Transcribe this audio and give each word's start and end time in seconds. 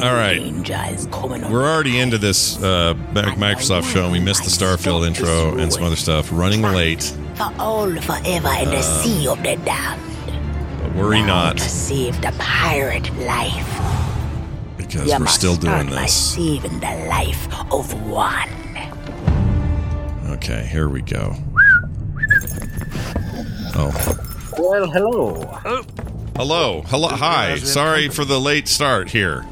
All 0.00 0.14
right. 0.14 0.38
danger 0.38 0.78
is 0.90 1.06
coming 1.06 1.42
on. 1.44 1.52
We're 1.52 1.64
already 1.68 1.98
into 1.98 2.18
this 2.18 2.56
uh, 2.62 2.94
Microsoft 3.14 3.92
show, 3.92 4.04
and 4.04 4.12
we 4.12 4.20
missed 4.20 4.44
the 4.44 4.50
Starfield 4.50 5.06
intro 5.06 5.56
and 5.58 5.72
some 5.72 5.82
other 5.84 5.96
stuff. 5.96 6.28
Running 6.32 6.62
late, 6.62 7.02
For 7.36 7.52
all 7.58 7.90
forever 8.00 8.52
in 8.60 8.70
the 8.70 8.82
sea 8.82 9.26
of 9.28 9.38
the 9.42 9.56
damned. 9.64 10.02
but 10.82 10.94
worry 10.94 11.20
Now 11.20 11.26
not 11.26 11.58
To 11.58 11.68
save 11.68 12.20
the 12.20 12.32
pirate 12.38 13.12
life. 13.18 13.66
because 14.76 15.08
we're 15.18 15.26
still 15.26 15.54
start 15.54 15.86
doing 15.86 15.94
by 15.96 16.02
this. 16.02 16.34
saving 16.34 16.78
the 16.80 17.06
life 17.08 17.48
of 17.72 17.92
one. 18.08 18.48
Okay, 20.34 20.64
here 20.70 20.88
we 20.88 21.02
go. 21.02 21.34
Oh, 23.80 23.92
Well, 24.58 24.90
hello. 24.90 25.40
hello, 26.36 26.82
hello, 26.86 27.08
hi. 27.08 27.56
Sorry 27.58 28.08
for 28.08 28.24
the 28.24 28.38
late 28.40 28.68
start 28.68 29.10
here, 29.10 29.44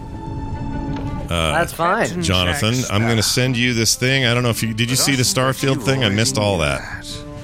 That's 1.28 1.72
fine. 1.72 2.22
Jonathan. 2.22 2.74
I'm 2.90 3.02
going 3.02 3.16
to 3.16 3.22
send 3.22 3.56
you 3.56 3.74
this 3.74 3.94
thing. 3.96 4.24
I 4.24 4.34
don't 4.34 4.42
know 4.42 4.50
if 4.50 4.62
you 4.62 4.74
did. 4.74 4.90
You 4.90 4.96
see 4.96 5.14
the 5.14 5.22
Starfield 5.22 5.82
thing? 5.82 6.04
I 6.04 6.08
missed 6.08 6.38
all 6.38 6.58
that. 6.58 6.82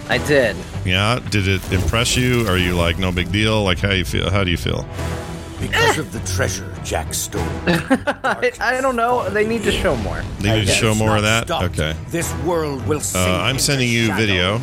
I 0.09 0.19
did. 0.19 0.57
Yeah, 0.85 1.21
did 1.31 1.47
it 1.49 1.73
impress 1.73 2.17
you? 2.17 2.47
Are 2.49 2.59
you 2.59 2.75
like 2.75 2.99
no 2.99 3.13
big 3.13 3.31
deal? 3.33 3.63
Like 3.63 3.79
how 3.79 3.93
you 3.93 4.05
feel? 4.05 4.31
How 4.31 4.45
do 4.45 4.51
you 4.51 4.57
feel? 4.57 4.87
Because 5.61 5.97
of 5.99 6.13
the 6.13 6.19
treasure 6.35 6.75
Jack 6.83 7.15
stole. 7.15 7.41
I, 7.67 8.51
I 8.61 8.81
don't 8.81 8.97
know. 8.97 9.29
They 9.31 9.47
need 9.47 9.63
to 9.63 9.71
show 9.71 9.95
more. 9.97 10.21
They 10.41 10.59
need 10.59 10.67
to 10.67 10.73
show 10.73 10.93
more 10.95 11.17
of 11.17 11.23
that. 11.23 11.45
Stopped. 11.47 11.79
Okay. 11.79 11.95
This 12.09 12.35
world 12.43 12.85
will 12.89 13.01
Uh, 13.15 13.43
I'm 13.43 13.61
sending 13.61 13.89
you 13.89 14.07
shadow. 14.07 14.17
video, 14.27 14.59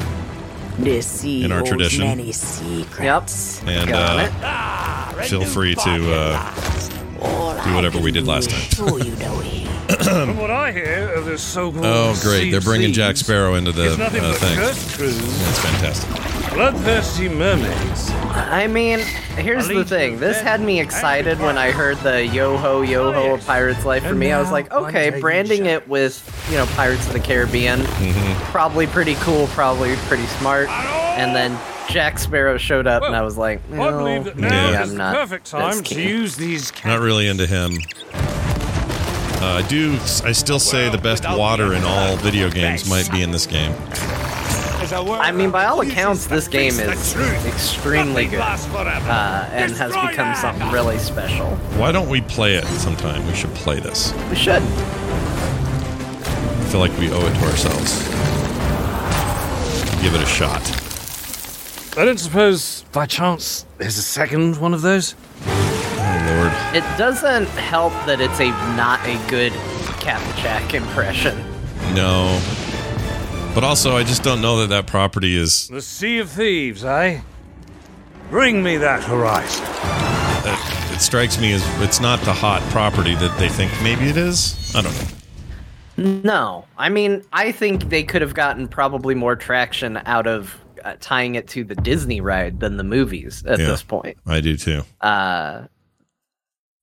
The 0.79 1.01
sea 1.01 1.45
In 1.45 1.53
our 1.53 1.63
tradition. 1.63 2.01
many 2.03 2.33
secrets. 2.33 3.61
Yep. 3.63 3.69
and 3.77 3.89
Got 3.89 4.19
uh, 4.43 5.21
it. 5.21 5.25
feel 5.29 5.45
free 5.45 5.73
to. 5.73 6.13
Uh, 6.13 6.53
All 6.91 6.98
do 7.19 7.75
whatever 7.75 7.99
we 7.99 8.11
did 8.11 8.27
last 8.27 8.49
time. 8.49 8.59
Show 8.59 8.97
you 8.97 9.15
the. 9.15 9.69
From 10.03 10.37
what 10.37 10.51
I 10.51 10.71
hear 10.71 11.11
of 11.13 11.25
this 11.25 11.41
so-called 11.41 11.83
oh, 11.83 12.19
great! 12.21 12.51
They're 12.51 12.61
bringing 12.61 12.93
Jack 12.93 13.17
Sparrow 13.17 13.55
into 13.55 13.71
the 13.71 13.89
it's 13.89 13.97
nothing 13.97 14.23
uh, 14.23 14.31
but 14.31 14.37
thing. 14.37 14.57
cursed 14.57 14.97
crews, 14.97 15.17
That's 15.17 15.59
fantastic. 15.59 16.53
bloodthirsty 16.53 17.27
mermaids. 17.27 18.11
I 18.11 18.67
mean, 18.67 18.99
here's 19.35 19.67
the 19.67 19.83
thing. 19.83 20.19
This 20.19 20.39
had 20.41 20.61
me 20.61 20.79
excited 20.79 21.39
when 21.39 21.57
I 21.57 21.71
heard 21.71 21.97
the 21.97 22.25
yo 22.25 22.55
ho 22.57 22.81
yo 22.81 23.11
ho 23.11 23.33
a 23.33 23.37
Pirate's 23.39 23.83
Life 23.83 24.03
for 24.03 24.13
me. 24.13 24.31
I 24.31 24.39
was 24.39 24.51
like, 24.51 24.71
okay, 24.71 25.19
branding 25.19 25.65
it 25.65 25.87
with, 25.87 26.23
you 26.51 26.57
know, 26.57 26.67
Pirates 26.67 27.07
of 27.07 27.13
the 27.13 27.19
Caribbean, 27.19 27.83
probably 28.51 28.85
pretty 28.85 29.15
cool, 29.15 29.47
probably 29.47 29.95
pretty 30.07 30.27
smart. 30.27 30.69
And 30.69 31.35
then 31.35 31.57
Jack 31.89 32.19
Sparrow 32.19 32.57
showed 32.57 32.87
up, 32.87 33.03
and 33.03 33.15
I 33.15 33.21
was 33.21 33.37
like, 33.37 33.61
I 33.71 33.75
no, 33.75 33.91
believe 33.97 34.23
that 34.25 34.37
now 34.37 34.69
Yeah. 34.69 34.83
is 34.83 34.91
I'm 34.91 34.97
the 34.97 35.03
not. 35.03 35.15
perfect 35.15 35.45
time 35.47 35.83
to 35.83 36.01
use 36.01 36.35
these 36.35 36.71
Not 36.85 36.99
really 36.99 37.27
into 37.27 37.47
him. 37.47 37.77
Uh, 39.41 39.61
I 39.63 39.67
do. 39.67 39.93
I 40.23 40.33
still 40.33 40.59
say 40.59 40.89
the 40.89 40.97
best 40.97 41.23
water 41.23 41.73
in 41.73 41.83
all 41.83 42.17
video 42.17 42.49
games 42.49 42.89
might 42.89 43.09
be 43.11 43.21
in 43.23 43.31
this 43.31 43.47
game. 43.47 43.73
I 44.91 45.31
mean, 45.31 45.51
by 45.51 45.65
all 45.65 45.81
accounts, 45.81 46.25
this 46.25 46.47
game 46.47 46.71
is 46.71 46.79
extremely 46.79 48.25
good 48.25 48.39
uh, 48.39 49.47
and 49.51 49.71
has 49.73 49.91
become 49.93 50.33
something 50.35 50.71
really 50.71 50.97
special. 50.97 51.47
Why 51.77 51.91
don't 51.91 52.09
we 52.09 52.21
play 52.21 52.55
it 52.55 52.65
sometime? 52.65 53.25
We 53.27 53.35
should 53.35 53.53
play 53.53 53.79
this. 53.79 54.13
We 54.29 54.35
should. 54.35 54.63
I 54.63 56.65
feel 56.71 56.79
like 56.79 56.97
we 56.97 57.11
owe 57.11 57.23
it 57.25 57.33
to 57.35 57.45
ourselves. 57.45 58.01
Give 60.01 60.15
it 60.15 60.21
a 60.21 60.25
shot. 60.25 60.63
I 61.99 62.05
don't 62.05 62.17
suppose, 62.17 62.83
by 62.93 63.05
chance, 63.07 63.65
there's 63.77 63.97
a 63.97 64.01
second 64.01 64.55
one 64.55 64.73
of 64.73 64.81
those? 64.81 65.15
Oh 65.45 66.25
Lord. 66.29 66.73
It 66.73 66.97
doesn't 66.97 67.47
help 67.47 67.91
that 68.05 68.21
it's 68.21 68.39
a 68.39 68.51
not 68.77 69.05
a 69.05 69.17
good 69.29 69.51
Captain 69.99 70.37
Jack 70.37 70.73
impression. 70.73 71.37
No. 71.93 72.41
But 73.53 73.65
also, 73.65 73.97
I 73.97 74.05
just 74.05 74.23
don't 74.23 74.41
know 74.41 74.61
that 74.61 74.69
that 74.69 74.87
property 74.87 75.35
is. 75.35 75.67
The 75.67 75.81
Sea 75.81 76.19
of 76.19 76.29
Thieves, 76.29 76.85
eh? 76.85 77.19
Bring 78.29 78.63
me 78.63 78.77
that 78.77 79.03
horizon. 79.03 79.65
Uh, 79.67 80.93
it 80.93 81.01
strikes 81.01 81.37
me 81.37 81.51
as 81.51 81.81
it's 81.81 81.99
not 81.99 82.21
the 82.21 82.31
hot 82.31 82.61
property 82.71 83.15
that 83.15 83.37
they 83.37 83.49
think 83.49 83.73
maybe 83.83 84.05
it 84.05 84.15
is. 84.15 84.73
I 84.73 84.83
don't 84.83 84.95
know. 85.97 86.21
No, 86.23 86.65
I 86.77 86.87
mean, 86.87 87.25
I 87.33 87.51
think 87.51 87.89
they 87.89 88.03
could 88.03 88.21
have 88.21 88.33
gotten 88.33 88.69
probably 88.69 89.15
more 89.15 89.35
traction 89.35 89.97
out 90.05 90.27
of 90.27 90.57
uh, 90.83 90.95
tying 90.99 91.35
it 91.35 91.47
to 91.49 91.63
the 91.63 91.75
Disney 91.75 92.21
ride 92.21 92.59
than 92.59 92.77
the 92.77 92.83
movies 92.83 93.43
at 93.47 93.59
Yeah. 93.59 93.67
this 93.67 93.83
point. 93.83 94.17
I 94.25 94.41
do 94.41 94.55
too. 94.57 94.83
Uh, 95.01 95.63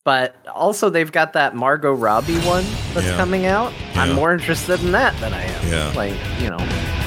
but 0.04 0.36
also, 0.52 0.88
they've 0.88 1.10
got 1.10 1.32
that 1.32 1.56
Margot 1.56 1.92
Robbie 1.92 2.38
one 2.40 2.64
that's 2.94 3.06
Yeah. 3.06 3.16
coming 3.16 3.46
out. 3.46 3.72
I'm 3.96 4.12
more 4.12 4.32
interested 4.32 4.80
in 4.82 4.92
that 4.92 5.18
than 5.20 5.34
I 5.34 5.42
am. 5.42 5.68
Yeah. 5.68 5.92
Like, 5.96 6.14
you 6.40 6.48
know, 6.50 6.58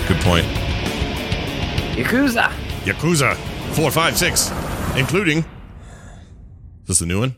Good 0.08 0.18
point. 0.22 0.46
Yakuza. 1.96 2.50
Yakuza 2.84 3.36
4, 3.76 3.92
5, 3.92 4.18
6, 4.18 4.52
including. 4.98 5.40
Is 5.40 6.88
this 6.88 7.00
the 7.00 7.06
new 7.06 7.20
one? 7.20 7.36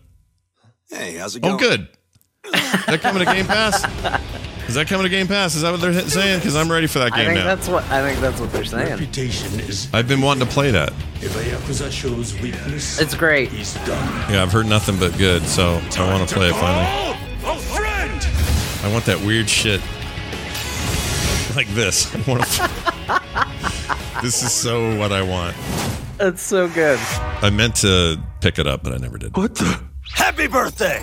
Hey, 0.89 1.18
how's 1.18 1.35
it 1.35 1.41
going? 1.41 1.56
Oh, 1.56 1.57
good. 1.57 1.88
They're 2.88 2.97
coming 2.97 3.25
to 3.25 3.31
Game 3.31 3.45
Pass? 3.45 3.83
Is 4.72 4.76
that 4.76 4.88
coming 4.88 5.04
to 5.04 5.09
Game 5.09 5.28
Pass? 5.28 5.54
Is 5.56 5.64
that 5.64 5.72
what 5.72 5.82
they're 5.82 5.92
saying? 6.08 6.40
Because 6.40 6.56
I'm 6.56 6.72
ready 6.72 6.88
for 6.88 7.00
that 7.00 7.12
game 7.12 7.20
I 7.20 7.24
game 7.26 7.34
think 7.34 7.40
now. 7.46 7.56
that's 7.56 7.68
what 7.68 7.84
I 7.92 8.02
think 8.08 8.22
that's 8.22 8.40
what 8.40 8.54
they're 8.54 8.64
saying. 8.64 8.90
Reputation 8.92 9.59
is 9.59 9.90
I've 9.94 10.08
been 10.08 10.22
wanting 10.22 10.48
to 10.48 10.54
play 10.54 10.72
that. 10.72 10.94
if 11.22 11.36
a 11.36 11.40
Yakuza 11.44 11.92
shows 11.92 12.40
weakness, 12.40 12.98
It's 13.02 13.14
great. 13.14 13.50
he's 13.50 13.74
done. 13.86 14.31
Yeah, 14.31 14.42
I've 14.42 14.54
heard 14.54 14.68
nothing 14.68 14.98
but 14.98 15.18
good, 15.18 15.44
so 15.44 15.81
I 15.98 16.08
want 16.14 16.26
to 16.30 16.34
play 16.34 16.48
it 16.48 16.54
finally. 16.56 17.18
Oh, 17.44 17.58
friend! 17.58 18.26
I 18.86 18.92
want 18.94 19.04
that 19.08 19.20
weird 19.26 19.50
shit 19.50 19.81
like 21.58 21.68
this. 21.76 22.16
I 22.16 22.22
want 22.31 22.46
to. 22.46 24.22
this 24.22 24.42
is 24.42 24.54
so 24.54 24.96
what 24.98 25.12
I 25.12 25.22
want. 25.22 25.54
It's 26.22 26.42
so 26.44 26.70
good. 26.70 26.98
I 27.42 27.50
meant 27.50 27.76
to 27.81 28.18
pick 28.40 28.58
it 28.58 28.68
up, 28.68 28.84
but 28.84 28.94
I 28.94 28.98
never 29.00 29.18
did. 29.18 29.36
What 29.36 29.54
the? 29.56 29.81
Happy 30.14 30.48
birthday! 30.48 31.02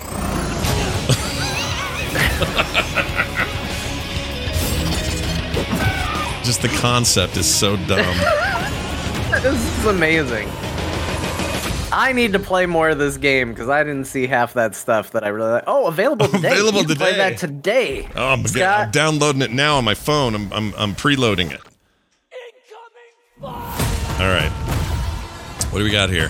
Just 6.49 6.63
the 6.63 6.67
concept 6.79 7.37
is 7.37 7.45
so 7.45 7.77
dumb. 7.85 8.15
This 9.43 9.77
is 9.79 9.85
amazing. 9.85 10.49
I 11.91 12.11
need 12.11 12.33
to 12.33 12.39
play 12.39 12.65
more 12.65 12.89
of 12.89 12.97
this 12.97 13.17
game 13.17 13.49
because 13.49 13.69
I 13.69 13.83
didn't 13.83 14.05
see 14.05 14.25
half 14.25 14.53
that 14.55 14.73
stuff 14.73 15.11
that 15.11 15.23
I 15.23 15.27
really 15.27 15.51
like. 15.51 15.65
Oh, 15.67 15.85
available 15.85 16.27
today. 16.27 16.47
Available 16.53 16.83
can 16.85 16.95
Play 16.95 17.11
today. 17.11 17.17
that 17.17 17.37
today. 17.37 18.09
Oh, 18.15 18.29
I'm, 18.29 18.39
It's 18.39 18.59
I'm 18.59 18.89
downloading 18.89 19.43
it 19.43 19.51
now 19.51 19.77
on 19.77 19.85
my 19.85 19.93
phone. 19.93 20.33
I'm 20.33 20.51
I'm, 20.51 20.73
I'm 20.75 20.95
preloading 20.95 21.51
it. 21.51 21.61
All 23.43 23.51
right. 24.17 24.49
What 25.69 25.77
do 25.77 25.85
we 25.85 25.91
got 25.91 26.09
here? 26.09 26.29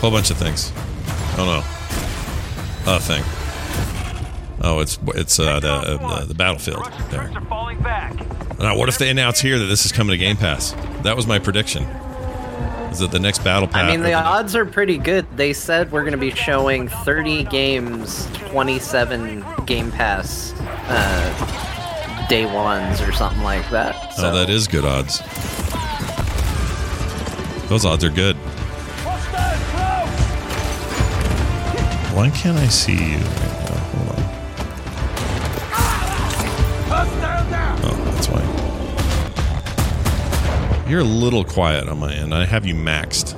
Whole 0.00 0.12
bunch 0.12 0.30
of 0.30 0.36
things. 0.36 0.72
Oh 1.36 1.62
no. 2.86 2.92
A 2.94 3.00
thing. 3.00 3.24
Oh, 4.68 4.80
it's 4.80 4.98
it's 5.14 5.38
uh, 5.38 5.60
the 5.60 5.70
uh, 5.72 6.24
the 6.24 6.34
battlefield 6.34 6.84
there. 7.10 7.28
Now, 8.58 8.76
what 8.76 8.88
if 8.88 8.98
they 8.98 9.10
announce 9.10 9.38
here 9.38 9.60
that 9.60 9.66
this 9.66 9.86
is 9.86 9.92
coming 9.92 10.10
to 10.10 10.18
Game 10.18 10.36
Pass? 10.36 10.72
That 11.04 11.14
was 11.14 11.24
my 11.24 11.38
prediction. 11.38 11.84
Is 12.90 12.98
that 12.98 13.12
the 13.12 13.20
next 13.20 13.44
battle 13.44 13.68
pass? 13.68 13.84
I 13.84 13.90
mean, 13.90 14.00
the 14.02 14.14
odds 14.14 14.56
are 14.56 14.66
pretty 14.66 14.98
good. 14.98 15.24
They 15.36 15.52
said 15.52 15.92
we're 15.92 16.00
going 16.00 16.12
to 16.12 16.18
be 16.18 16.32
showing 16.32 16.88
30 16.88 17.44
games, 17.44 18.26
27 18.48 19.44
Game 19.66 19.92
Pass 19.92 20.52
uh, 20.58 22.26
day 22.28 22.46
ones 22.46 23.00
or 23.02 23.12
something 23.12 23.42
like 23.44 23.68
that. 23.70 24.14
So 24.14 24.30
Oh, 24.30 24.34
that 24.34 24.50
is 24.50 24.66
good 24.66 24.84
odds. 24.84 25.20
Those 27.68 27.84
odds 27.84 28.02
are 28.02 28.10
good. 28.10 28.34
Why 32.16 32.30
can't 32.30 32.56
I 32.58 32.66
see 32.68 33.12
you? 33.12 33.55
You're 40.88 41.00
a 41.00 41.04
little 41.04 41.44
quiet 41.44 41.88
on 41.88 41.98
my 41.98 42.14
end. 42.14 42.32
I 42.32 42.44
have 42.44 42.64
you 42.64 42.74
maxed. 42.74 43.34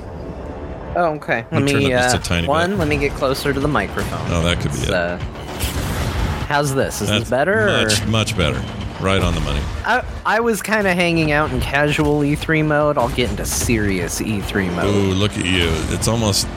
Oh, 0.95 1.15
okay. 1.15 1.45
Let 1.51 1.63
me 1.63 1.87
just 1.89 2.15
uh, 2.15 2.19
a 2.19 2.21
tiny 2.21 2.47
one. 2.47 2.71
bit. 2.71 2.79
Let 2.79 2.87
me 2.87 2.97
get 2.97 3.11
closer 3.13 3.53
to 3.53 3.59
the 3.59 3.67
microphone. 3.67 4.31
Oh, 4.31 4.43
that 4.43 4.57
could 4.59 4.71
be 4.71 4.77
It's, 4.79 4.87
it. 4.87 4.93
uh, 4.93 5.17
how's 6.47 6.75
this? 6.75 7.01
Is 7.01 7.07
That's 7.07 7.21
this 7.21 7.29
better? 7.29 7.67
or- 7.67 7.83
Much, 7.85 8.05
much 8.07 8.37
better. 8.37 8.63
Right 9.01 9.21
on 9.21 9.33
the 9.33 9.39
money. 9.39 9.61
I, 9.85 10.03
I 10.25 10.39
was 10.41 10.61
kind 10.61 10.85
of 10.85 10.93
hanging 10.93 11.31
out 11.31 11.51
in 11.51 11.61
casual 11.61 12.19
E3 12.19 12.65
mode. 12.65 12.97
I'll 12.97 13.09
get 13.09 13.29
into 13.29 13.45
serious 13.45 14.19
E3 14.19 14.75
mode. 14.75 14.93
Ooh, 14.93 15.13
look 15.13 15.31
at 15.37 15.45
you. 15.45 15.69
It's 15.95 16.07
almost 16.09 16.47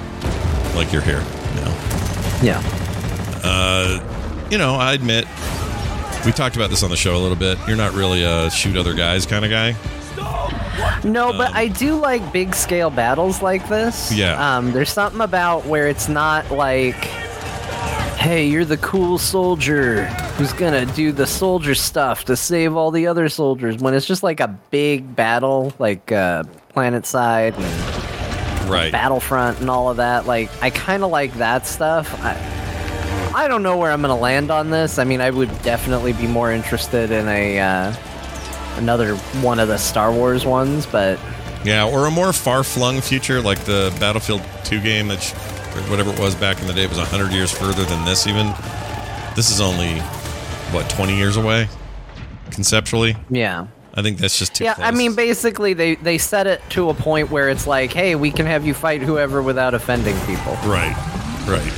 like 0.75 0.93
you're 0.93 1.03
here 1.03 1.21
now. 1.55 2.41
Yeah. 2.43 2.61
Uh, 3.45 4.49
you 4.51 4.59
know, 4.59 4.75
I 4.75 4.93
admit, 4.95 5.27
we 6.25 6.33
talked 6.33 6.57
about 6.57 6.71
this 6.71 6.83
on 6.83 6.91
the 6.91 6.97
show 6.97 7.17
a 7.17 7.19
little 7.19 7.37
bit. 7.37 7.59
You're 7.67 7.77
not 7.77 7.93
really 7.95 8.23
a 8.23 8.51
shoot 8.51 8.77
other 8.77 8.95
guys 8.95 9.27
kind 9.27 9.45
of 9.45 9.51
guy. 9.51 9.75
No, 11.05 11.33
but 11.33 11.55
I 11.55 11.69
do 11.69 11.97
like 11.97 12.33
big 12.33 12.55
scale 12.55 12.91
battles 12.91 13.43
like 13.43 13.69
this. 13.69 14.13
Yeah. 14.13 14.57
Um, 14.57 14.73
there's 14.73 14.93
something 14.93 15.21
about 15.21 15.67
where 15.67 15.89
it's 15.89 16.09
not 16.09 16.51
like 16.51 16.95
hey, 18.23 18.47
you're 18.47 18.65
the 18.65 18.77
cool 18.77 19.19
soldier 19.19 20.05
who's 20.37 20.53
gonna 20.53 20.87
do 20.87 21.11
the 21.11 21.27
soldier 21.27 21.75
stuff 21.75 22.25
to 22.25 22.37
save 22.37 22.77
all 22.77 22.93
the 22.93 23.09
other 23.09 23.29
soldiers. 23.29 23.79
When 23.79 23.95
it's 23.95 24.07
just 24.07 24.23
like 24.23 24.39
a 24.39 24.47
big 24.71 25.17
battle, 25.17 25.73
like 25.81 26.13
uh, 26.13 26.45
PlanetSide 26.75 27.57
and 27.59 28.03
Right. 28.71 28.93
Battlefront 28.93 29.61
and 29.61 29.69
all 29.69 29.91
of 29.91 29.97
that. 29.99 30.27
Like, 30.27 30.49
I 30.63 30.71
kind 30.71 31.03
of 31.03 31.11
like 31.11 31.35
that 31.35 31.67
stuff. 31.67 32.15
I, 32.23 32.35
I 33.35 33.49
don't 33.49 33.63
know 33.63 33.77
where 33.77 33.91
I'm 33.91 34.01
gonna 34.03 34.17
land 34.17 34.51
on 34.51 34.71
this. 34.71 34.99
I 34.99 35.05
mean, 35.05 35.21
I 35.21 35.31
would 35.31 35.51
definitely 35.63 36.13
be 36.13 36.27
more 36.27 36.53
interested 36.53 37.11
in 37.11 37.27
a 37.29 37.59
uh, 37.61 37.95
another 38.77 39.17
one 39.43 39.59
of 39.59 39.69
the 39.69 39.79
Star 39.79 40.13
Wars 40.13 40.45
ones, 40.45 40.87
but 40.87 41.19
Yeah, 41.65 41.87
or 41.89 42.07
a 42.07 42.11
more 42.11 42.33
far-flung 42.33 43.01
future 43.01 43.41
like 43.41 43.61
the 43.61 43.95
Battlefield 44.01 44.43
2 44.65 44.81
game 44.81 45.11
sh- 45.19 45.33
or 45.33 45.81
whatever 45.91 46.11
it 46.13 46.19
was 46.19 46.35
back 46.35 46.61
in 46.61 46.67
the 46.67 46.73
day 46.73 46.83
it 46.85 46.89
was 46.89 46.99
100 46.99 47.33
years 47.33 47.51
further 47.53 47.85
than 47.85 48.05
this 48.05 48.27
even. 48.27 48.53
This 49.37 49.51
is 49.51 49.61
only 49.61 50.01
what 50.73 50.89
20 50.91 51.17
years 51.17 51.37
away 51.37 51.69
conceptually. 52.51 53.17
yeah. 53.31 53.67
I 53.95 54.01
think 54.01 54.17
that's 54.17 54.39
just 54.39 54.55
too 54.55 54.65
Yeah, 54.65 54.73
close. 54.73 54.87
I 54.87 54.91
mean, 54.91 55.15
basically, 55.15 55.75
they 55.75 55.97
they 55.97 56.17
set 56.17 56.47
it 56.47 56.63
to 56.71 56.89
a 56.89 56.95
point 56.95 57.31
where 57.31 57.51
it's 57.51 57.67
like, 57.67 57.93
hey, 57.93 58.15
we 58.15 58.31
can 58.31 58.47
have 58.47 58.65
you 58.67 58.73
fight 58.73 59.03
whoever 59.03 59.43
without 59.43 59.75
offending 59.75 60.19
people. 60.21 60.55
Right, 60.65 60.97
right. 61.47 61.71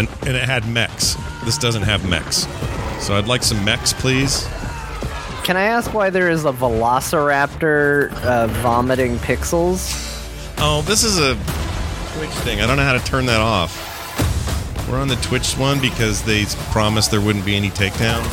And 0.00 0.08
and 0.26 0.34
it 0.34 0.44
had 0.44 0.66
mechs. 0.66 1.14
This 1.44 1.58
doesn't 1.58 1.82
have 1.82 2.08
mechs. 2.08 2.46
So 3.04 3.16
I'd 3.16 3.26
like 3.26 3.42
some 3.42 3.62
mechs, 3.66 3.92
please. 3.92 4.48
Can 5.44 5.58
I 5.58 5.64
ask 5.64 5.92
why 5.92 6.08
there 6.08 6.30
is 6.30 6.46
a 6.46 6.52
Velociraptor 6.52 8.10
uh, 8.24 8.46
vomiting 8.46 9.18
pixels? 9.18 9.92
Oh, 10.56 10.80
this 10.86 11.04
is 11.04 11.18
a 11.18 11.34
Twitch 12.14 12.30
thing. 12.44 12.62
I 12.62 12.66
don't 12.66 12.78
know 12.78 12.82
how 12.82 12.94
to 12.94 13.04
turn 13.04 13.26
that 13.26 13.40
off. 13.40 13.76
We're 14.88 14.98
on 14.98 15.08
the 15.08 15.16
Twitch 15.16 15.52
one 15.58 15.82
because 15.82 16.22
they 16.22 16.46
promised 16.72 17.10
there 17.10 17.20
wouldn't 17.20 17.44
be 17.44 17.54
any 17.54 17.68
takedown. 17.68 18.24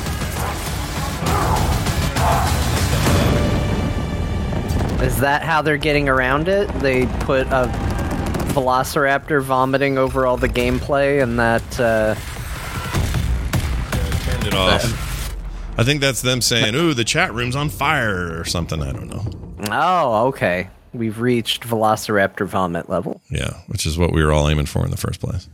Is 5.02 5.20
that 5.20 5.44
how 5.44 5.62
they're 5.62 5.76
getting 5.76 6.08
around 6.08 6.48
it? 6.48 6.70
They 6.76 7.08
put 7.20 7.48
a 7.48 7.68
Velociraptor 8.62 9.40
vomiting 9.44 10.00
over 10.00 10.26
all 10.26 10.36
the 10.36 10.50
gameplay, 10.50 11.22
and 11.22 11.38
that 11.38 11.80
uh, 11.80 12.16
Turned 14.32 14.48
it 14.48 14.54
off. 14.56 15.36
I 15.78 15.84
think 15.84 16.02
that's 16.02 16.22
them 16.24 16.42
saying, 16.42 16.74
"Ooh, 16.74 16.96
the 16.96 17.04
chat 17.04 17.34
room's 17.36 17.56
on 17.56 17.70
fire" 17.70 18.40
or 18.40 18.46
something. 18.46 18.82
I 18.82 18.92
don't 18.92 19.08
know. 19.10 19.24
oh, 19.72 20.28
okay, 20.30 20.70
we've 20.92 21.20
reached 21.22 21.64
Velociraptor 21.68 22.48
vomit 22.48 22.90
level. 22.90 23.22
Yeah, 23.30 23.54
which 23.68 23.86
is 23.86 23.96
what 23.98 24.12
we 24.12 24.24
were 24.24 24.32
all 24.34 24.50
aiming 24.50 24.66
for 24.66 24.84
in 24.84 24.90
the 24.90 24.98
first 24.98 25.20
place. 25.20 25.48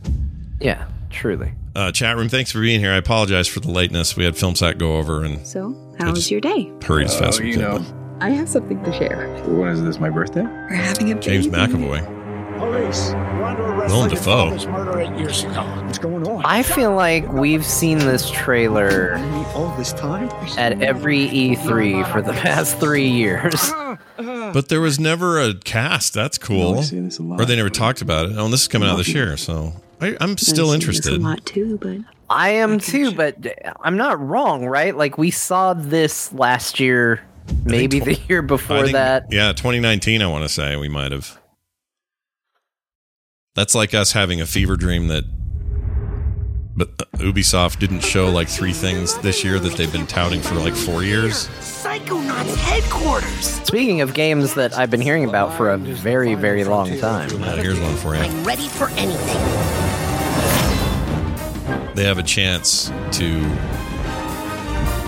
Yeah, 0.60 0.86
truly. 1.10 1.52
Uh, 1.76 1.92
chat 1.92 2.16
room, 2.16 2.30
thanks 2.30 2.50
for 2.52 2.60
being 2.62 2.80
here. 2.80 2.92
I 2.92 2.96
apologize 2.96 3.48
for 3.48 3.60
the 3.60 3.70
lateness. 3.70 4.16
We 4.16 4.24
had 4.24 4.34
Film 4.36 4.54
Sack 4.54 4.78
go 4.78 4.96
over 4.96 5.24
and 5.24 5.46
So, 5.46 5.76
how 5.98 6.10
was 6.12 6.30
your 6.30 6.40
day? 6.40 6.72
hurried 6.82 7.08
as 7.08 7.18
fast 7.18 7.38
as 7.38 7.40
Oh, 7.40 7.42
we 7.44 7.52
could. 7.54 7.84
I 8.20 8.30
have 8.30 8.48
something 8.48 8.82
to 8.84 8.92
share. 8.94 9.28
When 9.46 9.68
is 9.68 9.82
this, 9.82 9.98
my 9.98 10.08
birthday? 10.08 10.42
We're 10.44 10.68
having 10.76 11.12
a 11.12 11.16
James 11.20 11.46
baby. 11.48 11.72
McAvoy. 11.74 12.23
Police, 12.58 13.10
we're 13.12 13.42
under 13.44 13.62
arrest 13.64 13.92
Willem 13.94 14.10
Dafoe. 14.10 14.44
father's 14.50 14.66
murder 14.66 15.00
eight 15.00 15.18
years 15.18 15.42
ago. 15.44 15.62
What's 15.84 15.98
going 15.98 16.26
on? 16.28 16.42
I 16.44 16.62
feel 16.62 16.94
like 16.94 17.30
we've 17.32 17.64
seen 17.64 17.98
this 17.98 18.30
trailer 18.30 19.16
all 19.54 19.74
this 19.76 19.92
time? 19.92 20.28
at 20.56 20.80
every 20.82 21.26
E3 21.28 22.10
for 22.12 22.22
the 22.22 22.32
past 22.32 22.78
three 22.78 23.08
years. 23.08 23.72
But 24.16 24.68
there 24.68 24.80
was 24.80 25.00
never 25.00 25.40
a 25.40 25.54
cast. 25.54 26.14
That's 26.14 26.38
cool. 26.38 26.78
I've 26.78 26.84
seen 26.84 27.04
this 27.06 27.18
a 27.18 27.22
lot. 27.22 27.40
Or 27.40 27.44
they 27.44 27.56
never 27.56 27.70
talked 27.70 28.02
about 28.02 28.30
it. 28.30 28.36
Oh, 28.36 28.44
and 28.44 28.52
this 28.52 28.62
is 28.62 28.68
coming 28.68 28.88
out 28.88 28.96
this 28.96 29.08
year, 29.08 29.36
so 29.36 29.72
I, 30.00 30.16
I'm 30.20 30.38
still 30.38 30.70
I've 30.70 30.80
seen 30.82 30.88
this 30.90 30.96
interested. 30.98 31.14
A 31.14 31.24
lot 31.24 31.44
too, 31.44 31.78
but 31.78 31.98
I 32.30 32.50
am 32.50 32.78
too, 32.78 33.10
but 33.12 33.36
I'm 33.80 33.96
not 33.96 34.20
wrong, 34.20 34.64
right? 34.66 34.96
Like 34.96 35.18
we 35.18 35.32
saw 35.32 35.74
this 35.74 36.32
last 36.32 36.78
year, 36.78 37.20
maybe 37.64 38.00
tw- 38.00 38.04
the 38.04 38.14
year 38.28 38.42
before 38.42 38.82
think- 38.82 38.92
that. 38.92 39.26
Yeah, 39.32 39.52
2019. 39.52 40.22
I 40.22 40.26
want 40.28 40.44
to 40.44 40.48
say 40.48 40.76
we 40.76 40.88
might 40.88 41.10
have. 41.10 41.40
That's 43.54 43.74
like 43.76 43.94
us 43.94 44.10
having 44.10 44.40
a 44.40 44.46
fever 44.46 44.76
dream 44.76 45.06
that, 45.08 45.22
but 46.76 46.96
Ubisoft 47.18 47.78
didn't 47.78 48.00
show 48.00 48.28
like 48.28 48.48
three 48.48 48.72
things 48.72 49.16
this 49.18 49.44
year 49.44 49.60
that 49.60 49.74
they've 49.76 49.92
been 49.92 50.08
touting 50.08 50.40
for 50.40 50.56
like 50.56 50.74
four 50.74 51.04
years. 51.04 51.46
Psychonauts 51.60 52.56
headquarters. 52.56 53.62
Speaking 53.62 54.00
of 54.00 54.12
games 54.12 54.54
that 54.54 54.76
I've 54.76 54.90
been 54.90 55.00
hearing 55.00 55.24
about 55.24 55.54
for 55.56 55.70
a 55.70 55.78
very, 55.78 56.34
very 56.34 56.64
long 56.64 56.98
time. 56.98 57.30
Uh, 57.44 57.54
here's 57.54 57.78
one 57.78 57.94
for 57.94 58.16
you. 58.16 58.22
I'm 58.22 58.42
ready 58.44 58.66
for 58.66 58.88
anything. 58.96 59.40
They 61.94 62.02
have 62.02 62.18
a 62.18 62.24
chance 62.24 62.90
to. 63.12 63.38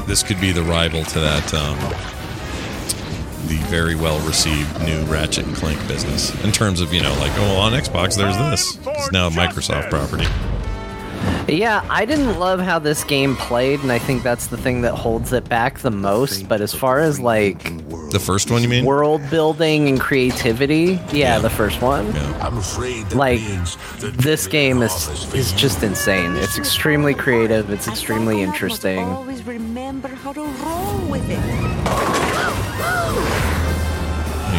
This 0.06 0.22
could 0.22 0.40
be 0.40 0.52
the 0.52 0.62
rival 0.62 1.02
to 1.02 1.19
that. 1.19 1.52
Um, 1.52 1.76
the 3.46 3.56
very 3.69 3.94
well 3.94 4.19
received 4.26 4.81
new 4.82 5.02
Ratchet 5.04 5.46
and 5.46 5.56
Clank 5.56 5.78
business 5.88 6.32
in 6.44 6.52
terms 6.52 6.81
of 6.81 6.93
you 6.93 7.02
know 7.02 7.12
like 7.20 7.32
oh 7.37 7.56
on 7.56 7.72
Xbox 7.72 8.16
there's 8.16 8.37
this 8.37 8.78
it's 8.87 9.12
now 9.12 9.28
a 9.28 9.31
Microsoft 9.31 9.90
property 9.90 10.26
Yeah, 11.48 11.84
I 11.88 12.04
didn't 12.04 12.38
love 12.38 12.60
how 12.60 12.78
this 12.78 13.02
game 13.04 13.37
played, 13.37 13.81
and 13.81 13.90
I 13.90 13.98
think 13.98 14.22
that's 14.22 14.48
the 14.48 14.56
thing 14.56 14.82
that 14.82 14.94
holds 14.94 15.32
it 15.32 15.48
back 15.48 15.78
the 15.78 15.90
most. 15.90 16.48
But 16.48 16.60
as 16.60 16.75
far 16.75 16.98
as 17.00 17.19
like 17.20 17.62
the 18.10 18.19
first 18.20 18.50
one 18.50 18.62
you 18.62 18.69
mean 18.69 18.84
world 18.84 19.22
building 19.31 19.88
and 19.88 19.99
creativity, 20.00 21.00
yeah, 21.12 21.38
the 21.38 21.50
first 21.50 21.81
one. 21.82 22.06
yeah 22.12 22.46
I'm 22.46 22.58
afraid 22.58 23.06
that 23.06 23.16
Like 23.16 23.40
means 23.40 23.76
that 24.00 24.14
this 24.19 24.46
game 24.46 24.82
is 24.82 24.94
is 25.34 25.52
just 25.52 25.82
insane. 25.82 26.34
It's 26.37 26.58
extremely 26.58 27.14
creative. 27.14 27.70
It's 27.70 27.88
extremely 27.88 28.42
interesting. 28.42 29.00
Always 29.04 29.42
remember 29.46 30.08
how 30.08 30.32
to 30.32 30.42
roll 30.42 31.10
with 31.10 31.28
it. 31.31 31.75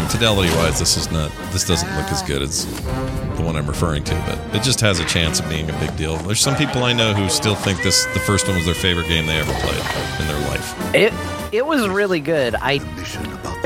I 0.07 0.09
mean, 0.09 0.19
fidelity 0.19 0.55
wise, 0.55 0.79
this 0.79 0.95
is 0.95 1.11
not. 1.11 1.31
This 1.51 1.67
doesn't 1.67 1.89
look 1.97 2.09
as 2.11 2.21
good 2.21 2.41
as 2.41 2.65
the 3.35 3.43
one 3.43 3.55
I'm 3.57 3.67
referring 3.67 4.03
to, 4.05 4.13
but 4.25 4.55
it 4.55 4.63
just 4.63 4.79
has 4.79 4.99
a 4.99 5.05
chance 5.05 5.39
of 5.39 5.49
being 5.49 5.69
a 5.69 5.79
big 5.79 5.95
deal. 5.97 6.15
There's 6.17 6.39
some 6.39 6.55
people 6.55 6.83
I 6.83 6.93
know 6.93 7.13
who 7.13 7.27
still 7.29 7.55
think 7.55 7.83
this 7.83 8.05
the 8.13 8.19
first 8.19 8.47
one 8.47 8.55
was 8.55 8.65
their 8.65 8.75
favorite 8.75 9.07
game 9.07 9.25
they 9.25 9.37
ever 9.37 9.51
played 9.53 10.21
in 10.21 10.27
their 10.27 10.47
life. 10.47 10.95
It 10.95 11.13
it 11.51 11.65
was 11.65 11.87
really 11.89 12.21
good. 12.21 12.55
I 12.55 12.79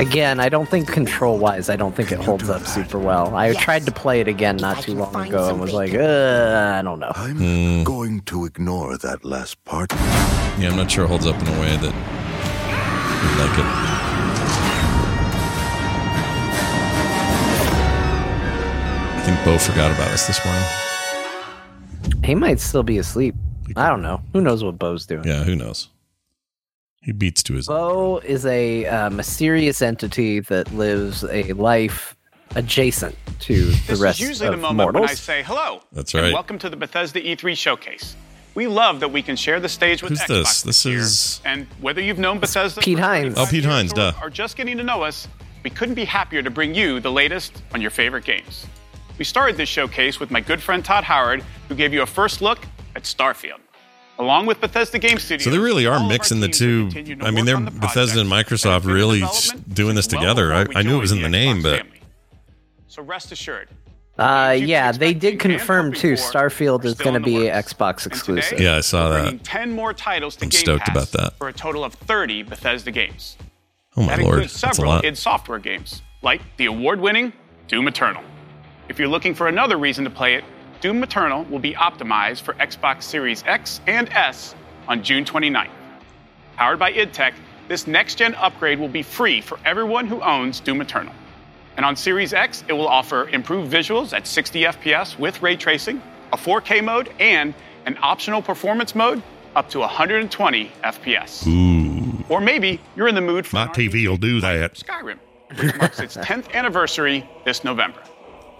again, 0.00 0.40
I 0.40 0.48
don't 0.48 0.68
think 0.68 0.88
control 0.88 1.38
wise, 1.38 1.68
I 1.68 1.76
don't 1.76 1.94
think 1.94 2.10
it 2.10 2.18
holds 2.18 2.48
up 2.48 2.66
super 2.66 2.98
well. 2.98 3.36
I 3.36 3.52
tried 3.54 3.86
to 3.86 3.92
play 3.92 4.20
it 4.20 4.26
again 4.26 4.56
not 4.56 4.82
too 4.82 4.94
long 4.94 5.14
ago 5.14 5.48
and 5.48 5.60
was 5.60 5.72
like, 5.72 5.94
uh, 5.94 6.74
I 6.76 6.82
don't 6.82 6.98
know. 6.98 7.12
I'm 7.14 7.84
going 7.84 8.22
to 8.22 8.46
ignore 8.46 8.96
that 8.98 9.24
last 9.24 9.62
part. 9.64 9.92
Yeah, 10.58 10.70
I'm 10.70 10.76
not 10.76 10.90
sure 10.90 11.04
it 11.04 11.08
holds 11.08 11.26
up 11.26 11.40
in 11.40 11.46
a 11.46 11.60
way 11.60 11.76
that 11.76 11.94
we 13.22 13.44
like 13.44 13.58
it. 13.98 14.01
I 19.22 19.24
think 19.24 19.44
Bo 19.44 19.56
forgot 19.58 19.92
about 19.92 20.08
us 20.08 20.26
this 20.26 20.44
morning. 20.44 22.24
He 22.24 22.34
might 22.34 22.58
still 22.58 22.82
be 22.82 22.98
asleep. 22.98 23.34
I 23.76 23.88
don't 23.88 24.02
know. 24.02 24.20
Who 24.32 24.40
knows 24.40 24.64
what 24.64 24.78
Bo's 24.78 25.06
doing? 25.06 25.24
Yeah, 25.24 25.44
who 25.44 25.54
knows? 25.54 25.88
He 27.02 27.12
beats 27.12 27.42
to 27.44 27.54
his. 27.54 27.66
Bo 27.68 28.18
is 28.18 28.44
a 28.46 28.84
uh, 28.86 29.10
mysterious 29.10 29.80
entity 29.80 30.40
that 30.40 30.72
lives 30.74 31.24
a 31.24 31.52
life 31.52 32.16
adjacent 32.56 33.16
to 33.40 33.64
the 33.70 33.80
This 33.86 34.00
rest 34.00 34.20
is 34.20 34.28
usually 34.28 34.48
of 34.48 34.54
the 34.54 34.60
moment 34.60 34.88
when 34.88 34.96
I 34.96 34.98
mortals. 35.00 35.20
say 35.20 35.42
hello. 35.44 35.82
That's 35.92 36.12
and 36.14 36.24
right. 36.24 36.32
welcome 36.32 36.58
to 36.58 36.68
the 36.68 36.76
Bethesda 36.76 37.20
E3 37.20 37.56
showcase. 37.56 38.16
We 38.54 38.66
love 38.66 39.00
that 39.00 39.10
we 39.12 39.22
can 39.22 39.36
share 39.36 39.60
the 39.60 39.68
stage 39.68 40.02
with 40.02 40.10
Who's 40.10 40.20
Xbox 40.20 40.28
this? 40.28 40.62
This 40.62 40.84
year. 40.84 40.98
is- 40.98 41.40
And 41.44 41.66
whether 41.80 42.00
you've 42.00 42.18
known 42.18 42.38
Bethesda 42.40 42.80
Pete 42.80 42.98
Hines. 42.98 43.34
Oh, 43.38 43.46
Pete 43.48 43.64
Hines, 43.64 43.92
or, 43.92 43.96
duh. 43.96 44.12
Are 44.20 44.28
just 44.30 44.56
getting 44.56 44.76
to 44.78 44.82
know 44.82 45.02
us, 45.02 45.26
we 45.62 45.70
couldn't 45.70 45.94
be 45.94 46.04
happier 46.04 46.42
to 46.42 46.50
bring 46.50 46.74
you 46.74 46.98
the 47.00 47.10
latest 47.12 47.62
on 47.72 47.80
your 47.80 47.90
favorite 47.92 48.24
games. 48.24 48.66
We 49.22 49.26
started 49.26 49.56
this 49.56 49.68
showcase 49.68 50.18
with 50.18 50.32
my 50.32 50.40
good 50.40 50.60
friend 50.60 50.84
Todd 50.84 51.04
Howard, 51.04 51.44
who 51.68 51.76
gave 51.76 51.94
you 51.94 52.02
a 52.02 52.06
first 52.06 52.42
look 52.42 52.58
at 52.96 53.04
Starfield. 53.04 53.60
Along 54.18 54.46
with 54.46 54.60
Bethesda 54.60 54.98
Game 54.98 55.16
Studios. 55.20 55.44
So 55.44 55.50
they 55.50 55.60
really 55.60 55.86
are 55.86 56.04
mixing 56.08 56.40
the 56.40 56.48
two. 56.48 56.86
will 56.86 56.90
continue 56.90 57.14
to 57.14 57.24
I 57.24 57.30
mean, 57.30 57.44
they're 57.44 57.60
the 57.60 57.70
Bethesda 57.70 58.20
and 58.22 58.28
Microsoft 58.28 58.84
really 58.84 59.20
been 59.20 59.28
s- 59.28 59.50
development 59.50 59.74
doing 59.76 59.94
this 59.94 60.08
well 60.12 60.20
together. 60.22 60.52
I, 60.52 60.66
I 60.74 60.82
knew 60.82 60.96
it 60.96 61.00
was 61.02 61.12
in 61.12 61.18
joined 61.20 61.34
the 61.34 61.38
name, 61.38 61.62
but 61.62 61.82
family. 61.82 62.00
So 62.88 63.04
rest 63.04 63.30
assured. 63.30 63.68
Uh, 64.18 64.56
yeah, 64.58 64.90
they 64.90 65.14
did 65.14 65.38
confirm 65.38 65.92
too. 65.92 66.14
Starfield 66.14 66.84
is 66.84 66.94
going 66.94 67.14
to 67.14 67.20
be 67.20 67.44
works. 67.44 67.72
Xbox 67.74 68.04
exclusive. 68.08 68.50
today, 68.50 68.64
Yeah, 68.64 68.78
I 68.78 68.80
saw 68.80 69.08
that. 69.10 69.44
10 69.44 69.70
more 69.70 69.94
titles 69.94 70.34
to 70.34 70.46
I'm 70.46 70.48
Game 70.48 70.58
stoked 70.58 70.86
Pass 70.86 70.96
about 70.96 71.22
that. 71.22 71.38
For 71.38 71.46
a 71.46 71.52
total 71.52 71.84
of 71.84 71.94
30 71.94 72.42
Bethesda 72.42 72.90
games. 72.90 73.36
oh 73.96 74.02
my 74.02 74.16
that 74.16 74.24
lord, 74.24 74.34
includes 74.38 74.60
that's 74.60 74.72
a 74.72 74.74
several 74.80 74.94
lot. 74.94 75.04
id 75.04 75.16
Software 75.16 75.60
games, 75.60 76.02
like 76.22 76.42
the 76.56 76.66
award-winning 76.66 77.32
Doom 77.68 77.86
Eternal. 77.86 78.24
If 78.92 78.98
you're 78.98 79.08
looking 79.08 79.34
for 79.34 79.48
another 79.48 79.78
reason 79.78 80.04
to 80.04 80.10
play 80.10 80.34
it, 80.34 80.44
Doom 80.82 81.02
Eternal 81.02 81.44
will 81.44 81.58
be 81.58 81.72
optimized 81.72 82.42
for 82.42 82.52
Xbox 82.52 83.04
Series 83.04 83.42
X 83.46 83.80
and 83.86 84.10
S 84.10 84.54
on 84.86 85.02
June 85.02 85.24
29th. 85.24 85.70
Powered 86.56 86.78
by 86.78 86.90
id 86.90 87.14
Tech, 87.14 87.32
this 87.68 87.86
next-gen 87.86 88.34
upgrade 88.34 88.78
will 88.78 88.90
be 88.90 89.02
free 89.02 89.40
for 89.40 89.58
everyone 89.64 90.06
who 90.06 90.20
owns 90.20 90.60
Doom 90.60 90.82
Eternal. 90.82 91.14
And 91.78 91.86
on 91.86 91.96
Series 91.96 92.34
X, 92.34 92.64
it 92.68 92.74
will 92.74 92.86
offer 92.86 93.30
improved 93.30 93.72
visuals 93.72 94.12
at 94.12 94.26
60 94.26 94.64
FPS 94.64 95.18
with 95.18 95.40
ray 95.40 95.56
tracing, 95.56 96.02
a 96.30 96.36
4K 96.36 96.84
mode, 96.84 97.10
and 97.18 97.54
an 97.86 97.96
optional 98.02 98.42
performance 98.42 98.94
mode 98.94 99.22
up 99.56 99.70
to 99.70 99.78
120 99.78 100.70
FPS. 100.84 101.46
Ooh. 101.46 102.24
Or 102.28 102.42
maybe 102.42 102.78
you're 102.94 103.08
in 103.08 103.14
the 103.14 103.22
mood 103.22 103.46
for 103.46 103.56
My 103.56 103.68
TV 103.68 104.06
will 104.06 104.18
do 104.18 104.42
that. 104.42 104.74
Skyrim, 104.74 105.18
which 105.56 105.74
marks 105.78 105.98
its 105.98 106.18
10th 106.18 106.52
anniversary 106.52 107.26
this 107.46 107.64
November. 107.64 108.02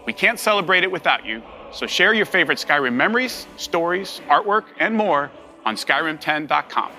We 0.07 0.13
can't 0.13 0.39
celebrate 0.39 0.83
it 0.83 0.91
without 0.91 1.25
you, 1.25 1.43
so 1.73 1.87
share 1.87 2.13
your 2.13 2.27
favorite 2.27 2.59
Skyrim 2.59 2.95
memories, 2.95 3.47
stories, 3.57 4.21
artwork, 4.29 4.65
and 4.81 4.95
more 4.97 5.31
on 5.65 5.77
Skyrim10.com. 5.77 6.91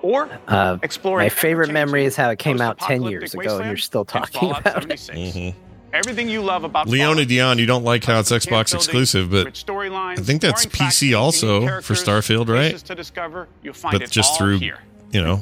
Or 0.00 0.28
Uh, 0.46 0.78
explore 0.82 1.18
my 1.18 1.28
favorite 1.28 1.70
memory 1.72 2.04
is 2.04 2.14
how 2.16 2.30
it 2.30 2.38
came 2.38 2.60
out 2.60 2.78
10 2.78 3.02
years 3.02 3.34
ago 3.34 3.58
and 3.58 3.66
you're 3.66 3.76
still 3.76 4.04
talking 4.04 4.50
about 4.50 4.84
it. 4.90 4.98
Mm-hmm. 4.98 5.58
everything 5.92 6.28
you 6.28 6.40
love 6.40 6.62
about 6.64 6.86
Leona 6.88 7.24
Dion, 7.24 7.58
you 7.58 7.66
don't 7.66 7.82
like 7.84 8.04
how 8.04 8.20
it's 8.20 8.30
Xbox 8.30 8.74
exclusive, 8.74 9.30
but 9.30 9.46
I 9.48 10.16
think 10.16 10.40
that's 10.40 10.66
PC 10.66 11.18
also 11.18 11.80
for 11.80 11.94
Starfield, 11.94 12.48
right? 12.48 12.76
to 12.78 12.94
discover. 12.94 13.48
You'll 13.62 13.74
find 13.74 13.92
But 13.92 14.02
it 14.02 14.10
just 14.10 14.32
all 14.32 14.38
through, 14.38 14.58
here. 14.58 14.78
you 15.10 15.20
know, 15.20 15.40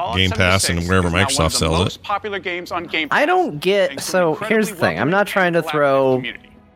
Fallout 0.00 0.16
Game 0.16 0.30
Pass 0.30 0.68
and 0.68 0.80
wherever 0.88 1.08
is 1.08 1.12
now 1.12 1.18
one 1.20 1.26
Microsoft 1.28 1.52
sells 1.52 1.78
most 1.78 1.96
it. 1.96 2.02
popular 2.02 2.38
games 2.38 2.72
on 2.72 2.84
Game 2.84 3.08
Pass, 3.08 3.18
I 3.20 3.26
don't 3.26 3.58
get 3.60 4.00
so 4.00 4.34
here's 4.34 4.70
the 4.70 4.74
thing. 4.76 4.98
I'm 4.98 5.10
not 5.10 5.26
trying 5.26 5.52
to 5.54 5.62
throw 5.62 6.22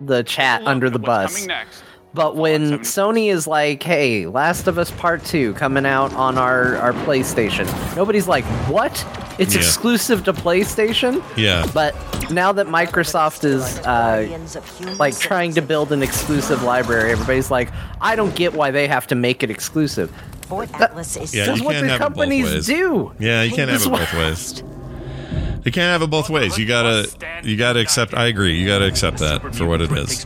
the 0.01 0.23
chat 0.25 0.63
under 0.67 0.91
the 0.91 0.99
bus. 0.99 1.47
But 2.13 2.37
when 2.37 2.79
Sony 2.81 3.29
is 3.33 3.49
like, 3.49 3.83
"Hey, 3.83 4.27
Last 4.27 4.69
of 4.69 4.79
Us 4.79 4.93
Part 4.93 5.25
2 5.25 5.53
coming 5.55 5.85
out 5.85 6.13
on 6.15 6.39
our 6.39 6.77
our 6.77 6.93
PlayStation." 6.93 7.67
Nobody's 7.97 8.29
like, 8.29 8.45
"What? 8.69 9.05
It's 9.41 9.53
Yeah. 9.55 9.61
exclusive 9.63 10.23
to 10.25 10.33
PlayStation?" 10.33 11.21
Yeah. 11.37 11.67
But 11.75 11.97
now 12.31 12.53
that 12.53 12.69
Microsoft 12.69 13.43
is 13.45 13.65
uh, 13.81 14.29
like 14.97 15.19
trying 15.19 15.55
to 15.55 15.61
build 15.63 15.91
an 15.91 16.05
exclusive 16.05 16.63
library, 16.63 17.11
everybody's 17.11 17.51
like, 17.51 17.71
"I 18.01 18.15
don't 18.15 18.35
get 18.37 18.55
why 18.55 18.71
they 18.71 18.87
have 18.87 19.09
to 19.09 19.17
make 19.17 19.43
it 19.43 19.51
exclusive." 19.51 20.13
Atlas 20.53 21.17
is 21.17 21.35
Yeah, 21.35 21.47
That's 21.47 21.59
you 21.61 21.65
what 21.65 21.73
can't 21.75 21.87
the 21.87 21.93
have 21.93 22.01
it 22.01 22.05
both 22.05 22.15
companies 22.17 22.53
ways. 22.53 22.67
do. 22.67 23.13
Yeah, 23.19 23.43
you 23.43 23.55
can't 23.55 23.71
have 23.71 23.83
it 23.85 23.89
both 23.91 24.13
ways. 24.15 24.63
You 25.65 25.73
can't 25.73 25.91
have 25.91 26.03
it 26.03 26.11
both 26.11 26.29
ways. 26.29 26.59
You 26.59 26.67
gotta, 26.67 27.09
you 27.43 27.57
gotta 27.57 27.81
accept. 27.81 28.13
I 28.13 28.27
agree. 28.27 28.59
You 28.61 28.67
gotta 28.67 28.85
accept 28.85 29.17
that 29.21 29.55
for 29.55 29.65
what 29.65 29.81
it 29.81 29.91
is. 29.93 30.25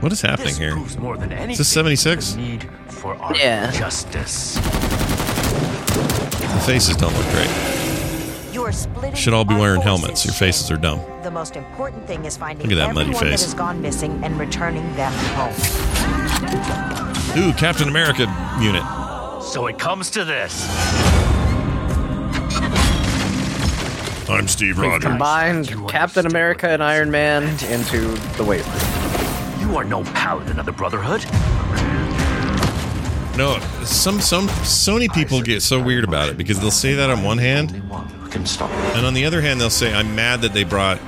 What 0.00 0.12
is 0.12 0.20
happening 0.20 0.54
here? 0.54 0.72
Proves 0.72 0.98
more 0.98 1.16
than 1.16 1.32
anything 1.32 1.52
Is 1.52 1.58
this 1.58 1.68
seventy 1.68 1.96
six? 1.96 2.34
need 2.34 2.68
for 2.88 3.16
Yeah. 3.34 3.70
justice. 3.70 4.56
The 4.56 6.62
faces 6.66 6.94
don't 6.96 7.16
look 7.16 7.26
great. 7.30 7.48
You 8.52 8.62
are 8.64 8.72
splitting 8.72 9.14
Should 9.14 9.32
all 9.32 9.46
be 9.46 9.54
wearing 9.54 9.80
helmets. 9.80 10.26
Your 10.26 10.34
faces 10.34 10.70
are 10.70 10.76
dumb. 10.76 11.00
The 11.22 11.30
most 11.30 11.56
important 11.56 12.06
thing 12.06 12.26
is 12.26 12.36
finding 12.36 12.68
Look 12.68 12.78
at 12.78 12.86
that 12.88 12.94
muddy 12.94 13.12
face. 13.12 13.20
that 13.20 13.30
has 13.46 13.54
gone 13.54 13.80
missing 13.80 14.20
and 14.22 14.38
returning 14.38 14.84
them 14.94 15.12
home. 15.36 15.54
Ooh, 17.38 17.54
Captain 17.54 17.88
America 17.88 18.26
unit. 18.60 18.82
So 19.50 19.66
it 19.66 19.80
comes 19.80 20.10
to 20.10 20.24
this. 20.24 20.64
I'm 24.30 24.46
Steve 24.46 24.78
We've 24.78 24.86
Rogers. 24.86 25.02
combined 25.10 25.88
Captain 25.88 26.24
America 26.24 26.68
and 26.68 26.80
Iron 26.80 27.10
Man 27.10 27.42
into 27.64 27.98
the 28.36 28.44
wave. 28.44 28.64
You 29.58 29.76
are 29.76 29.82
no 29.82 30.04
paladin 30.04 30.60
of 30.60 30.66
the 30.66 30.72
Brotherhood. 30.72 31.24
No, 33.36 33.58
some 33.84 34.20
some 34.20 34.46
Sony 34.62 35.12
people 35.12 35.42
get 35.42 35.62
so 35.62 35.82
weird 35.82 36.04
about 36.04 36.28
it 36.28 36.36
because 36.36 36.60
they'll 36.60 36.70
say 36.70 36.94
that 36.94 37.10
on 37.10 37.24
one 37.24 37.38
hand, 37.38 37.72
and 37.72 39.04
on 39.04 39.14
the 39.14 39.24
other 39.24 39.40
hand, 39.40 39.60
they'll 39.60 39.68
say, 39.68 39.92
"I'm 39.92 40.14
mad 40.14 40.42
that 40.42 40.54
they 40.54 40.62
brought, 40.62 41.00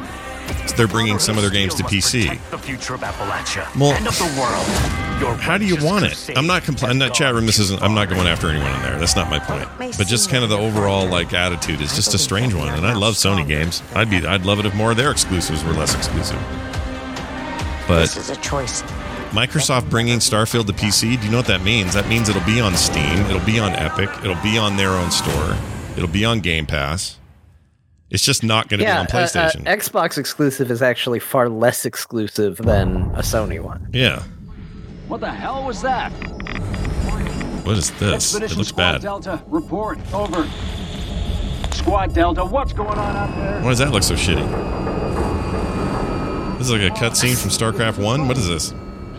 they're 0.76 0.88
bringing 0.88 1.18
some 1.18 1.36
of 1.36 1.42
their 1.42 1.50
games 1.50 1.74
to 1.76 1.84
PC." 1.84 2.38
The 2.50 2.58
future 2.58 2.94
of 2.94 3.00
Appalachia 3.00 3.74
Well, 3.76 3.92
and 3.92 4.06
of 4.06 4.18
the 4.18 4.40
world. 4.40 5.38
How 5.40 5.56
do 5.56 5.64
you 5.64 5.76
want 5.84 6.04
it? 6.04 6.30
I'm 6.36 6.46
not 6.46 6.64
complaining. 6.64 6.98
That 6.98 7.14
chat 7.14 7.32
room. 7.34 7.46
This 7.46 7.58
isn't. 7.58 7.80
I'm 7.82 7.94
not 7.94 8.08
going 8.08 8.26
after 8.26 8.48
anyone 8.48 8.74
in 8.74 8.82
there. 8.82 8.98
That's 8.98 9.14
not 9.14 9.30
my 9.30 9.38
point. 9.38 9.68
But 9.96 10.06
just 10.06 10.30
kind 10.30 10.42
of 10.42 10.50
the 10.50 10.58
overall 10.58 11.06
like 11.06 11.32
attitude 11.32 11.80
is 11.80 11.94
just 11.94 12.14
a 12.14 12.18
strange 12.18 12.54
one. 12.54 12.68
And 12.68 12.86
I 12.86 12.94
love 12.94 13.14
Sony 13.14 13.46
games. 13.46 13.82
I'd 13.94 14.10
be. 14.10 14.26
I'd 14.26 14.44
love 14.44 14.58
it 14.58 14.66
if 14.66 14.74
more 14.74 14.90
of 14.90 14.96
their 14.96 15.10
exclusives 15.10 15.62
were 15.64 15.72
less 15.72 15.94
exclusive. 15.94 16.38
This 17.88 18.14
But 18.14 18.16
is 18.16 18.30
a 18.30 18.36
choice. 18.36 18.82
Microsoft 19.32 19.88
bringing 19.88 20.18
Starfield 20.18 20.66
to 20.66 20.72
PC. 20.72 21.16
Do 21.18 21.24
you 21.24 21.30
know 21.30 21.38
what 21.38 21.46
that 21.46 21.62
means? 21.62 21.94
That 21.94 22.08
means 22.08 22.28
it'll 22.28 22.44
be 22.44 22.60
on 22.60 22.74
Steam. 22.76 23.18
It'll 23.26 23.40
be 23.46 23.58
on 23.58 23.72
Epic. 23.72 24.10
It'll 24.22 24.42
be 24.42 24.58
on 24.58 24.76
their 24.76 24.90
own 24.90 25.10
store. 25.10 25.56
It'll 25.96 26.08
be 26.08 26.24
on 26.24 26.40
Game 26.40 26.66
Pass. 26.66 27.18
It's 28.12 28.24
just 28.24 28.44
not 28.44 28.68
going 28.68 28.78
to 28.80 28.84
Yeah, 28.84 28.94
be 28.94 28.98
on 29.00 29.06
uh, 29.06 29.08
uh, 29.08 29.26
PlayStation. 29.26 29.64
Xbox 29.64 30.18
exclusive 30.18 30.70
is 30.70 30.82
actually 30.82 31.18
far 31.18 31.48
less 31.48 31.84
exclusive 31.86 32.58
than 32.58 32.96
a 33.14 33.22
Sony 33.22 33.60
one. 33.60 33.88
yeah. 33.92 34.22
What 35.08 35.20
the 35.20 35.30
hell 35.30 35.64
was 35.64 35.82
that? 35.82 36.10
What 37.64 37.76
is 37.76 37.90
this? 37.92 38.02
It 38.02 38.14
Expedition 38.14 38.58
looks 38.58 38.68
Squad 38.70 38.92
bad. 38.92 39.00
Delta, 39.02 39.42
report. 39.48 39.98
Over. 40.14 40.48
Squad 41.72 42.14
Delta, 42.14 42.44
what's 42.44 42.72
going 42.72 42.98
on 42.98 43.16
out 43.16 43.34
there? 43.36 43.60
Why 43.62 43.68
does 43.70 43.78
that 43.78 43.90
look 43.90 44.02
so 44.02 44.14
shitty? 44.14 44.46
This 46.58 46.68
is 46.68 46.72
like 46.72 46.82
a 46.82 46.94
cutscene 46.94 47.36
from 47.40 47.50
StarCraft 47.50 47.98
One. 48.02 48.28
What 48.28 48.38
is 48.38 48.46
this? 48.48 48.72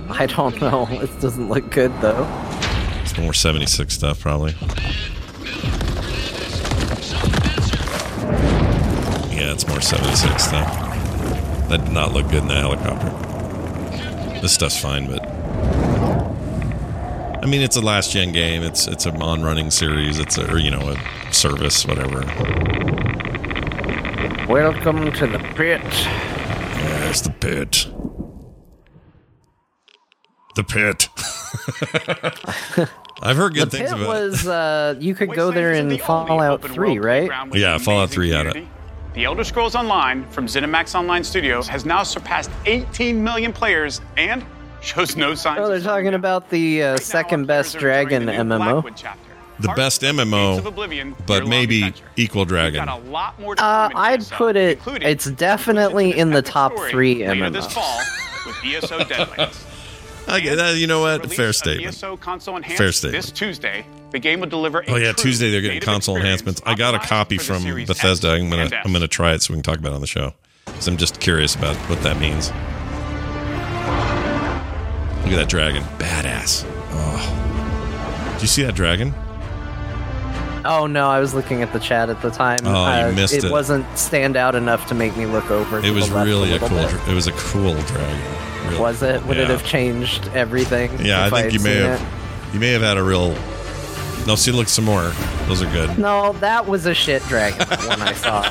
I 0.09 0.25
don't 0.27 0.59
know. 0.61 0.87
It 0.89 1.19
doesn't 1.19 1.49
look 1.49 1.69
good 1.71 1.91
though. 2.01 2.25
It's 3.01 3.17
more 3.17 3.33
76 3.33 3.93
stuff, 3.93 4.19
probably. 4.21 4.55
It's 9.53 9.67
more 9.67 9.79
76 9.79 10.43
stuff. 10.43 10.67
That 11.69 11.85
did 11.85 11.93
not 11.93 12.11
look 12.11 12.25
good 12.29 12.41
in 12.41 12.47
the 12.47 12.55
helicopter. 12.55 13.09
This 14.41 14.53
stuff's 14.53 14.79
fine, 14.79 15.05
but. 15.07 15.23
I 17.41 17.45
mean, 17.45 17.61
it's 17.61 17.75
a 17.75 17.81
last 17.81 18.11
gen 18.11 18.31
game. 18.31 18.63
It's 18.63 18.87
it's 18.87 19.05
a 19.05 19.13
on 19.19 19.43
running 19.43 19.69
series. 19.69 20.17
It's 20.17 20.37
a 20.37 20.51
or, 20.51 20.57
you 20.57 20.71
know 20.71 20.79
a 20.79 21.33
service, 21.33 21.85
whatever. 21.85 22.21
Welcome 24.49 25.11
to 25.13 25.27
the 25.27 25.39
pit. 25.55 25.81
There's 25.83 27.21
the 27.21 27.31
pit. 27.39 27.87
The 30.55 30.63
pit. 30.63 31.09
I've 33.21 33.37
heard 33.37 33.53
good 33.53 33.71
the 33.71 33.77
things 33.77 33.91
pit 33.91 34.01
about 34.01 34.03
it. 34.03 34.07
was 34.07 34.47
uh, 34.47 34.95
you 34.99 35.13
could 35.15 35.33
go 35.33 35.51
there 35.51 35.73
in 35.73 35.97
Fallout 35.99 36.61
3, 36.61 36.99
right? 36.99 37.29
Yeah, 37.53 37.77
Fallout 37.77 38.09
3 38.09 38.29
had 38.29 38.47
it. 38.47 38.67
The 39.13 39.25
Elder 39.25 39.43
Scrolls 39.43 39.75
Online 39.75 40.25
from 40.29 40.47
ZeniMax 40.47 40.95
Online 40.95 41.23
Studios 41.23 41.67
has 41.67 41.85
now 41.85 42.01
surpassed 42.01 42.49
18 42.65 43.23
million 43.23 43.53
players 43.53 44.01
and 44.17 44.43
shows 44.81 45.15
no 45.15 45.35
signs. 45.35 45.59
Oh, 45.59 45.67
they're 45.67 45.79
talking 45.81 46.15
about 46.15 46.49
the 46.49 46.81
uh, 46.81 46.97
second 46.97 47.45
best 47.45 47.77
dragon 47.77 48.23
MMO. 48.25 48.83
The 49.59 49.67
best 49.75 50.01
MMO, 50.01 51.15
but 51.27 51.47
maybe 51.47 51.93
Equal 52.15 52.43
Dragon. 52.45 52.89
Uh, 52.89 53.89
I'd 53.95 54.27
put 54.31 54.55
it. 54.55 54.79
It's 54.87 55.29
definitely 55.29 56.17
in 56.17 56.31
the 56.31 56.41
top 56.41 56.73
three 56.89 57.25
later 57.25 57.35
MMOs. 57.51 57.71
fall 57.71 57.99
with 58.47 58.55
ESO 58.65 58.99
Deadlands. 59.05 59.69
I 60.27 60.39
get 60.39 60.55
that. 60.55 60.77
You 60.77 60.87
know 60.87 61.01
what? 61.01 61.31
Fair 61.31 61.49
of 61.49 61.55
statement. 61.55 62.01
Console 62.19 62.59
Fair 62.63 62.91
statement. 62.91 63.23
This 63.23 63.31
Tuesday, 63.31 63.85
the 64.13 64.19
game 64.19 64.39
will 64.39 64.47
deliver. 64.47 64.79
A 64.81 64.85
Oh 64.91 64.95
yeah, 64.95 65.11
Tuesday 65.11 65.51
they're 65.51 65.59
getting 65.61 65.81
console 65.81 66.15
enhancements. 66.15 66.61
I 66.65 66.75
got 66.75 66.95
a 66.95 66.99
copy 66.99 67.37
from 67.37 67.63
Bethesda. 67.63 68.29
X 68.31 68.41
I'm 68.43 68.49
gonna 68.49 68.63
and 68.63 68.73
S. 68.73 68.81
I'm 68.85 68.93
gonna 68.93 69.07
try 69.09 69.33
it 69.33 69.41
so 69.41 69.53
we 69.53 69.57
can 69.57 69.63
talk 69.63 69.79
about 69.79 69.91
it 69.91 69.95
on 69.95 70.01
the 70.01 70.07
show. 70.07 70.33
Because 70.65 70.87
I'm 70.87 70.97
just 70.97 71.19
curious 71.19 71.55
about 71.55 71.75
what 71.89 72.01
that 72.03 72.17
means. 72.19 72.49
Look 75.23 75.31
at 75.33 75.37
that 75.37 75.49
dragon, 75.49 75.83
badass. 75.97 76.63
Oh, 76.91 78.29
did 78.33 78.41
you 78.41 78.47
see 78.47 78.63
that 78.63 78.75
dragon? 78.75 79.13
Oh 80.65 80.85
no, 80.87 81.09
I 81.09 81.19
was 81.19 81.33
looking 81.33 81.61
at 81.61 81.73
the 81.73 81.79
chat 81.79 82.09
at 82.09 82.21
the 82.21 82.29
time. 82.29 82.59
Uh, 82.65 82.71
Oh, 83.03 83.09
you 83.09 83.15
missed 83.15 83.33
it. 83.33 83.45
It 83.45 83.51
wasn't 83.51 83.85
stand 83.97 84.37
out 84.37 84.55
enough 84.55 84.85
to 84.87 84.95
make 84.95 85.15
me 85.17 85.25
look 85.25 85.49
over. 85.51 85.79
It 85.79 85.91
was 85.91 86.09
really 86.11 86.49
a 86.49 86.53
little 86.53 86.69
cool. 86.69 86.77
bit. 86.77 86.89
dra- 86.89 87.09
It 87.11 87.13
was 87.15 87.27
a 87.27 87.31
cool 87.33 87.73
dragon. 87.81 88.21
Really. 88.67 88.79
Was 88.79 89.01
it? 89.03 89.25
Would 89.25 89.37
it 89.37 89.49
have 89.49 89.65
changed 89.65 90.29
everything? 90.33 90.91
Yeah, 91.03 91.25
I 91.25 91.29
think 91.29 91.43
had 91.45 91.53
you 91.53 91.59
may 91.59 91.75
have. 91.75 91.99
it? 92.01 92.53
You 92.53 92.59
may 92.59 92.71
have 92.71 92.81
had 92.81 92.97
a 92.97 93.03
real. 93.03 93.35
No, 94.25 94.35
see, 94.35 94.51
look 94.51 94.69
some 94.69 94.85
more. 94.85 95.11
Those 95.47 95.61
are 95.61 95.71
good. 95.71 95.97
No, 95.99 96.33
that 96.33 96.65
was 96.65 96.85
a 96.85 96.93
shit 96.93 97.21
dragon 97.23 97.67
one 97.87 98.01
I 98.01 98.13
saw. 98.13 98.41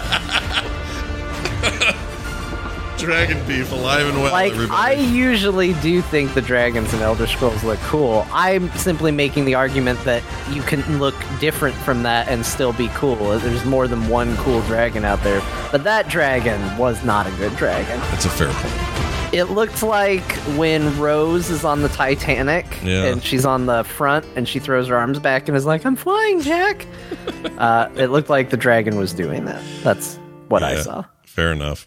Dragon 2.99 3.45
beef, 3.49 3.73
alive 3.73 4.07
and 4.07 4.23
well. 4.23 4.31
Like, 4.31 4.52
I 4.71 4.93
usually 4.93 5.73
do 5.75 6.00
think 6.02 6.35
the 6.35 6.41
dragons 6.43 6.95
in 6.95 7.00
Elder 7.00 7.26
Scrolls 7.26 7.64
look 7.64 7.81
cool. 7.81 8.25
I'm 8.33 8.71
simply 8.76 9.11
making 9.11 9.45
the 9.45 9.57
argument 9.57 9.99
that 10.05 10.23
you 10.50 10.62
can 10.62 11.00
look 11.00 11.17
different 11.41 11.75
from 11.75 12.05
that 12.05 12.29
and 12.29 12.47
still 12.47 12.73
be 12.73 12.87
cool. 12.88 13.17
There's 13.41 13.64
more 13.64 13.88
than 13.88 14.09
one 14.09 14.37
cool 14.37 14.61
dragon 14.62 15.05
out 15.05 15.21
there. 15.25 15.43
But 15.73 15.83
that 15.83 16.09
dragon 16.09 16.61
was 16.79 17.02
not 17.02 17.26
a 17.26 17.31
good 17.33 17.57
dragon. 17.57 17.99
That's 18.12 18.26
a 18.26 18.31
fair 18.31 18.52
point. 18.52 18.91
It 19.33 19.45
looked 19.45 19.83
like 19.83 20.31
when 20.59 20.99
Rose 21.01 21.49
is 21.49 21.65
on 21.65 21.81
the 21.81 21.89
Titanic 21.89 22.67
Yeah. 22.83 23.05
and 23.07 23.23
she's 23.23 23.47
on 23.47 23.65
the 23.65 23.83
front 23.83 24.27
and 24.37 24.47
she 24.47 24.59
throws 24.59 24.89
her 24.89 24.97
arms 24.97 25.19
back 25.19 25.49
and 25.49 25.57
is 25.57 25.65
like, 25.65 25.87
I'm 25.87 25.97
flying, 25.97 26.43
Jack. 26.43 26.87
uh, 27.59 27.89
it 27.97 28.09
looked 28.09 28.29
like 28.29 28.51
the 28.51 28.59
dragon 28.59 28.99
was 28.99 29.15
doing 29.15 29.47
that. 29.47 29.62
That's 29.83 30.19
what 30.49 30.62
I 30.62 30.83
saw. 30.83 31.05
Fair 31.25 31.51
enough. 31.53 31.87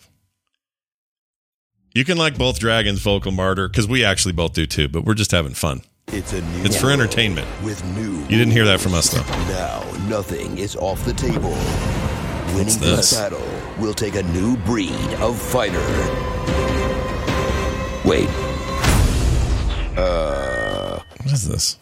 You 1.93 2.03
can 2.03 2.17
like 2.17 2.35
both 2.37 2.59
dragons, 2.59 2.99
vocal 3.01 3.31
martyr, 3.31 3.67
because 3.69 3.87
we 3.87 4.03
actually 4.03 4.33
both 4.33 4.53
do 4.53 4.65
too. 4.65 4.87
But 4.89 5.05
we're 5.05 5.13
just 5.13 5.31
having 5.31 5.53
fun. 5.53 5.81
It's 6.07 6.33
a 6.33 6.41
new 6.41 6.63
It's 6.63 6.79
for 6.79 6.89
entertainment. 6.91 7.47
With 7.63 7.83
new. 7.95 8.17
You 8.23 8.37
didn't 8.37 8.51
hear 8.51 8.65
that 8.65 8.79
from 8.81 8.93
us, 8.95 9.09
though. 9.11 9.21
Now 9.53 9.83
nothing 10.09 10.57
is 10.57 10.75
off 10.75 11.05
the 11.05 11.13
table. 11.13 11.51
Winning 12.53 12.65
What's 12.65 12.75
this 12.77 13.11
this? 13.11 13.13
battle 13.13 13.47
will 13.79 13.93
take 13.93 14.15
a 14.15 14.23
new 14.23 14.57
breed 14.57 14.91
of 15.19 15.39
fighter. 15.39 15.79
Wait. 18.05 18.29
Uh. 19.97 20.99
What 21.23 21.33
is 21.33 21.47
this? 21.47 21.77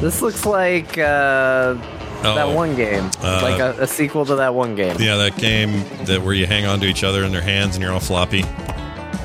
This 0.00 0.22
looks 0.22 0.44
like 0.46 0.96
uh, 0.98 1.74
that 2.22 2.44
Oh. 2.46 2.54
one 2.54 2.76
game, 2.76 3.10
Uh, 3.22 3.40
like 3.42 3.60
a, 3.60 3.82
a 3.82 3.86
sequel 3.86 4.24
to 4.26 4.36
that 4.36 4.54
one 4.54 4.74
game. 4.74 4.96
Yeah, 5.00 5.16
that 5.16 5.36
game 5.36 5.84
that 6.04 6.22
where 6.22 6.34
you 6.34 6.46
hang 6.46 6.66
on 6.66 6.80
to 6.80 6.86
each 6.86 7.04
other 7.04 7.24
in 7.24 7.32
their 7.32 7.40
hands 7.42 7.74
and 7.76 7.82
you're 7.82 7.92
all 7.92 8.00
floppy. 8.00 8.44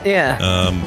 Yeah. 0.05 0.37
Um, 0.41 0.81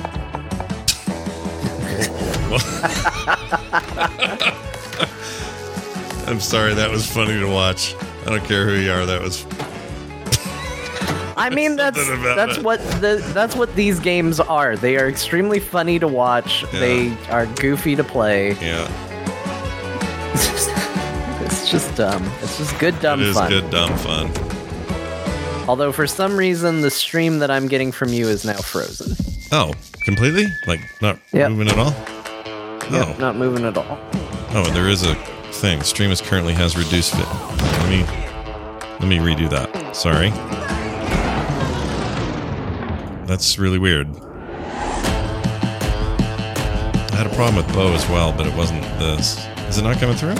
I'm 6.26 6.40
sorry, 6.40 6.75
that 6.75 6.90
was 6.90 7.06
funny 7.06 7.38
to 7.38 7.47
watch. 7.47 7.94
I 8.26 8.30
don't 8.30 8.44
care 8.44 8.64
who 8.66 8.75
you 8.75 8.92
are. 8.92 9.04
That 9.04 9.21
was 9.21 9.44
I 11.37 11.51
mean, 11.51 11.77
that's 11.77 11.97
that's 12.37 12.59
it. 12.59 12.65
what 12.65 12.81
the 13.01 13.23
that's 13.35 13.55
what 13.57 13.75
these 13.75 13.99
games 14.01 14.39
are. 14.41 14.77
They 14.77 14.97
are 14.97 15.09
extremely 15.09 15.61
funny 15.61 15.99
to 15.99 16.09
watch. 16.09 16.62
Yeah. 16.73 16.81
They 16.81 17.17
are 17.31 17.47
goofy 17.47 17.97
to 17.97 18.05
play. 18.05 18.53
yeah. 18.61 18.89
It's 21.45 21.71
just 21.71 21.95
dumb. 21.97 22.23
It's 22.43 22.57
just 22.59 22.79
good 22.79 22.99
dumb 23.01 23.21
it 23.21 23.27
is 23.29 23.37
fun. 23.37 23.51
good 23.51 23.69
dumb 23.71 23.95
fun. 23.99 24.31
Although 25.69 25.93
for 25.93 26.07
some 26.07 26.37
reason 26.37 26.81
the 26.81 26.91
stream 26.91 27.39
that 27.41 27.51
I'm 27.51 27.69
getting 27.69 27.93
from 27.93 28.09
you 28.11 28.27
is 28.29 28.45
now 28.45 28.55
frozen. 28.57 29.15
Oh, 29.53 29.73
completely? 30.05 30.47
Like 30.67 30.81
not 31.03 31.19
Yep. 31.33 31.51
moving 31.51 31.69
at 31.69 31.79
all? 31.79 31.91
Yep, 32.91 33.09
Oh. 33.09 33.17
not 33.19 33.37
moving 33.37 33.65
at 33.65 33.77
all. 33.77 33.99
Oh, 34.55 34.65
there 34.73 34.89
is 34.89 35.03
a 35.05 35.15
thing. 35.53 35.83
Stream 35.83 36.11
is 36.11 36.21
currently 36.21 36.55
has 36.55 36.77
reduced 36.77 37.15
fit. 37.15 37.29
Let 37.29 37.89
me 37.91 38.05
let 39.01 39.09
me 39.09 39.19
redo 39.19 39.49
that. 39.51 39.95
Sorry. 39.97 40.31
That's 43.33 43.59
really 43.59 43.79
weird. 43.79 44.09
I 44.15 44.21
had 47.17 47.27
a 47.27 47.35
problem 47.35 47.57
with 47.57 47.75
Bo 47.75 47.95
as 47.95 48.07
well, 48.11 48.31
but 48.31 48.47
it 48.47 48.55
wasn't 48.55 48.83
this. 48.99 49.39
Is 49.71 49.79
it 49.79 49.85
not 49.85 49.97
coming 49.97 50.17
through? 50.17 50.35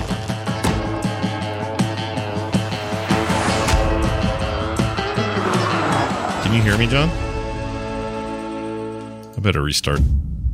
Can 6.45 6.55
you 6.55 6.61
hear 6.61 6.77
me, 6.77 6.87
John? 6.87 7.09
I 9.35 9.41
better 9.41 9.63
restart 9.63 10.01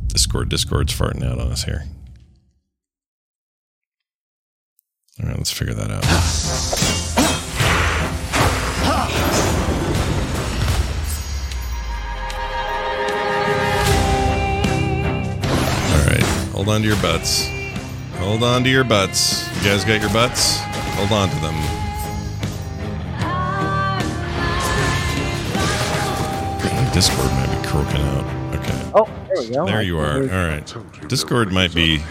Discord. 0.07 0.47
Discord's 0.47 0.97
farting 0.97 1.29
out 1.29 1.39
on 1.39 1.51
us 1.51 1.65
here. 1.65 1.83
All 5.21 5.27
right, 5.27 5.37
let's 5.37 5.51
figure 5.51 5.73
that 5.73 5.91
out. 5.91 6.05
hold 16.69 16.75
on 16.75 16.81
to 16.83 16.87
your 16.87 17.01
butts. 17.01 17.49
Hold 18.17 18.43
on 18.43 18.63
to 18.63 18.69
your 18.69 18.83
butts. 18.83 19.47
You 19.57 19.63
guys 19.63 19.83
got 19.83 20.01
your 20.01 20.13
butts? 20.13 20.59
Hold 20.97 21.11
on 21.11 21.27
to 21.27 21.35
them. 21.37 21.55
Discord 26.93 27.31
might 27.31 27.59
be 27.59 27.67
croaking 27.67 28.01
out. 28.01 28.55
Okay. 28.55 28.91
Oh, 28.93 29.05
there 29.05 29.41
we 29.41 29.49
go. 29.49 29.65
There 29.65 29.81
you 29.81 29.97
are. 29.97 30.21
All 30.21 30.47
right. 30.47 30.75
Discord 31.07 31.51
might 31.51 31.73
be 31.73 32.03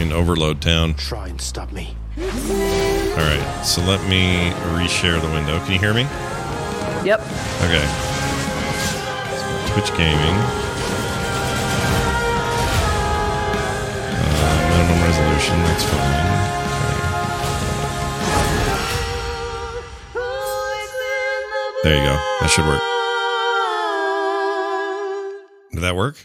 in 0.00 0.10
overload 0.10 0.62
town. 0.62 0.94
Try 0.94 1.28
and 1.28 1.38
stop 1.38 1.70
me. 1.70 1.94
All 2.16 2.24
right. 2.24 3.62
So 3.62 3.82
let 3.82 4.00
me 4.08 4.52
reshare 4.78 5.20
the 5.20 5.28
window. 5.28 5.58
Can 5.66 5.72
you 5.72 5.78
hear 5.78 5.92
me? 5.92 6.04
Yep. 7.04 7.20
Okay. 7.60 7.84
Twitch 9.74 9.94
gaming. 9.98 10.67
That's 15.46 15.84
fine. 15.84 16.28
Okay. 20.14 20.18
There 21.84 21.96
you 21.96 22.02
go. 22.04 22.16
That 22.40 22.50
should 22.50 22.66
work. 22.66 22.82
Did 25.72 25.82
that 25.82 25.94
work? 25.96 26.16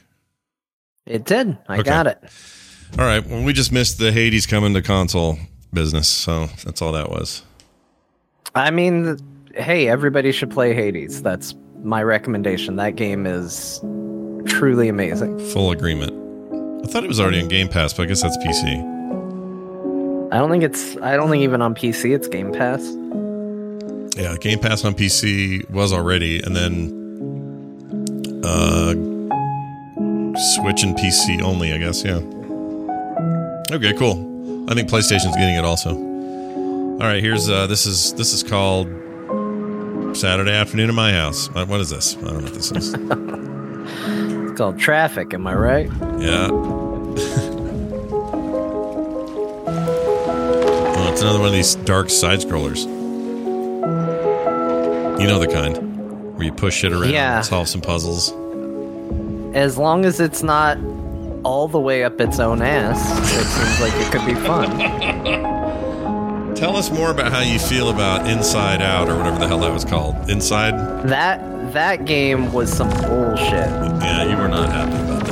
It 1.05 1.25
did. 1.25 1.57
I 1.69 1.75
Okay. 1.79 1.83
got 1.89 2.07
it. 2.07 2.17
All 2.97 3.05
right. 3.05 3.25
Well, 3.25 3.43
we 3.43 3.53
just 3.53 3.71
missed 3.71 3.99
the 3.99 4.11
Hades 4.11 4.45
coming 4.47 4.73
to 4.73 4.81
console 4.81 5.37
business, 5.73 6.07
so 6.07 6.47
that's 6.63 6.81
all 6.81 6.91
that 6.93 7.09
was. 7.09 7.43
I 8.55 8.71
mean, 8.71 9.17
hey, 9.55 9.87
everybody 9.89 10.31
should 10.31 10.49
play 10.51 10.73
Hades. 10.73 11.21
That's 11.21 11.55
my 11.83 12.01
recommendation. 12.03 12.75
That 12.77 12.95
game 12.95 13.25
is 13.25 13.79
truly 14.45 14.87
amazing. 14.89 15.39
Full 15.49 15.71
agreement. 15.71 16.11
I 16.83 16.87
thought 16.87 17.03
it 17.03 17.07
was 17.07 17.19
already 17.19 17.41
on 17.41 17.47
Game 17.47 17.67
Pass, 17.69 17.93
but 17.93 18.03
I 18.03 18.05
guess 18.07 18.21
that's 18.21 18.37
PC. 18.37 18.89
I 20.33 20.37
don't 20.37 20.49
think 20.49 20.63
it's. 20.63 20.97
I 20.97 21.15
don't 21.15 21.29
think 21.29 21.43
even 21.43 21.61
on 21.61 21.75
PC 21.75 22.15
it's 22.15 22.27
Game 22.27 22.51
Pass. 22.51 22.81
Yeah, 24.17 24.35
Game 24.37 24.57
Pass 24.57 24.83
on 24.83 24.95
PC 24.95 25.69
was 25.69 25.93
already, 25.93 26.41
and 26.41 26.55
then 26.55 26.89
uh, 28.43 28.93
Switch 30.55 30.81
and 30.81 30.97
PC 30.97 31.39
only, 31.43 31.71
I 31.71 31.77
guess. 31.77 32.03
Yeah. 32.03 32.17
Okay, 33.71 33.93
cool. 33.93 34.67
I 34.67 34.73
think 34.73 34.89
PlayStation's 34.89 35.35
getting 35.35 35.53
it 35.53 35.65
also. 35.65 35.91
All 35.91 36.97
right, 36.97 37.21
here's 37.21 37.47
uh, 37.47 37.67
this 37.67 37.85
is 37.85 38.13
this 38.15 38.33
is 38.33 38.41
called 38.41 38.87
Saturday 40.17 40.53
afternoon 40.53 40.89
in 40.89 40.95
my 40.95 41.13
house. 41.13 41.47
What 41.51 41.79
is 41.79 41.91
this? 41.91 42.17
I 42.17 42.21
don't 42.21 42.37
know 42.37 42.43
what 42.45 42.53
this 42.55 42.71
is. 42.71 42.95
It's 44.53 44.57
called 44.59 44.79
Traffic. 44.79 45.33
Am 45.33 45.45
I 45.45 45.55
right? 45.55 45.89
Yeah. 46.19 46.47
another 51.23 51.39
one 51.39 51.47
of 51.47 51.53
these 51.53 51.75
dark 51.75 52.09
side 52.09 52.39
scrollers. 52.39 52.83
You 55.19 55.27
know 55.27 55.39
the 55.39 55.47
kind 55.47 55.77
where 56.35 56.43
you 56.43 56.51
push 56.51 56.75
shit 56.75 56.91
around, 56.91 57.11
Yeah. 57.11 57.41
solve 57.41 57.67
some 57.69 57.81
puzzles. 57.81 58.33
As 59.55 59.77
long 59.77 60.05
as 60.05 60.19
it's 60.19 60.43
not 60.43 60.77
all 61.43 61.67
the 61.67 61.79
way 61.79 62.03
up 62.03 62.19
its 62.19 62.39
own 62.39 62.61
ass, 62.61 62.99
it 63.33 63.45
seems 63.45 63.79
like 63.81 63.93
it 64.01 64.11
could 64.11 64.25
be 64.25 64.33
fun. 64.35 64.71
Tell 66.55 66.75
us 66.77 66.91
more 66.91 67.11
about 67.11 67.31
how 67.31 67.41
you 67.41 67.59
feel 67.59 67.89
about 67.89 68.27
Inside 68.29 68.81
Out 68.81 69.09
or 69.09 69.17
whatever 69.17 69.37
the 69.39 69.47
hell 69.47 69.59
that 69.59 69.71
was 69.73 69.85
called. 69.85 70.15
Inside? 70.29 71.07
That 71.07 71.41
that 71.73 72.05
game 72.05 72.51
was 72.53 72.71
some 72.71 72.89
bullshit. 72.89 73.69
Yeah, 73.69 74.23
you 74.29 74.37
were 74.37 74.47
not 74.47 74.69
happy 74.71 74.95
about 75.03 75.22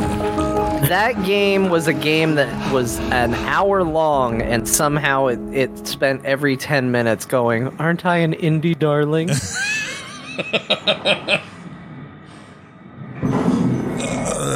that. 0.92 1.24
Game 1.24 1.70
was 1.70 1.88
a 1.88 1.94
game 1.94 2.36
that 2.36 2.74
was 2.74 3.00
an 3.00 3.34
hour 3.34 3.82
long, 3.84 4.42
and 4.42 4.68
somehow 4.68 5.28
it, 5.28 5.40
it 5.54 5.88
spent 5.88 6.26
every 6.26 6.58
10 6.58 6.92
minutes 6.92 7.26
going, 7.26 7.68
Aren't 7.80 8.06
I 8.06 8.18
an 8.18 8.34
indie 8.34 8.78
darling? 8.78 9.28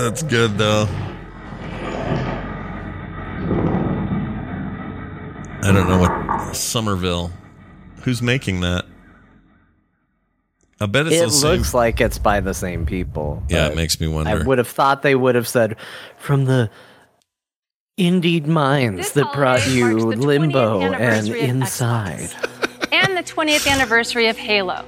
That's 0.05 0.23
good 0.23 0.57
though. 0.57 0.87
I 5.61 5.71
don't 5.71 5.87
know 5.87 5.99
what 5.99 6.55
Somerville. 6.55 7.31
Who's 8.03 8.21
making 8.21 8.59
that? 8.59 8.85
I 10.79 10.87
bet 10.87 11.07
it's 11.07 11.15
it 11.15 11.25
the 11.25 11.29
same. 11.31 11.51
looks 11.51 11.73
like 11.73 12.01
it's 12.01 12.17
by 12.19 12.39
the 12.41 12.53
same 12.53 12.85
people. 12.85 13.41
yeah, 13.49 13.67
it 13.67 13.75
makes 13.75 13.99
me 13.99 14.07
wonder. 14.07 14.29
I 14.31 14.43
would 14.43 14.57
have 14.57 14.67
thought 14.67 15.01
they 15.03 15.15
would 15.15 15.35
have 15.35 15.47
said, 15.47 15.77
From 16.17 16.45
the 16.45 16.69
Indeed 17.97 18.45
minds 18.45 19.13
that 19.13 19.31
brought 19.33 19.65
you 19.69 19.97
Limbo 19.97 20.81
and 20.81 21.29
Inside. 21.29 22.29
and 22.91 23.15
the 23.15 23.23
20th 23.23 23.71
anniversary 23.71 24.27
of 24.27 24.35
Halo. 24.37 24.83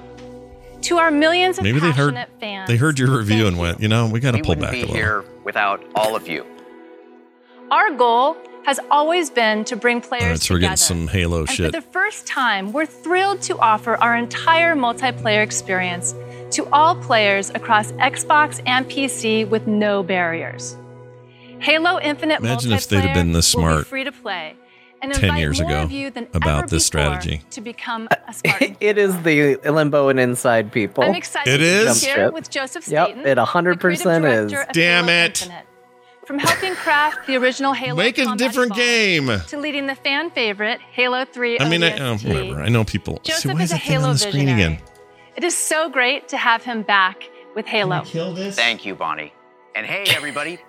To 0.81 0.97
our 0.97 1.09
millions 1.09 1.57
of 1.57 1.63
Maybe 1.63 1.79
they 1.79 1.91
heard 1.91 2.13
passionate 2.15 2.29
fans, 2.39 2.67
they 2.67 2.75
heard 2.77 2.99
your 2.99 3.17
review 3.17 3.47
and 3.47 3.57
went, 3.57 3.79
you 3.81 3.87
know, 3.87 4.07
we 4.09 4.19
got 4.19 4.31
to 4.31 4.37
we 4.37 4.41
pull 4.43 4.49
wouldn't 4.51 4.65
back 4.67 4.71
be 4.73 4.79
a 4.79 4.81
little. 4.81 4.95
here 4.95 5.23
without 5.45 5.83
all 5.95 6.15
of 6.15 6.27
you. 6.27 6.45
our 7.71 7.91
goal 7.91 8.35
has 8.67 8.79
always 8.91 9.29
been 9.29 9.63
to 9.63 9.75
bring 9.75 10.01
players 10.01 10.23
All 10.23 10.29
right, 10.29 10.41
so 10.41 10.53
we're 10.53 10.59
getting 10.59 10.75
some 10.77 11.07
Halo 11.07 11.39
and 11.39 11.49
shit. 11.49 11.65
for 11.67 11.71
the 11.71 11.81
first 11.81 12.27
time, 12.27 12.73
we're 12.73 12.85
thrilled 12.85 13.41
to 13.43 13.57
offer 13.57 13.95
our 13.95 14.15
entire 14.15 14.75
multiplayer 14.75 15.41
experience 15.41 16.13
to 16.51 16.67
all 16.71 16.93
players 16.95 17.49
across 17.51 17.91
Xbox 17.93 18.61
and 18.65 18.85
PC 18.85 19.47
with 19.49 19.67
no 19.67 20.03
barriers. 20.03 20.75
Halo 21.59 21.99
Infinite 22.01 22.39
Imagine 22.41 22.73
if 22.73 22.87
they'd 22.87 22.97
have 22.97 23.05
multiplayer 23.09 23.13
been 23.13 23.31
this 23.31 23.55
will 23.55 23.61
be 23.63 23.67
smart. 23.69 23.87
free 23.87 24.03
to 24.03 24.11
play, 24.11 24.55
and 25.01 25.13
10 25.13 25.23
invite 25.23 25.39
years 25.39 25.61
more 25.61 25.69
ago 25.71 25.81
of 25.83 25.91
you 25.91 26.11
than 26.11 26.27
about 26.33 26.59
ever 26.65 26.67
this 26.67 26.85
strategy. 26.85 27.41
to 27.51 27.61
become 27.61 28.07
uh, 28.11 28.15
a 28.27 28.33
Spartan. 28.33 28.77
It 28.81 28.97
is 28.97 29.17
the 29.23 29.55
limbo 29.63 30.09
and 30.09 30.19
inside 30.19 30.71
people. 30.73 31.03
I'm 31.05 31.15
excited 31.15 31.53
It 31.53 31.57
to 31.59 31.89
is? 31.89 32.01
be 32.03 32.07
here 32.07 32.31
with 32.31 32.49
Joseph 32.49 32.83
Staten, 32.83 33.19
Yep, 33.19 33.27
it 33.27 33.37
100% 33.37 33.79
the 34.21 34.27
is. 34.27 34.51
of 34.53 34.67
Damn 34.73 35.05
Halo 35.05 35.17
it. 35.25 35.41
Infinite. 35.41 35.65
From 36.27 36.39
helping 36.39 36.75
craft 36.75 37.25
the 37.25 37.37
original 37.37 37.71
Halo 37.71 37.95
Make 37.95 38.17
a 38.17 38.35
different 38.35 38.75
game. 38.75 39.31
to 39.47 39.57
leading 39.57 39.87
the 39.87 39.95
fan 39.95 40.29
favorite 40.29 40.81
Halo 40.91 41.23
3 41.23 41.61
I 41.61 41.69
mean, 41.69 41.81
I, 41.83 41.93
oh, 41.99 42.15
ODST. 42.15 42.27
whatever. 42.27 42.61
I 42.61 42.67
know 42.67 42.83
people. 42.83 43.21
See, 43.23 43.31
Joseph 43.31 43.53
why 43.53 43.61
is 43.61 43.71
is 43.71 43.71
a 43.71 43.75
that 43.75 43.81
on 43.85 43.91
Halo 43.93 44.11
the 44.11 44.17
screen 44.19 44.33
visionary. 44.47 44.73
again? 44.73 44.81
It 45.37 45.43
is 45.45 45.55
so 45.55 45.89
great 45.89 46.27
to 46.27 46.37
have 46.37 46.63
him 46.63 46.81
back 46.83 47.23
with 47.55 47.65
Halo. 47.65 48.03
Thank 48.03 48.85
you, 48.85 48.93
Bonnie. 48.93 49.31
And 49.73 49.85
hey, 49.85 50.03
everybody. 50.15 50.59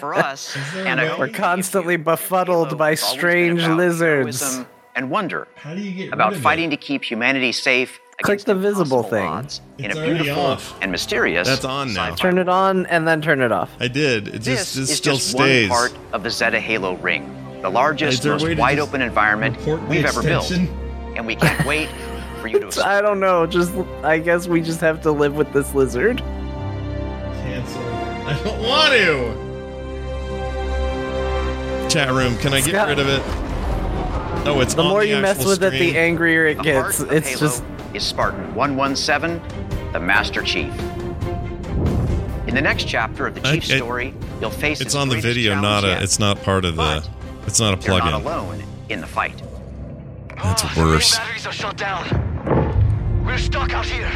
For 0.00 0.14
us, 0.14 0.56
and 0.76 0.98
I 0.98 1.18
We're 1.18 1.28
constantly 1.28 1.96
befuddled 1.98 2.78
by 2.78 2.92
it's 2.92 3.02
always 3.02 3.12
been 3.12 3.18
strange 3.58 3.66
lizards. 3.66 4.60
and 4.94 5.10
wonder 5.10 5.46
How 5.56 5.74
do 5.74 5.82
you 5.82 5.92
get 5.92 6.10
about 6.14 6.30
rid 6.30 6.36
of 6.38 6.42
fighting 6.42 6.70
to 6.70 6.78
keep 6.78 7.04
humanity 7.04 7.52
safe 7.52 8.00
Click 8.22 8.40
the 8.44 8.54
visible 8.54 8.98
impossible 8.98 9.02
thing. 9.04 9.26
odds 9.26 9.60
in 9.78 9.84
It's 9.86 9.94
a 9.96 9.98
already 10.02 10.14
beautiful 10.22 10.42
off. 10.44 10.74
and 10.80 10.90
mysterious. 10.92 11.46
That's 11.48 11.64
on 11.64 11.92
now. 11.92 12.04
sci-fi 12.10 12.16
Turn 12.16 12.38
it 12.38 12.48
on 12.48 12.86
and 12.86 13.06
then 13.06 13.20
turn 13.20 13.40
it 13.40 13.52
off. 13.52 13.70
I 13.80 13.88
did. 13.88 14.28
It 14.28 14.42
This 14.42 14.74
just, 14.74 14.76
it 14.76 14.80
is 14.82 14.96
still 14.96 15.14
just 15.16 15.30
stays. 15.32 15.68
one 15.70 15.78
part 15.90 15.98
of 16.12 16.22
the 16.22 16.30
Zeta 16.30 16.60
Halo 16.60 16.94
ring, 16.96 17.28
the 17.62 17.68
largest, 17.70 18.24
most 18.24 18.56
wide 18.56 18.78
open 18.78 19.02
environment 19.02 19.56
we've 19.88 20.04
ever 20.04 20.22
built, 20.22 20.50
and 20.52 21.26
we 21.26 21.36
can't 21.36 21.66
wait 21.66 21.88
for 22.40 22.48
you 22.48 22.60
to. 22.70 22.82
I 22.86 23.00
don't 23.00 23.20
know. 23.20 23.46
Just 23.46 23.72
I 24.02 24.18
guess 24.18 24.46
we 24.48 24.60
just 24.62 24.80
have 24.80 25.02
to 25.02 25.10
live 25.12 25.34
with 25.36 25.52
this 25.52 25.74
lizard. 25.74 26.18
Cancel. 26.18 27.82
I 27.82 28.40
don't 28.44 28.62
want 28.62 28.92
to. 28.92 29.42
Chat 31.88 32.10
room, 32.10 32.36
can 32.38 32.54
I 32.54 32.60
get 32.60 32.70
Scott- 32.70 32.88
rid 32.88 32.98
of 32.98 33.08
it? 33.08 33.22
Oh, 34.44 34.60
it's 34.60 34.74
The 34.74 34.82
on 34.82 34.88
more 34.88 35.04
you 35.04 35.18
mess 35.18 35.36
actual 35.36 35.50
with 35.50 35.62
it, 35.62 35.70
the 35.72 35.96
angrier 35.98 36.46
it 36.46 36.56
The 36.56 36.62
gets. 36.62 37.00
It's 37.00 37.28
Halo 37.28 37.40
just 37.40 37.62
is 37.94 38.02
Spartan 38.04 38.54
117, 38.54 39.40
the 39.92 40.00
Master 40.00 40.42
Chief. 40.42 40.72
In 42.46 42.54
the 42.54 42.60
next 42.60 42.84
chapter 42.88 43.26
of 43.26 43.34
the 43.34 43.46
I- 43.46 43.54
Chief's 43.54 43.70
I- 43.70 43.76
story, 43.76 44.14
you'll 44.40 44.50
face 44.50 44.80
It's 44.80 44.94
on 44.94 45.08
the 45.08 45.20
video, 45.20 45.54
not 45.54 45.62
challenge 45.82 45.84
a. 45.84 45.88
yet. 45.88 46.02
It's 46.02 46.18
not 46.18 46.42
part 46.42 46.64
of 46.64 46.76
the. 46.76 46.82
But 46.82 47.08
It's 47.46 47.60
not 47.60 47.74
a 47.78 47.86
You're 47.86 47.98
not 47.98 48.12
plugin. 48.12 48.14
alone 48.24 48.62
in 48.88 49.00
the 49.00 49.06
fight. 49.06 49.42
That's 50.42 50.76
worse. 50.76 51.16
batteries 51.16 51.46
are 51.46 51.52
shut 51.52 51.76
down. 51.76 53.22
We're 53.24 53.38
stuck 53.38 53.72
out 53.74 53.86
here. 53.86 54.08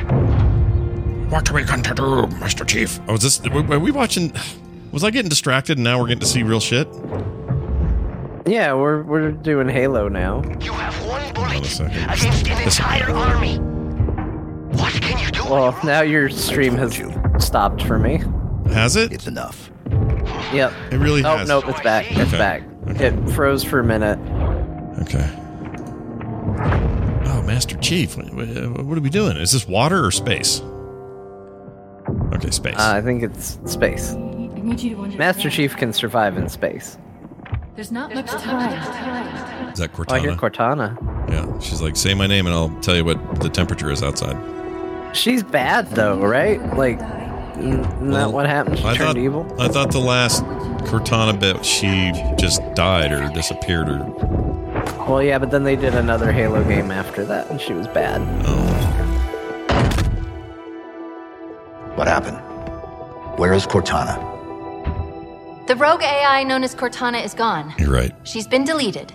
What 1.28 1.48
are 1.50 1.54
we 1.54 1.62
going 1.62 1.82
to 1.82 1.94
do, 1.94 2.02
Mr. 2.38 2.66
Chief? 2.66 2.98
Oh, 3.08 3.14
is 3.14 3.22
this? 3.22 3.40
Are 3.46 3.78
we 3.78 3.90
watching? 3.90 4.32
Was 4.92 5.02
I 5.04 5.10
getting 5.10 5.28
distracted 5.28 5.76
and 5.78 5.84
now 5.84 5.98
we're 6.00 6.06
getting 6.06 6.20
to 6.20 6.26
see 6.26 6.42
real 6.42 6.60
shit? 6.60 6.88
Yeah. 8.46 8.72
We're 8.74 9.02
we're 9.02 9.30
doing 9.32 9.68
Halo 9.68 10.09
now. 10.09 10.42
You 10.61 10.72
have 10.72 10.94
one 11.06 11.20
Hold 11.22 11.38
on 11.38 11.44
a 11.50 11.59
bullet 11.59 11.66
second. 11.66 11.96
against 11.96 12.46
an 12.48 12.64
This- 12.64 12.78
entire 12.78 13.11
army. 13.11 13.59
What 14.76 14.92
can 14.94 15.18
you 15.24 15.30
do? 15.30 15.44
Well, 15.50 15.78
now 15.85 16.02
your 16.02 16.28
stream 16.28 16.76
has 16.76 16.98
you. 16.98 17.12
stopped 17.38 17.82
for 17.82 17.98
me. 17.98 18.22
Has 18.72 18.96
it? 18.96 19.12
It's 19.12 19.26
enough. 19.26 19.70
Yep. 20.52 20.72
It 20.92 20.96
really 20.98 21.24
Oh 21.24 21.38
has. 21.38 21.48
nope, 21.48 21.68
it's 21.68 21.80
back. 21.80 22.11
It's 22.11 22.20
Okay. 22.32 22.38
back. 22.38 22.62
Okay. 22.88 23.06
It 23.06 23.30
froze 23.30 23.62
for 23.64 23.78
a 23.80 23.85
minute. 23.85 24.18
Okay. 25.02 25.28
Oh, 27.28 27.42
Master 27.42 27.76
Chief, 27.78 28.16
what, 28.16 28.32
what 28.35 28.85
what 28.87 28.98
are 28.98 29.00
we 29.00 29.11
doing? 29.11 29.37
Is 29.37 29.52
this 29.52 29.66
water 29.68 30.04
or 30.04 30.11
space? 30.11 30.62
Okay, 32.35 32.50
space. 32.50 32.76
Uh, 32.78 32.92
I 32.96 33.00
think 33.00 33.22
it's 33.22 33.59
space. 33.66 34.12
I 34.12 34.16
need 34.18 34.80
you 34.80 34.94
to. 34.96 35.16
Master 35.16 35.50
Chief 35.50 35.76
can 35.76 35.92
survive 35.92 36.37
in 36.37 36.48
space. 36.48 36.98
There's 37.76 37.92
not 37.92 38.14
much 38.14 38.26
time. 38.30 38.72
is 39.72 39.78
that 39.78 39.90
Oh, 39.98 40.04
I 40.08 40.18
hear 40.18 40.32
Cortana? 40.32 40.96
Cortana. 40.98 41.30
yeah. 41.30 41.58
She's 41.60 41.82
like, 41.82 41.94
say 41.96 42.14
my 42.14 42.26
name 42.26 42.46
and 42.46 42.54
I'll 42.54 42.70
tell 42.80 42.96
you 42.96 43.04
what 43.04 43.40
the 43.40 43.48
temperature 43.50 43.90
is 43.90 44.02
outside. 44.02 44.36
She's 45.14 45.42
bad 45.42 45.90
though, 45.90 46.18
right? 46.18 46.58
Like, 46.76 46.98
n- 47.00 47.80
isn't 47.80 48.10
that 48.10 48.32
what 48.32 48.46
happened? 48.46 48.78
She 48.78 48.84
I 48.84 48.94
turned 48.94 49.08
thought, 49.08 49.18
evil. 49.18 49.46
I 49.60 49.68
thought 49.68 49.90
the 49.92 49.98
last 50.00 50.42
Cortana 50.86 51.38
bit, 51.38 51.64
she 51.64 52.12
just 52.38 52.62
died 52.74 53.12
or 53.12 53.28
disappeared 53.34 53.88
or. 53.90 54.04
Well, 55.06 55.22
yeah, 55.22 55.38
but 55.38 55.50
then 55.50 55.64
they 55.64 55.76
did 55.76 55.94
another 55.94 56.32
Halo 56.32 56.64
game 56.64 56.90
after 56.90 57.24
that, 57.26 57.50
and 57.50 57.60
she 57.60 57.72
was 57.74 57.86
bad. 57.88 58.20
Oh. 58.46 58.62
What 61.96 62.08
happened? 62.08 62.38
Where 63.38 63.52
is 63.52 63.66
Cortana? 63.66 64.16
The 65.66 65.74
rogue 65.76 66.02
AI 66.02 66.44
known 66.44 66.62
as 66.62 66.74
Cortana 66.74 67.24
is 67.24 67.35
gone. 67.35 67.74
You're 67.79 67.92
right. 67.92 68.14
She's 68.22 68.46
been 68.46 68.64
deleted. 68.64 69.12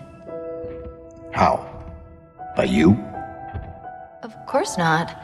How? 1.33 1.65
By 2.57 2.65
you? 2.65 2.91
Of 4.23 4.35
course 4.47 4.77
not. 4.77 5.15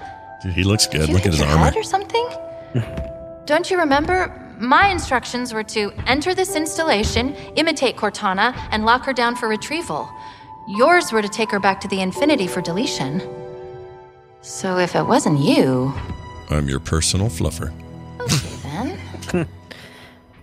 Dude, 0.42 0.54
he 0.54 0.64
looks 0.64 0.88
good. 0.88 1.02
Did 1.02 1.10
you 1.10 1.16
Look 1.16 1.26
at 1.26 1.34
his 1.34 1.40
your 1.42 1.50
armor. 1.50 1.66
head 1.66 1.76
or 1.76 1.84
something? 1.84 2.30
Don't 3.46 3.70
you 3.70 3.78
remember? 3.78 4.32
My 4.58 4.88
instructions 4.88 5.54
were 5.54 5.64
to 5.64 5.92
enter 6.08 6.34
this 6.34 6.56
installation, 6.56 7.34
imitate 7.56 7.98
Cortana, 7.98 8.56
and 8.72 8.86
lock 8.86 9.04
her 9.04 9.14
down 9.14 9.36
for 9.36 9.48
retrieval. 9.50 10.10
Yours 10.70 11.12
were 11.12 11.22
to 11.22 11.30
take 11.30 11.52
her 11.52 11.60
back 11.60 11.82
to 11.82 11.88
the 11.90 12.02
Infinity 12.02 12.48
for 12.48 12.62
deletion. 12.62 13.22
So 14.42 14.78
if 14.78 14.96
it 14.96 15.04
wasn't 15.04 15.40
you, 15.40 15.94
I'm 16.50 16.68
your 16.70 16.80
personal 16.80 17.28
fluffer. 17.28 17.72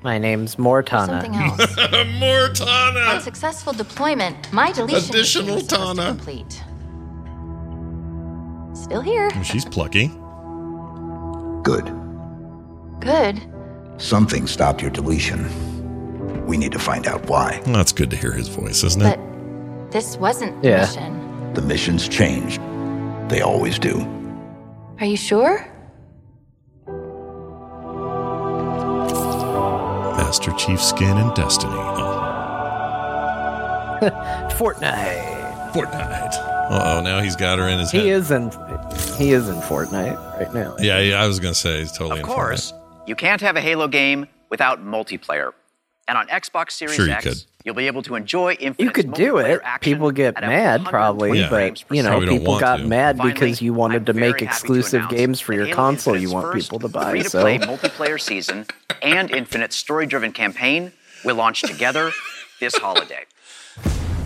Then 0.05 0.13
My 0.13 0.19
name's 0.19 0.59
Mortana. 0.59 1.23
something 1.23 1.35
else. 1.35 1.77
More 2.21 2.49
Tana! 2.51 3.15
On 3.15 3.21
successful 3.21 3.73
deployment, 3.73 4.53
my 4.53 4.71
deletion 4.73 5.11
Additional 5.15 5.55
mission 5.57 5.69
Tana. 5.69 6.07
complete. 6.09 6.63
Still 8.75 9.01
here. 9.01 9.31
She's 9.43 9.65
plucky. 9.65 10.09
Good. 11.63 11.91
Good. 13.01 13.41
Something 13.97 14.47
stopped 14.47 14.83
your 14.83 14.91
deletion. 14.91 15.49
We 16.47 16.57
need 16.59 16.73
to 16.73 16.79
find 16.79 17.07
out 17.07 17.27
why. 17.29 17.63
Well, 17.65 17.77
that's 17.77 17.93
good 17.93 18.11
to 18.11 18.17
hear 18.17 18.33
his 18.33 18.49
voice, 18.49 18.85
isn't 18.85 19.01
it? 19.01 19.17
But 19.19 19.91
this 19.93 20.17
wasn't 20.19 20.61
the 20.63 20.69
Yeah. 20.69 20.81
mission. 20.83 21.53
The 21.55 21.63
missions 21.63 22.09
changed. 22.09 22.61
They 23.31 23.41
always 23.41 23.79
do. 23.79 24.07
Are 25.01 25.07
you 25.07 25.17
sure? 25.17 25.67
Master 30.35 30.51
Chief 30.59 30.83
Skin 30.83 31.17
and 31.17 31.33
Destiny. 31.37 31.73
Oh, 31.77 32.01
Fortnite. 34.59 35.71
Fortnite. 35.71 36.35
Uh 36.35 36.97
oh, 36.97 37.03
now 37.05 37.21
he's 37.21 37.37
got 37.37 37.61
her 37.61 37.69
in 37.69 37.79
his 37.79 37.93
head. 37.93 38.03
He 38.03 38.11
is 38.11 38.33
in. 38.33 38.51
He 39.17 39.31
is 39.31 39.49
in 39.49 39.55
Fortnite 39.59 40.41
right 40.41 40.53
now. 40.53 40.75
Yeah, 40.81 40.99
yeah, 40.99 41.23
I 41.23 41.29
was 41.29 41.39
gonna 41.39 41.55
say 41.55 41.79
he's 41.79 41.93
totally 41.93 42.19
Of 42.19 42.19
in 42.19 42.25
course, 42.25 42.73
you 43.07 43.15
can't 43.15 43.41
have 43.43 43.55
a 43.55 43.61
Halo 43.61 43.87
game 43.87 44.27
without 44.51 44.85
multiplayer. 44.85 45.53
And 46.07 46.19
on 46.19 46.27
Xbox 46.29 46.73
Series 46.73 46.97
Sure 46.97 47.07
you 47.07 47.13
X, 47.13 47.25
could. 47.25 47.45
you'll 47.65 47.75
be 47.75 47.87
able 47.87 48.03
to 48.03 48.15
enjoy 48.15 48.53
infinite 48.61 48.85
You 48.85 48.91
could 48.91 49.15
do 49.15 49.39
it. 49.39 49.63
People 49.81 50.11
get 50.11 50.35
mad, 50.41 50.85
probably, 50.85 51.41
Yeah. 51.41 51.49
but 51.49 51.83
you 51.91 52.03
know, 52.03 52.21
people 52.21 52.61
got 52.61 52.77
to. 52.79 52.87
mad 52.87 53.17
Finally, 53.17 53.33
because 53.33 53.63
you 53.63 53.73
wanted 53.73 54.05
to 54.07 54.13
I'm 54.13 54.19
very 54.19 54.33
make 54.33 54.41
happy 54.41 54.47
to 54.47 54.51
exclusive 54.51 55.09
games 55.09 55.41
for 55.41 55.55
your 55.55 55.65
Halo 55.65 55.77
console. 55.77 56.17
You 56.17 56.31
want 56.31 56.55
people 56.55 56.79
to 56.81 56.89
buy. 56.89 57.11
Free-to-play 57.11 57.59
So 57.61 57.67
multiplayer 57.67 58.21
season 58.21 58.67
and 59.01 59.31
Infinite's 59.31 59.77
story-driven 59.77 60.33
campaign 60.33 60.93
will 61.25 61.37
launch 61.37 61.63
together 61.63 62.13
this 62.61 62.77
holiday. 62.77 63.25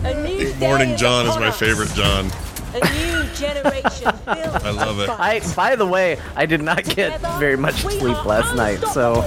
it. 0.03 0.59
Morning 0.59 0.97
John 0.97 1.27
is 1.27 1.37
my 1.37 1.51
favorite 1.51 1.93
John. 1.93 2.29
A 2.73 2.79
new 2.93 3.23
generation 3.33 4.11
built 4.25 4.63
I 4.63 4.69
love 4.71 4.99
it. 4.99 5.09
I, 5.09 5.41
by 5.55 5.75
the 5.75 5.85
way, 5.87 6.17
I 6.35 6.45
did 6.45 6.61
not 6.61 6.83
get 6.83 7.19
very 7.39 7.57
much 7.57 7.75
sleep 7.81 8.25
last 8.25 8.55
night, 8.55 8.79
so 8.93 9.21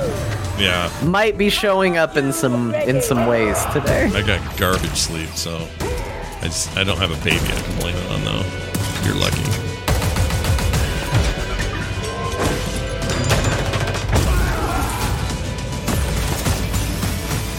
Yeah, 0.59 0.91
might 1.05 1.37
be 1.37 1.51
showing 1.51 1.97
up 1.97 2.17
in 2.17 2.33
some 2.33 2.75
in 2.75 3.01
some 3.03 3.27
ways 3.27 3.63
today. 3.73 4.11
I 4.15 4.23
got 4.23 4.57
garbage 4.59 4.97
sleep, 4.97 5.31
so 5.31 5.57
I 6.41 6.45
just 6.45 6.77
I 6.77 6.85
don't 6.85 6.99
have 6.99 7.11
a 7.11 7.25
baby 7.25 7.45
I 7.45 7.61
can 7.63 7.79
blame 7.81 7.97
it 7.97 8.11
on 8.13 8.25
though. 8.25 8.45
You're 9.05 9.17
lucky. 9.17 9.43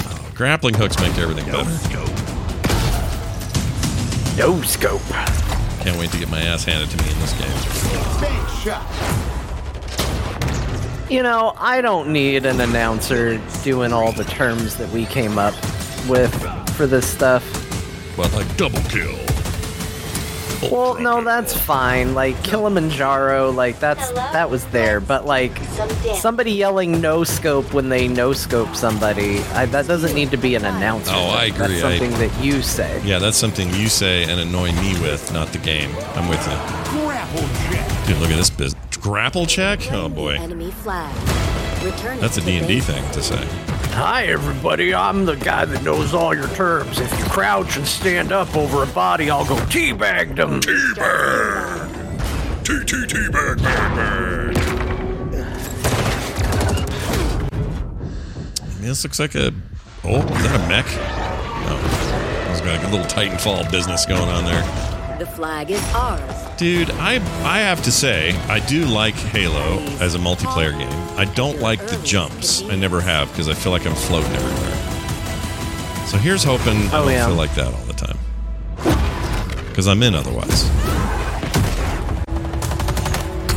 Oh, 0.06 0.32
grappling 0.34 0.76
hooks 0.76 1.00
make 1.00 1.18
everything 1.18 1.46
better. 1.46 1.70
No 4.38 4.62
scope. 4.64 5.02
Can't 5.84 5.98
wait 6.00 6.12
to 6.12 6.18
get 6.18 6.30
my 6.32 6.42
ass 6.42 6.64
handed 6.64 6.90
to 6.92 6.98
me 7.04 7.12
in 7.12 7.20
this 7.20 7.34
game. 7.34 7.50
You 11.10 11.22
know, 11.22 11.54
I 11.58 11.82
don't 11.82 12.14
need 12.14 12.46
an 12.46 12.62
announcer 12.62 13.38
doing 13.64 13.92
all 13.92 14.14
the 14.14 14.24
terms 14.24 14.78
that 14.78 14.90
we 14.92 15.06
came 15.06 15.38
up 15.38 15.54
with 16.08 16.34
for 16.78 16.88
this 16.88 17.06
stuff. 17.06 17.44
Well, 18.18 18.30
like 18.30 18.56
double 18.56 18.80
kill. 18.84 19.33
Well, 20.72 21.00
no, 21.00 21.24
that's 21.24 21.56
fine. 21.56 22.14
Like 22.14 22.42
Kilimanjaro, 22.44 23.52
like 23.52 23.80
that's 23.80 24.12
that 24.12 24.50
was 24.50 24.66
there, 24.68 25.00
but 25.00 25.26
like 25.26 25.58
somebody 26.16 26.52
yelling 26.52 27.02
no 27.02 27.24
scope 27.24 27.74
when 27.74 27.90
they 27.90 28.08
no 28.08 28.34
scope 28.34 28.76
somebody, 28.76 29.40
I, 29.54 29.66
that 29.68 29.88
doesn't 29.88 30.16
need 30.16 30.32
to 30.32 30.38
be 30.38 30.56
an 30.56 30.66
announcement. 30.66 31.18
Oh, 31.18 31.30
I 31.30 31.46
agree. 31.46 31.58
That's 31.60 31.84
I- 31.84 31.98
something 31.98 32.12
that 32.20 32.44
you 32.44 32.62
say. 32.62 33.02
Yeah, 33.04 33.20
that's 33.20 33.38
something 33.38 33.70
you 33.74 33.90
say 33.90 34.24
and 34.24 34.40
annoy 34.40 34.72
me 34.74 34.94
with, 35.02 35.32
not 35.34 35.50
the 35.50 35.60
game. 35.60 35.92
I'm 36.16 36.28
with 36.30 36.46
you. 36.48 37.02
Grapple 37.02 37.42
check. 37.42 38.08
Dude, 38.08 38.18
look 38.18 38.32
at 38.32 38.38
this 38.38 38.50
business. 38.50 38.98
Grapple 38.98 39.46
check? 39.46 39.92
Oh 39.92 40.10
boy. 40.10 40.36
Enemy 40.36 40.72
flag. 40.72 41.14
Return 41.84 42.20
That's 42.22 42.38
a 42.38 42.42
D&D 42.42 42.80
thing 42.80 43.04
to 43.12 43.22
say. 43.22 43.46
Hi, 43.96 44.24
everybody. 44.26 44.92
I'm 44.92 45.24
the 45.24 45.36
guy 45.36 45.66
that 45.66 45.84
knows 45.84 46.16
all 46.16 46.34
your 46.34 46.48
terms. 46.50 47.00
If 47.00 47.12
you 47.20 47.26
crouch 47.26 47.78
and 47.78 47.88
stand 47.88 48.32
up 48.32 48.56
over 48.56 48.82
a 48.82 48.88
body, 48.88 49.30
I'll 49.30 49.46
go 49.46 49.56
teabag 49.56 50.36
them. 50.36 50.60
Teabag. 50.62 51.94
T 52.66 52.84
T 52.86 53.06
teabag. 53.06 53.62
bag, 53.62 53.96
bag. 53.96 54.58
I 58.62 58.66
mean, 58.80 58.82
this 58.82 59.04
looks 59.04 59.20
like 59.20 59.36
a. 59.36 59.54
Oh, 60.04 60.22
is 60.22 60.44
that 60.44 60.60
a 60.60 60.68
mech? 60.68 60.88
No. 61.68 61.78
There's 62.48 62.62
got 62.62 62.80
like 62.80 62.88
a 62.88 62.90
little 62.90 63.06
Titanfall 63.06 63.70
business 63.72 64.08
going 64.08 64.28
on 64.28 64.44
there. 64.44 64.93
The 65.24 65.30
flag 65.30 65.72
is 65.72 65.82
ours. 65.94 66.36
Dude, 66.58 66.92
I 66.92 67.14
I 67.46 67.60
have 67.60 67.82
to 67.84 67.94
say, 67.94 68.34
I 68.50 68.60
do 68.60 68.84
like 68.84 69.14
Halo 69.14 69.80
as 70.02 70.16
a 70.16 70.18
multiplayer 70.18 70.78
game. 70.78 71.18
I 71.18 71.24
don't 71.34 71.62
like 71.62 71.80
the 71.88 71.96
jumps. 72.04 72.62
I 72.64 72.76
never 72.76 73.00
have 73.00 73.30
because 73.30 73.48
I 73.48 73.54
feel 73.54 73.72
like 73.72 73.86
I'm 73.86 73.96
floating 73.96 74.34
everywhere. 74.34 76.08
So 76.08 76.18
here's 76.18 76.44
hoping 76.44 76.76
I 76.76 76.98
Oh, 76.98 77.04
don't 77.04 77.12
yeah. 77.14 77.28
feel 77.28 77.36
like 77.38 77.56
that 77.56 77.68
all 77.74 77.86
the 77.86 77.94
time. 77.94 78.18
Because 79.70 79.88
I'm 79.88 80.04
in 80.04 80.14
otherwise. 80.14 80.64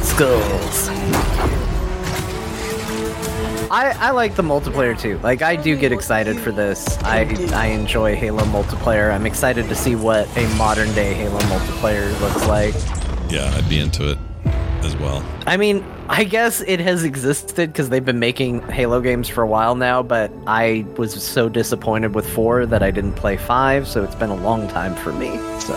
Skulls. 0.06 0.95
I, 3.70 3.96
I 3.98 4.10
like 4.10 4.36
the 4.36 4.42
multiplayer 4.42 4.98
too. 4.98 5.18
Like 5.18 5.42
I 5.42 5.56
do 5.56 5.76
get 5.76 5.92
excited 5.92 6.38
for 6.38 6.52
this. 6.52 6.96
I 7.02 7.22
I 7.52 7.66
enjoy 7.66 8.16
Halo 8.16 8.44
multiplayer. 8.44 9.12
I'm 9.12 9.26
excited 9.26 9.68
to 9.68 9.74
see 9.74 9.96
what 9.96 10.28
a 10.36 10.46
modern 10.56 10.92
day 10.94 11.14
Halo 11.14 11.38
multiplayer 11.40 12.08
looks 12.20 12.46
like. 12.46 12.74
Yeah, 13.30 13.52
I'd 13.56 13.68
be 13.68 13.80
into 13.80 14.10
it 14.10 14.18
as 14.82 14.96
well. 14.96 15.24
I 15.46 15.56
mean, 15.56 15.84
I 16.08 16.24
guess 16.24 16.60
it 16.60 16.78
has 16.80 17.02
existed 17.02 17.72
because 17.72 17.88
they've 17.88 18.04
been 18.04 18.20
making 18.20 18.62
Halo 18.68 19.00
games 19.00 19.28
for 19.28 19.42
a 19.42 19.46
while 19.46 19.74
now, 19.74 20.02
but 20.02 20.30
I 20.46 20.86
was 20.96 21.22
so 21.22 21.48
disappointed 21.48 22.14
with 22.14 22.28
4 22.28 22.66
that 22.66 22.82
I 22.82 22.92
didn't 22.92 23.14
play 23.14 23.36
5, 23.36 23.88
so 23.88 24.04
it's 24.04 24.14
been 24.14 24.30
a 24.30 24.36
long 24.36 24.68
time 24.68 24.94
for 24.94 25.12
me. 25.12 25.36
So, 25.58 25.74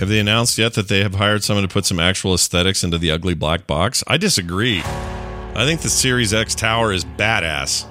Have 0.00 0.08
they 0.08 0.18
announced 0.18 0.56
yet 0.56 0.72
that 0.74 0.88
they 0.88 1.02
have 1.02 1.16
hired 1.16 1.44
someone 1.44 1.60
to 1.62 1.68
put 1.68 1.84
some 1.84 2.00
actual 2.00 2.32
aesthetics 2.32 2.82
into 2.82 2.96
the 2.96 3.10
ugly 3.10 3.34
black 3.34 3.66
box? 3.66 4.02
I 4.06 4.16
disagree. 4.16 4.80
I 4.80 5.66
think 5.66 5.82
the 5.82 5.90
Series 5.90 6.32
X 6.32 6.54
tower 6.54 6.90
is 6.90 7.04
badass. 7.04 7.84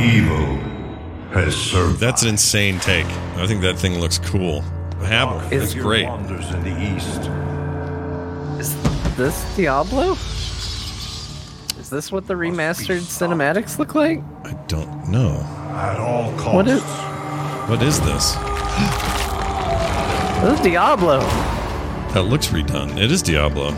Evil 0.00 0.58
has 1.32 1.56
served. 1.56 1.98
That's 1.98 2.22
an 2.22 2.28
insane 2.28 2.78
take. 2.78 3.06
I 3.34 3.48
think 3.48 3.62
that 3.62 3.76
thing 3.76 3.98
looks 3.98 4.20
cool. 4.20 4.60
Hammer. 5.00 5.44
It's 5.50 5.74
great. 5.74 6.06
Wanders 6.06 6.48
in 6.54 6.62
the 6.62 6.94
east. 6.94 7.22
is 8.60 9.16
this 9.16 9.56
Diablo? 9.56 10.12
Is 10.12 11.90
this 11.90 12.12
what 12.12 12.28
the 12.28 12.34
remastered 12.34 13.00
cinematics 13.00 13.76
look 13.76 13.96
like? 13.96 14.20
I 14.44 14.52
don't 14.68 15.08
know. 15.08 15.40
At 15.74 15.98
all 15.98 16.30
costs. 16.38 16.54
What 16.54 16.68
is 16.68 16.82
What 17.68 17.82
is 17.82 18.00
this? 18.02 19.08
this 20.42 20.58
is 20.58 20.60
Diablo? 20.60 21.20
That 22.14 22.24
looks 22.24 22.48
redone. 22.48 23.00
It 23.00 23.12
is 23.12 23.22
Diablo. 23.22 23.68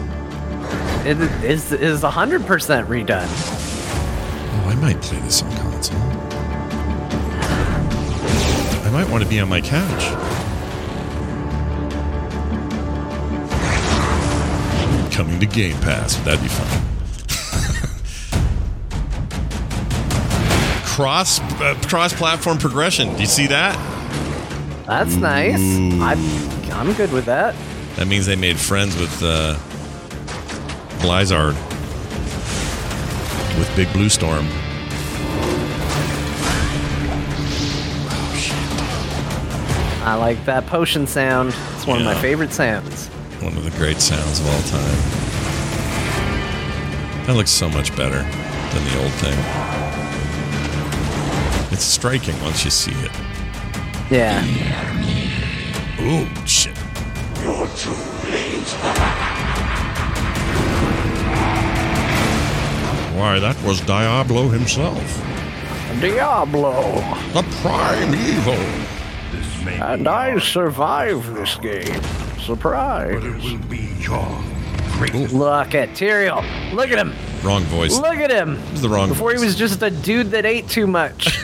It 1.05 1.20
is 1.44 1.70
is 1.72 2.00
100% 2.03 2.46
redone. 2.87 3.27
Oh, 3.29 4.68
I 4.68 4.74
might 4.77 4.98
play 5.03 5.20
this 5.20 5.42
on 5.42 5.55
console. 5.57 6.00
I 8.81 8.90
might 8.90 9.11
want 9.11 9.22
to 9.22 9.29
be 9.29 9.38
on 9.40 9.48
my 9.50 9.61
couch. 9.61 10.05
Coming 15.12 15.38
to 15.40 15.46
Game 15.46 15.77
Pass. 15.81 16.16
That'd 16.24 16.40
be 16.40 16.48
fun. 16.48 16.81
cross 20.87 21.40
uh, 21.61 21.79
cross 21.87 22.14
platform 22.14 22.57
progression. 22.57 23.12
Do 23.14 23.20
you 23.20 23.27
see 23.27 23.48
that? 23.48 23.94
That's 24.87 25.16
nice. 25.16 25.61
I'm 26.01 26.18
I'm 26.73 26.92
good 26.94 27.12
with 27.12 27.25
that. 27.25 27.55
That 27.97 28.07
means 28.07 28.27
they 28.27 28.37
made 28.37 28.59
friends 28.59 28.97
with 28.99 29.23
uh, 29.23 29.57
Blizzard 31.01 31.55
with 33.59 33.73
Big 33.77 33.90
Blue 33.92 34.09
Storm. 34.09 34.47
I 40.07 40.16
like 40.16 40.44
that 40.44 40.66
potion 40.66 41.07
sound. 41.07 41.55
It's 41.75 41.87
one 41.87 41.99
of 41.99 42.05
my 42.05 42.14
favorite 42.20 42.53
sounds. 42.53 43.09
One 43.40 43.57
of 43.57 43.64
the 43.64 43.70
great 43.79 44.01
sounds 44.01 44.40
of 44.40 44.47
all 44.47 44.62
time. 44.62 45.25
That 47.27 47.37
looks 47.37 47.51
so 47.51 47.70
much 47.70 47.97
better 47.97 48.18
than 48.18 48.85
the 48.85 49.03
old 49.03 49.12
thing. 49.12 49.38
It's 51.73 51.85
striking 51.85 52.38
once 52.42 52.64
you 52.66 52.70
see 52.70 52.92
it. 52.92 53.11
Yeah. 54.11 54.45
Ooh, 56.01 56.47
shit. 56.47 56.77
Why, 63.17 63.38
that 63.38 63.57
was 63.64 63.81
Diablo 63.81 64.49
himself. 64.49 64.99
Diablo. 66.01 66.73
The 67.33 67.43
prime 67.62 68.14
evil. 68.14 68.55
And 69.83 70.07
I 70.07 70.38
survived 70.38 71.35
this 71.35 71.57
game. 71.57 72.03
Surprise. 72.38 73.14
But 73.14 73.25
it 73.25 73.43
will 73.43 73.59
be 73.69 73.88
your 74.01 74.45
Look 75.33 75.75
at 75.75 75.90
Tyrael. 75.90 76.73
Look 76.73 76.90
at 76.90 76.99
him. 76.99 77.14
Wrong 77.43 77.62
voice. 77.64 77.99
Look 77.99 78.17
at 78.17 78.31
him. 78.31 78.59
It's 78.73 78.83
the 78.83 78.88
wrong 78.88 79.09
Before 79.09 79.33
he 79.33 79.38
was 79.43 79.57
just 79.57 79.83
a 79.83 79.90
dude 79.90 80.31
that 80.31 80.47
ate 80.47 80.69
too 80.69 80.87
much. 80.87 81.38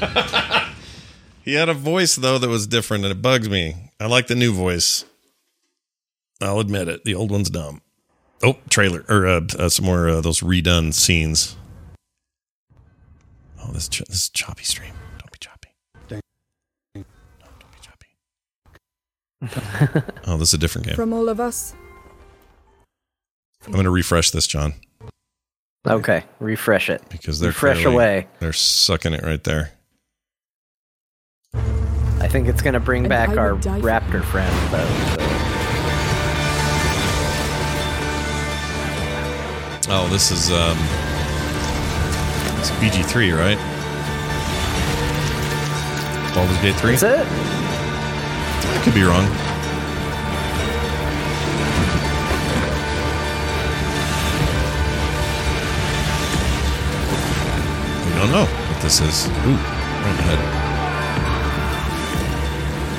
He 1.50 1.56
had 1.56 1.68
a 1.68 1.74
voice 1.74 2.14
though 2.14 2.38
that 2.38 2.48
was 2.48 2.68
different, 2.68 3.04
and 3.04 3.10
it 3.10 3.20
bugs 3.20 3.48
me. 3.48 3.90
I 3.98 4.06
like 4.06 4.28
the 4.28 4.36
new 4.36 4.52
voice. 4.52 5.04
I'll 6.40 6.60
admit 6.60 6.86
it. 6.86 7.02
The 7.02 7.16
old 7.16 7.32
one's 7.32 7.50
dumb. 7.50 7.82
Oh, 8.40 8.58
trailer 8.68 9.04
or 9.08 9.26
uh, 9.26 9.40
uh, 9.58 9.68
some 9.68 9.84
more 9.84 10.08
uh, 10.08 10.20
those 10.20 10.42
redone 10.42 10.94
scenes. 10.94 11.56
Oh, 13.60 13.72
this 13.72 13.88
ch- 13.88 14.04
this 14.06 14.22
is 14.22 14.28
choppy 14.28 14.62
stream. 14.62 14.92
Don't 15.18 15.32
be 15.32 15.38
choppy. 15.40 15.70
No, 16.94 17.02
don't 17.58 17.72
be 17.72 17.80
choppy. 19.82 20.12
oh, 20.28 20.36
this 20.36 20.50
is 20.50 20.54
a 20.54 20.58
different 20.58 20.86
game. 20.86 20.94
From 20.94 21.12
all 21.12 21.28
of 21.28 21.40
us. 21.40 21.74
I'm 23.66 23.72
going 23.72 23.86
to 23.86 23.90
refresh 23.90 24.30
this, 24.30 24.46
John, 24.46 24.74
okay, 25.84 26.22
refresh 26.38 26.88
it. 26.90 27.02
because 27.08 27.40
they're 27.40 27.50
refresh 27.50 27.78
clearly- 27.78 27.94
away. 27.96 28.28
They're 28.38 28.52
sucking 28.52 29.14
it 29.14 29.24
right 29.24 29.42
there. 29.42 29.72
I 32.20 32.28
think 32.28 32.48
it's 32.48 32.62
gonna 32.62 32.80
bring 32.80 33.02
And 33.04 33.08
back 33.08 33.36
our 33.36 33.54
would 33.54 33.62
die 33.62 33.80
for- 33.80 33.86
raptor 33.86 34.22
friend 34.24 34.54
though. 34.72 34.86
so- 35.16 35.26
Oh, 39.92 40.06
this 40.08 40.30
is 40.30 40.52
um, 40.52 40.78
it's 42.60 42.70
BG3, 42.78 43.32
right? 43.36 43.58
Baldur's 46.32 46.58
Gate 46.58 46.76
3. 46.76 46.92
That's 46.94 47.02
it. 47.02 47.26
I 47.26 48.80
could 48.84 48.94
be 48.94 49.02
wrong. 49.02 49.26
We 58.06 58.16
don't 58.16 58.32
know 58.32 58.44
what 58.46 58.82
this 58.82 59.00
is. 59.00 59.26
Ooh, 59.28 59.30
right 59.30 60.10
in 60.10 60.16
the 60.16 60.22
head. 60.22 60.59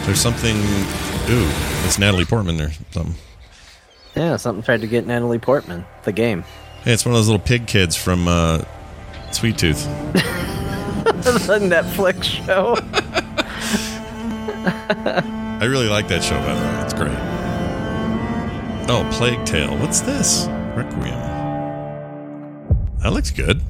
There's 0.05 0.19
something. 0.19 0.55
Ooh, 0.57 1.49
it's 1.85 1.99
Natalie 1.99 2.25
Portman 2.25 2.59
or 2.59 2.71
something. 2.91 3.15
Yeah, 4.15 4.35
something 4.37 4.63
tried 4.63 4.81
to 4.81 4.87
get 4.87 5.05
Natalie 5.05 5.39
Portman. 5.39 5.85
The 6.03 6.11
game. 6.11 6.43
Hey, 6.83 6.93
it's 6.93 7.05
one 7.05 7.13
of 7.13 7.19
those 7.19 7.27
little 7.27 7.43
pig 7.43 7.67
kids 7.67 7.95
from 7.95 8.27
uh, 8.27 8.63
Sweet 9.31 9.57
Tooth. 9.57 9.85
the 10.13 11.59
Netflix 11.61 12.23
show. 12.23 12.75
I 15.61 15.65
really 15.65 15.87
like 15.87 16.07
that 16.07 16.23
show, 16.23 16.39
by 16.39 16.55
the 16.55 16.61
way. 16.61 16.81
It's 16.83 16.93
great. 16.93 17.17
Oh, 18.89 19.07
Plague 19.13 19.45
Tale. 19.45 19.77
What's 19.77 20.01
this? 20.01 20.47
Requiem. 20.75 21.19
That 23.01 23.13
looks 23.13 23.31
good. 23.31 23.61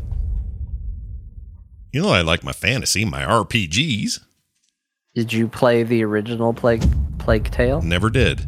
You 1.91 2.01
know, 2.01 2.09
I 2.09 2.21
like 2.21 2.43
my 2.43 2.53
fantasy, 2.53 3.03
my 3.03 3.23
RPGs. 3.23 4.19
Did 5.13 5.33
you 5.33 5.47
play 5.47 5.83
the 5.83 6.03
original 6.03 6.53
Plague 6.53 6.83
Plague 7.19 7.51
Tale? 7.51 7.81
Never 7.81 8.09
did. 8.09 8.47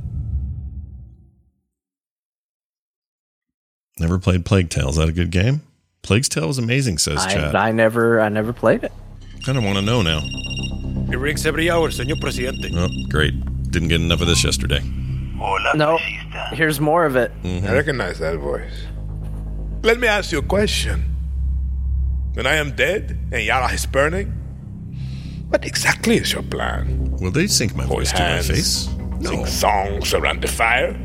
Never 3.99 4.17
played 4.17 4.45
Plague 4.45 4.69
Tale. 4.69 4.89
Is 4.89 4.95
that 4.95 5.09
a 5.09 5.13
good 5.13 5.29
game? 5.29 5.61
Plague's 6.01 6.29
Tale 6.29 6.47
was 6.47 6.57
amazing, 6.57 6.97
says 6.97 7.25
Chad. 7.25 7.55
I, 7.55 7.69
I 7.69 7.71
never 7.71 8.19
I 8.19 8.29
never 8.29 8.53
played 8.53 8.83
it. 8.83 8.91
kind 9.45 9.57
of 9.57 9.63
want 9.63 9.77
to 9.77 9.81
know 9.81 10.01
now. 10.01 10.21
It 11.11 11.17
rings 11.17 11.45
every 11.45 11.69
hour, 11.69 11.89
señor 11.89 12.19
presidente. 12.19 12.71
Oh, 12.73 12.87
great. 13.09 13.33
Didn't 13.69 13.89
get 13.89 14.01
enough 14.01 14.21
of 14.21 14.27
this 14.27 14.43
yesterday. 14.43 14.81
No. 15.75 15.97
Here's 16.51 16.79
more 16.79 17.05
of 17.05 17.15
it. 17.15 17.31
Mm-hmm. 17.43 17.67
I 17.67 17.73
recognize 17.73 18.19
that 18.19 18.37
voice. 18.37 18.87
Let 19.83 19.99
me 19.99 20.07
ask 20.07 20.31
you 20.31 20.39
a 20.39 20.43
question. 20.43 21.03
When 22.33 22.47
I 22.47 22.55
am 22.55 22.75
dead 22.75 23.17
and 23.31 23.43
Yara 23.43 23.71
is 23.73 23.85
burning, 23.85 24.33
what 25.53 25.65
exactly 25.65 26.17
is 26.17 26.33
your 26.33 26.41
plan? 26.41 27.11
Will 27.21 27.29
they 27.29 27.45
sync 27.45 27.75
my 27.75 27.85
voice 27.85 28.11
to 28.11 28.19
my 28.19 28.41
face? 28.41 28.89
Sing 29.21 29.45
songs 29.45 30.11
around 30.15 30.41
the 30.41 30.47
fire? 30.47 30.97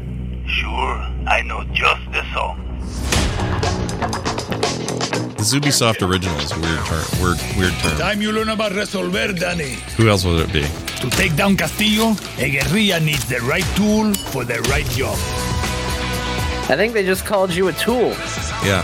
Sure, 0.47 0.95
I 1.29 1.43
know 1.45 1.65
just 1.75 2.01
the 2.13 2.25
song. 2.33 2.57
The 5.37 5.45
Ubisoft 5.45 6.01
original 6.01 6.39
is 6.39 6.53
a 6.53 6.61
weird 6.61 6.83
term. 6.87 7.05
Weird, 7.23 7.39
weird 7.59 7.75
term. 7.83 7.99
Time 7.99 8.23
you 8.23 8.33
learn 8.33 8.49
about 8.49 8.73
resolver, 8.73 9.37
Dani. 9.37 9.75
Who 9.99 10.09
else 10.09 10.25
would 10.25 10.41
it 10.49 10.53
be? 10.53 10.63
To 11.03 11.11
take 11.11 11.37
down 11.37 11.55
Castillo, 11.55 12.17
a 12.39 12.51
guerrilla 12.51 13.01
needs 13.01 13.27
the 13.29 13.41
right 13.41 13.69
tool 13.77 14.15
for 14.33 14.45
the 14.45 14.61
right 14.73 14.89
job. 14.97 15.19
I 16.71 16.75
think 16.77 16.95
they 16.95 17.05
just 17.05 17.27
called 17.27 17.53
you 17.53 17.69
a 17.69 17.73
tool. 17.75 18.17
Yeah. 18.65 18.83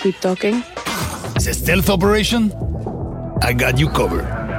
Keep 0.00 0.18
talking. 0.20 0.64
It's 1.36 1.46
a 1.46 1.52
stealth 1.52 1.90
operation. 1.90 2.52
I 3.42 3.52
got 3.52 3.78
you 3.78 3.90
covered. 3.90 4.51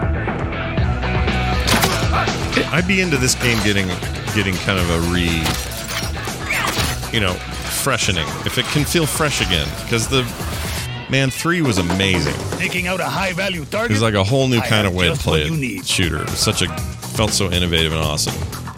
I'd 2.72 2.88
be 2.88 3.02
into 3.02 3.18
this 3.18 3.36
game 3.36 3.58
getting 3.64 3.88
getting 4.36 4.56
kind 4.56 4.80
of 4.80 4.90
a 4.90 5.00
re, 5.12 5.28
you 7.12 7.20
know, 7.20 7.34
freshening. 7.84 8.28
If 8.46 8.58
it 8.58 8.66
can 8.66 8.86
feel 8.86 9.06
fresh 9.06 9.42
again, 9.42 9.68
because 9.84 10.08
the 10.08 10.24
man 11.10 11.30
three 11.30 11.62
was 11.62 11.78
amazing. 11.78 12.36
Taking 12.58 12.88
out 12.88 13.00
a 13.00 13.06
high 13.06 13.34
value 13.34 13.66
target. 13.66 13.92
It 13.92 13.94
was 13.94 14.02
like 14.02 14.14
a 14.14 14.24
whole 14.24 14.48
new 14.48 14.62
kind 14.62 14.88
of 14.88 14.94
way 14.94 15.10
to 15.10 15.16
play 15.16 15.42
what 15.42 15.52
you 15.52 15.56
a 15.56 15.58
need. 15.58 15.86
shooter. 15.86 16.22
It 16.22 16.30
was 16.30 16.40
such 16.40 16.62
a 16.62 16.68
felt 17.14 17.32
so 17.32 17.52
innovative 17.52 17.92
and 17.92 18.02
awesome. 18.02 18.36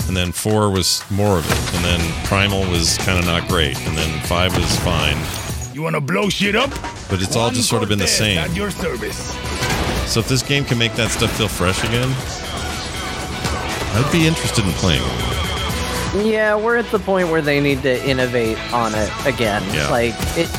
And 0.08 0.16
then 0.16 0.32
four 0.32 0.70
was 0.70 1.04
more 1.10 1.38
of 1.38 1.50
it. 1.50 1.76
And 1.76 1.84
then 1.84 2.26
Primal 2.26 2.70
was 2.70 2.98
kind 3.00 3.18
of 3.18 3.26
not 3.26 3.48
great. 3.48 3.78
And 3.88 3.98
then 3.98 4.22
five 4.26 4.56
was 4.56 4.80
fine. 4.80 5.18
You 5.74 5.82
want 5.82 5.96
to 5.96 6.02
blow 6.02 6.30
shit 6.30 6.56
up? 6.56 6.70
But 7.10 7.22
it's 7.22 7.36
all 7.36 7.50
just 7.50 7.70
sort 7.70 7.82
of 7.84 7.90
been 7.90 8.00
the 8.00 8.08
same. 8.08 8.38
At 8.38 8.56
your 8.56 8.72
service. 8.72 9.34
So 10.12 10.20
if 10.20 10.28
this 10.28 10.44
game 10.44 10.64
can 10.64 10.78
make 10.78 10.94
that 10.94 11.10
stuff 11.10 11.36
feel 11.38 11.48
fresh 11.48 11.84
again, 11.84 12.10
I'd 13.96 14.12
be 14.12 14.28
interested 14.28 14.66
in 14.66 14.72
playing. 14.74 15.02
Yeah, 16.26 16.56
we're 16.56 16.78
at 16.78 16.90
the 16.92 17.00
point 17.00 17.30
where 17.30 17.42
they 17.42 17.60
need 17.60 17.82
to 17.84 18.04
innovate 18.08 18.58
on 18.74 18.94
it 18.96 19.12
again. 19.26 19.64
Yeah. 19.74 19.90
Like 19.90 20.14
it 20.38 20.50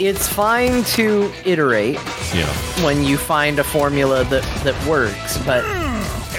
it's 0.00 0.26
fine 0.28 0.82
to 0.84 1.30
iterate 1.44 1.94
Yeah. 2.34 2.46
when 2.84 3.04
you 3.04 3.16
find 3.18 3.58
a 3.58 3.64
formula 3.64 4.24
that 4.24 4.42
that 4.64 4.86
works, 4.86 5.38
but 5.38 5.64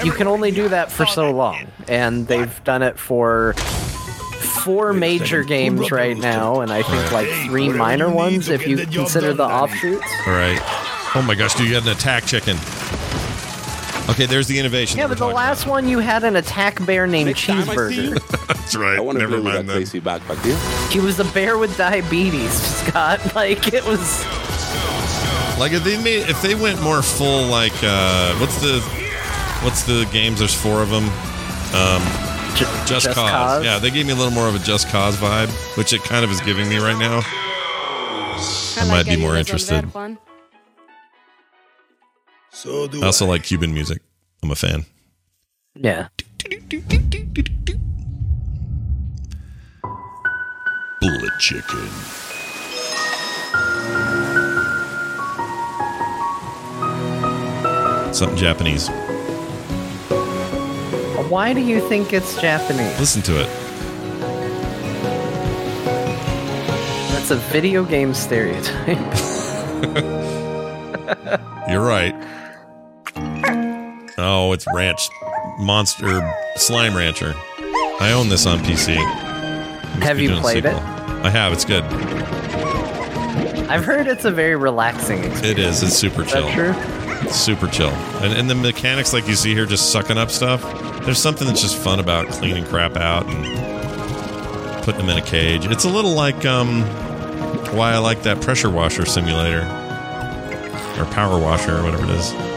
you 0.06 0.12
can 0.12 0.28
only 0.28 0.52
do 0.52 0.68
that 0.70 0.92
for 0.92 1.06
so 1.06 1.32
long. 1.32 1.68
And 1.88 2.28
they've 2.28 2.64
done 2.64 2.82
it 2.82 2.98
for 2.98 3.54
four 4.64 4.94
major 4.94 5.44
games 5.44 5.92
right 5.92 6.18
now, 6.18 6.62
and 6.62 6.72
I 6.72 6.84
think 6.84 7.12
like 7.12 7.28
three 7.46 7.70
minor 7.70 8.10
ones 8.10 8.50
if 8.50 8.66
you 8.68 8.78
consider 8.78 9.34
the 9.34 9.44
offshoots. 9.46 10.08
All 10.26 10.34
right. 10.34 10.60
Oh 11.16 11.22
my 11.26 11.36
gosh, 11.36 11.54
dude, 11.56 11.68
you 11.68 11.76
had 11.76 11.84
an 11.84 11.90
attack 11.90 12.26
chicken. 12.26 12.58
Okay, 14.10 14.26
there's 14.26 14.48
the 14.48 14.60
innovation. 14.60 15.00
Yeah, 15.00 15.08
but 15.08 15.18
the 15.18 15.20
talking 15.22 15.36
last 15.36 15.66
one 15.66 15.88
you 15.88 16.00
had 16.00 16.24
an 16.24 16.36
attack 16.36 16.86
bear 16.86 17.08
named 17.08 17.36
Cheeseburger. 17.36 18.20
That's 18.48 18.76
right. 18.76 18.98
I 18.98 19.00
want 19.00 19.18
to 19.18 19.28
Never 19.28 19.42
mind 19.42 19.70
that. 19.70 19.82
backpack 19.84 20.44
deal. 20.44 20.58
He 20.90 21.00
was 21.00 21.20
a 21.20 21.26
bear 21.34 21.58
with 21.58 21.78
diabetes, 21.78 22.52
Scott. 22.52 23.22
Like 23.36 23.74
it 23.74 23.86
was. 23.86 24.24
Like 25.58 25.72
if 25.72 25.84
they 25.84 26.02
made, 26.04 26.30
if 26.30 26.42
they 26.42 26.56
went 26.56 26.82
more 26.82 27.02
full, 27.02 27.48
like 27.48 27.74
uh, 27.82 28.36
what's 28.38 28.62
the, 28.62 28.80
what's 29.64 29.84
the 29.84 30.08
games? 30.12 30.40
There's 30.40 30.54
four 30.54 30.82
of 30.82 30.90
them. 30.90 31.06
Um, 31.74 32.02
just, 32.56 32.88
Just 32.88 33.06
cause. 33.08 33.30
Cause? 33.30 33.66
Yeah, 33.66 33.80
they 33.80 33.90
gave 33.90 34.06
me 34.06 34.12
a 34.12 34.16
little 34.16 34.32
more 34.32 34.48
of 34.48 34.56
a 34.56 34.60
just 34.60 34.90
cause 34.90 35.16
vibe, 35.18 35.50
which 35.78 35.94
it 35.94 36.04
kind 36.04 36.24
of 36.24 36.32
is 36.32 36.42
giving 36.42 36.70
me 36.70 36.78
right 36.78 36.98
now. 36.98 37.22
I 37.26 38.86
might 38.88 39.06
be 39.06 39.16
more 39.16 39.36
interested. 39.36 39.86
So 42.54 42.88
do 42.88 43.02
I 43.02 43.08
also 43.08 43.26
like 43.26 43.44
Cuban 43.44 43.74
music. 43.74 44.02
I'm 44.44 44.52
a 44.52 44.56
fan. 44.56 44.86
Yeah. 45.76 46.08
Bullet 51.02 51.40
chicken. 51.40 51.90
Something 58.14 58.38
Japanese. 58.38 58.88
Why 61.30 61.54
do 61.54 61.60
you 61.60 61.82
think 61.90 62.14
it's 62.14 62.40
Japanese? 62.40 63.00
Listen 63.00 63.24
to 63.24 63.42
it. 63.42 63.48
That's 67.10 67.32
a 67.32 67.38
video 67.52 67.84
game 67.84 68.14
stereotype. 68.14 68.88
You're 71.68 71.84
right. 71.84 72.14
Oh, 74.26 74.54
it's 74.54 74.66
Ranch 74.74 75.10
Monster 75.60 76.34
Slime 76.56 76.96
Rancher. 76.96 77.34
I 78.00 78.14
own 78.16 78.30
this 78.30 78.46
on 78.46 78.60
PC. 78.60 78.96
Have 80.02 80.18
you 80.18 80.38
played 80.38 80.64
it? 80.64 80.76
I 80.76 81.30
have. 81.30 81.52
It's 81.52 81.66
good. 81.66 81.84
I've 83.70 83.84
heard 83.84 84.08
it's 84.08 84.24
a 84.24 84.32
very 84.32 84.56
relaxing 84.56 85.26
experience. 85.26 85.44
It 85.44 85.60
is. 85.60 85.84
It's 85.84 85.94
super 85.94 86.24
Is 86.24 86.32
chill. 86.32 86.46
that 86.46 86.54
true? 86.54 87.28
It's 87.28 87.36
super 87.36 87.68
chill. 87.68 87.90
And, 88.22 88.32
and 88.34 88.50
the 88.50 88.56
mechanics, 88.56 89.12
like 89.12 89.28
you 89.28 89.36
see 89.36 89.54
here, 89.54 89.66
just 89.66 89.92
sucking 89.92 90.18
up 90.18 90.32
stuff. 90.32 90.62
There's 91.04 91.22
something 91.22 91.46
that's 91.46 91.62
just 91.62 91.78
fun 91.78 92.00
about 92.00 92.28
cleaning 92.28 92.64
crap 92.66 92.96
out 92.96 93.26
and 93.28 94.84
putting 94.86 95.02
them 95.06 95.10
in 95.10 95.22
a 95.22 95.26
cage. 95.26 95.66
It's 95.66 95.84
a 95.84 95.90
little 95.90 96.14
like 96.14 96.46
um, 96.46 96.84
why 97.76 97.92
I 97.92 97.98
like 97.98 98.24
that 98.24 98.42
pressure 98.42 98.70
washer 98.70 99.06
simulator 99.06 99.64
or 100.98 101.06
power 101.12 101.38
washer 101.38 101.78
or 101.78 101.84
whatever 101.84 102.06
it 102.06 102.12
is. 102.12 102.53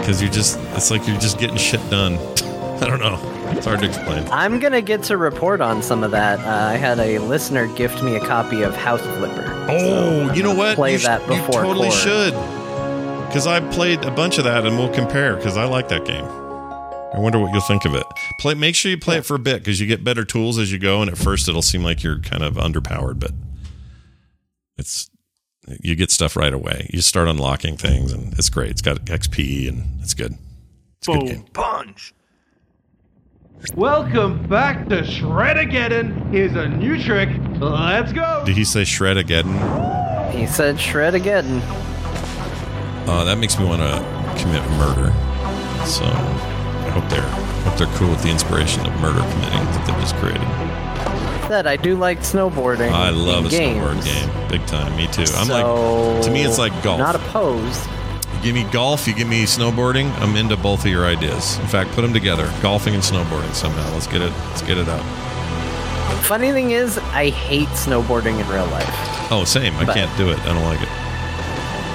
Because 0.00 0.20
you're 0.22 0.30
just, 0.30 0.58
it's 0.74 0.90
like 0.90 1.06
you're 1.06 1.18
just 1.18 1.38
getting 1.38 1.56
shit 1.56 1.80
done. 1.90 2.14
I 2.82 2.86
don't 2.86 2.98
know. 3.00 3.20
It's 3.56 3.66
hard 3.66 3.80
to 3.80 3.86
explain. 3.86 4.26
I'm 4.30 4.58
gonna 4.58 4.80
get 4.82 5.02
to 5.04 5.16
report 5.16 5.60
on 5.60 5.82
some 5.82 6.02
of 6.02 6.10
that. 6.12 6.40
Uh, 6.40 6.72
I 6.72 6.76
had 6.76 6.98
a 6.98 7.18
listener 7.18 7.66
gift 7.76 8.02
me 8.02 8.16
a 8.16 8.20
copy 8.20 8.62
of 8.62 8.74
House 8.74 9.02
Flipper. 9.02 9.44
Oh, 9.68 10.32
you 10.32 10.42
know 10.42 10.54
what? 10.54 10.74
Play 10.74 10.92
you 10.92 10.98
sh- 10.98 11.04
that 11.04 11.20
you 11.22 11.36
before. 11.36 11.62
totally 11.62 11.88
Core. 11.90 11.98
should. 11.98 12.32
Because 13.28 13.46
I 13.46 13.60
played 13.70 14.04
a 14.04 14.10
bunch 14.10 14.38
of 14.38 14.44
that, 14.44 14.66
and 14.66 14.76
we'll 14.78 14.92
compare. 14.92 15.36
Because 15.36 15.56
I 15.56 15.64
like 15.64 15.88
that 15.88 16.04
game. 16.04 16.24
I 16.24 17.18
wonder 17.18 17.38
what 17.38 17.52
you'll 17.52 17.60
think 17.60 17.84
of 17.84 17.94
it. 17.94 18.04
Play. 18.40 18.54
Make 18.54 18.74
sure 18.74 18.90
you 18.90 18.98
play 18.98 19.18
it 19.18 19.26
for 19.26 19.34
a 19.34 19.38
bit 19.38 19.58
because 19.58 19.78
you 19.80 19.86
get 19.86 20.02
better 20.02 20.24
tools 20.24 20.58
as 20.58 20.72
you 20.72 20.78
go. 20.78 21.02
And 21.02 21.10
at 21.10 21.18
first, 21.18 21.48
it'll 21.48 21.62
seem 21.62 21.84
like 21.84 22.02
you're 22.02 22.20
kind 22.20 22.42
of 22.42 22.54
underpowered, 22.54 23.20
but 23.20 23.32
it's 24.78 25.10
you 25.80 25.94
get 25.94 26.10
stuff 26.10 26.36
right 26.36 26.52
away. 26.52 26.88
You 26.92 27.00
start 27.00 27.28
unlocking 27.28 27.76
things, 27.76 28.12
and 28.12 28.32
it's 28.34 28.48
great. 28.48 28.70
It's 28.70 28.82
got 28.82 29.04
XP, 29.04 29.68
and 29.68 30.00
it's 30.02 30.14
good. 30.14 30.34
It's 30.98 31.08
a 31.08 31.12
good 31.12 31.26
game. 31.26 31.44
Punch. 31.52 32.14
Welcome 33.76 34.48
back 34.48 34.88
to 34.88 35.02
Shredageddon. 35.02 36.32
Here's 36.32 36.54
a 36.56 36.68
new 36.68 37.00
trick. 37.00 37.28
Let's 37.60 38.12
go. 38.12 38.42
Did 38.44 38.56
he 38.56 38.64
say 38.64 38.82
shred 38.82 39.16
again? 39.16 39.46
He 40.32 40.46
said 40.46 40.80
shred 40.80 41.14
again. 41.14 41.62
Uh, 43.06 43.24
that 43.24 43.38
makes 43.38 43.58
me 43.58 43.64
want 43.64 43.82
to 43.82 44.42
commit 44.42 44.62
murder. 44.72 45.12
So 45.86 46.04
I 46.04 46.90
hope 46.90 47.08
they're 47.08 47.28
hope 47.62 47.78
they're 47.78 47.98
cool 47.98 48.10
with 48.10 48.22
the 48.22 48.30
inspiration 48.30 48.84
of 48.84 48.92
murder 49.00 49.20
committing 49.20 49.64
that 49.64 49.86
they've 49.86 50.00
just 50.00 50.16
created. 50.16 50.42
Said 51.52 51.66
I 51.66 51.76
do 51.76 51.96
like 51.98 52.20
snowboarding. 52.20 52.90
I 52.92 53.10
love 53.10 53.44
a 53.44 53.48
games. 53.50 53.76
snowboard 53.84 54.04
game, 54.06 54.48
big 54.48 54.66
time. 54.66 54.96
Me 54.96 55.06
too. 55.08 55.20
I'm 55.36 55.44
So, 55.48 55.52
like, 56.14 56.24
to 56.24 56.30
me, 56.30 56.44
it's 56.44 56.56
like 56.56 56.72
golf. 56.82 56.98
Not 56.98 57.14
opposed. 57.14 57.86
you 58.36 58.40
give 58.42 58.54
me 58.54 58.64
golf, 58.72 59.06
you 59.06 59.14
give 59.14 59.28
me 59.28 59.42
snowboarding. 59.44 60.10
I'm 60.22 60.34
into 60.36 60.56
both 60.56 60.80
of 60.86 60.90
your 60.90 61.04
ideas. 61.04 61.58
In 61.58 61.66
fact, 61.66 61.90
put 61.90 62.00
them 62.00 62.14
together, 62.14 62.50
golfing 62.62 62.94
and 62.94 63.02
snowboarding 63.02 63.52
somehow. 63.52 63.86
Let's 63.92 64.06
get 64.06 64.22
it. 64.22 64.32
Let's 64.48 64.62
get 64.62 64.78
it 64.78 64.88
out. 64.88 65.02
Funny 66.24 66.52
thing 66.52 66.70
is, 66.70 66.96
I 67.12 67.28
hate 67.28 67.68
snowboarding 67.68 68.40
in 68.40 68.48
real 68.48 68.64
life. 68.68 68.88
Oh, 69.30 69.44
same. 69.44 69.76
I 69.76 69.84
But- 69.84 69.94
can't 69.96 70.16
do 70.16 70.30
it. 70.30 70.38
I 70.40 70.54
don't 70.54 70.64
like 70.64 70.80
it. 70.80 70.88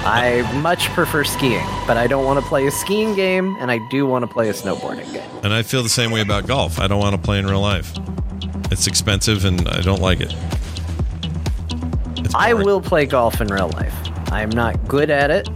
I 0.08 0.60
much 0.62 0.88
prefer 0.90 1.26
skiing, 1.26 1.68
but 1.86 1.98
I 1.98 2.08
don't 2.08 2.24
want 2.24 2.40
to 2.40 2.46
play 2.48 2.66
a 2.66 2.72
skiing 2.72 3.14
game, 3.14 3.58
and 3.60 3.70
I 3.70 3.80
do 3.90 4.06
want 4.06 4.24
to 4.24 4.28
play 4.28 4.48
a 4.48 4.54
snowboarding 4.54 5.12
game. 5.12 5.30
And 5.44 5.54
I 5.54 5.64
feel 5.64 5.84
the 5.84 5.90
same 5.90 6.12
way 6.12 6.22
about 6.22 6.48
golf. 6.48 6.80
I 6.80 6.88
don't 6.88 7.00
want 7.00 7.14
to 7.16 7.22
play 7.22 7.40
in 7.40 7.46
real 7.46 7.60
life. 7.60 7.94
It's 8.72 8.88
expensive, 8.88 9.44
and 9.44 9.68
I 9.68 9.82
don't 9.82 10.02
like 10.02 10.22
it. 10.22 10.34
I 12.34 12.54
will 12.54 12.80
play 12.80 13.06
golf 13.06 13.42
in 13.42 13.48
real 13.48 13.68
life. 13.70 13.94
I'm 14.32 14.50
not 14.50 14.88
good 14.88 15.10
at 15.10 15.30
it, 15.30 15.50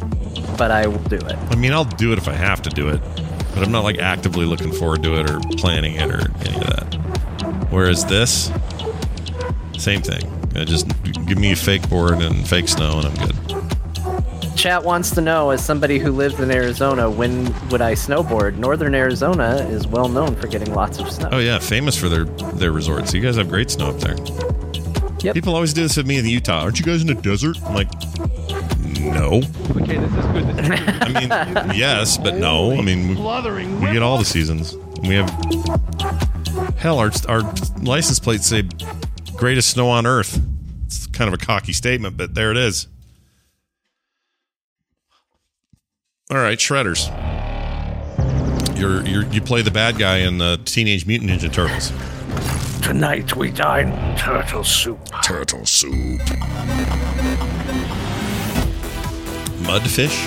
but 0.57 0.69
I 0.69 0.85
will 0.85 1.03
do 1.03 1.15
it. 1.15 1.37
I 1.49 1.55
mean, 1.55 1.71
I'll 1.71 1.85
do 1.85 2.11
it 2.11 2.17
if 2.17 2.27
I 2.27 2.33
have 2.33 2.61
to 2.63 2.69
do 2.69 2.89
it. 2.89 2.99
but 3.53 3.63
I'm 3.63 3.71
not 3.71 3.83
like 3.83 3.99
actively 3.99 4.45
looking 4.45 4.71
forward 4.71 5.03
to 5.03 5.19
it 5.19 5.29
or 5.29 5.39
planning 5.57 5.95
it 5.95 6.09
or 6.09 6.29
any 6.45 6.55
of 6.57 6.67
that. 6.67 7.67
Whereas 7.69 8.05
this, 8.05 8.51
same 9.77 10.01
thing. 10.01 10.25
Uh, 10.55 10.65
just 10.65 10.87
give 11.25 11.37
me 11.37 11.53
a 11.53 11.55
fake 11.55 11.89
board 11.89 12.21
and 12.21 12.47
fake 12.47 12.67
snow, 12.67 12.99
and 12.99 13.07
I'm 13.07 13.27
good. 13.27 13.50
Chat 14.61 14.83
wants 14.83 15.09
to 15.09 15.21
know, 15.21 15.49
as 15.49 15.65
somebody 15.65 15.97
who 15.97 16.11
lives 16.11 16.39
in 16.39 16.51
Arizona, 16.51 17.09
when 17.09 17.45
would 17.69 17.81
I 17.81 17.93
snowboard? 17.93 18.57
Northern 18.57 18.93
Arizona 18.93 19.55
is 19.55 19.87
well 19.87 20.07
known 20.07 20.35
for 20.35 20.45
getting 20.45 20.71
lots 20.75 20.99
of 20.99 21.09
snow. 21.09 21.29
Oh 21.31 21.39
yeah, 21.39 21.57
famous 21.57 21.97
for 21.97 22.09
their 22.09 22.25
their 22.25 22.71
resorts. 22.71 23.11
You 23.11 23.21
guys 23.21 23.37
have 23.37 23.49
great 23.49 23.71
snow 23.71 23.89
up 23.89 23.97
there. 23.97 24.15
Yep. 25.21 25.33
People 25.33 25.55
always 25.55 25.73
do 25.73 25.81
this 25.81 25.97
with 25.97 26.05
me 26.05 26.19
in 26.19 26.27
Utah. 26.27 26.61
Aren't 26.61 26.79
you 26.79 26.85
guys 26.85 27.01
in 27.01 27.07
the 27.07 27.15
desert? 27.15 27.57
I'm 27.63 27.73
like, 27.73 27.91
no. 28.99 29.41
Okay, 29.81 29.97
this 29.97 30.13
is 30.13 30.25
good. 30.27 30.45
This 30.45 30.59
is 30.59 30.69
good. 30.69 30.89
I 31.01 31.07
mean, 31.65 31.75
yes, 31.75 32.19
but 32.19 32.35
no. 32.35 32.73
I 32.73 32.81
mean, 32.83 33.07
we, 33.07 33.15
Blathering 33.15 33.81
we 33.81 33.91
get 33.91 34.03
all 34.03 34.19
the 34.19 34.25
seasons. 34.25 34.77
We 35.01 35.15
have 35.15 35.27
hell. 36.77 36.99
Our 36.99 37.09
our 37.27 37.41
license 37.81 38.19
plates 38.19 38.45
say 38.45 38.69
"greatest 39.35 39.71
snow 39.71 39.89
on 39.89 40.05
earth." 40.05 40.39
It's 40.85 41.07
kind 41.07 41.27
of 41.27 41.33
a 41.33 41.43
cocky 41.43 41.73
statement, 41.73 42.15
but 42.15 42.35
there 42.35 42.51
it 42.51 42.57
is. 42.57 42.87
All 46.31 46.37
right, 46.37 46.57
shredders. 46.57 47.09
You're, 48.79 49.05
you're 49.05 49.25
you 49.33 49.41
play 49.41 49.63
the 49.63 49.71
bad 49.71 49.97
guy 49.97 50.19
in 50.19 50.37
the 50.37 50.61
Teenage 50.63 51.05
Mutant 51.05 51.29
Ninja 51.29 51.51
Turtles. 51.51 51.91
Tonight 52.81 53.35
we 53.35 53.51
dine 53.51 54.15
turtle 54.15 54.63
soup. 54.63 54.97
Turtle 55.25 55.65
soup. 55.65 56.21
Mudfish. 59.59 60.25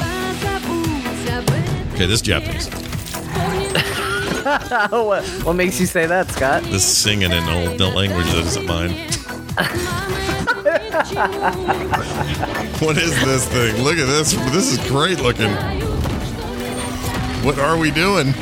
Okay, 1.95 2.05
this 2.05 2.17
is 2.17 2.23
Japanese. 2.23 2.69
what, 4.91 5.25
what 5.25 5.55
makes 5.55 5.81
you 5.81 5.87
say 5.87 6.05
that, 6.05 6.31
Scott? 6.31 6.65
This 6.65 6.85
singing 6.85 7.33
in 7.33 7.49
old 7.49 7.81
language 7.81 8.27
that 8.27 8.45
isn't 8.45 8.67
mine. 8.67 8.95
What 12.81 12.99
is 12.99 13.15
this 13.25 13.49
thing? 13.49 13.83
Look 13.83 13.99
at 13.99 14.07
this. 14.07 14.33
This 14.53 14.73
is 14.73 14.79
great 14.89 15.21
looking. 15.21 15.51
What 17.45 17.59
are 17.59 17.77
we 17.77 17.91
doing? 17.91 18.33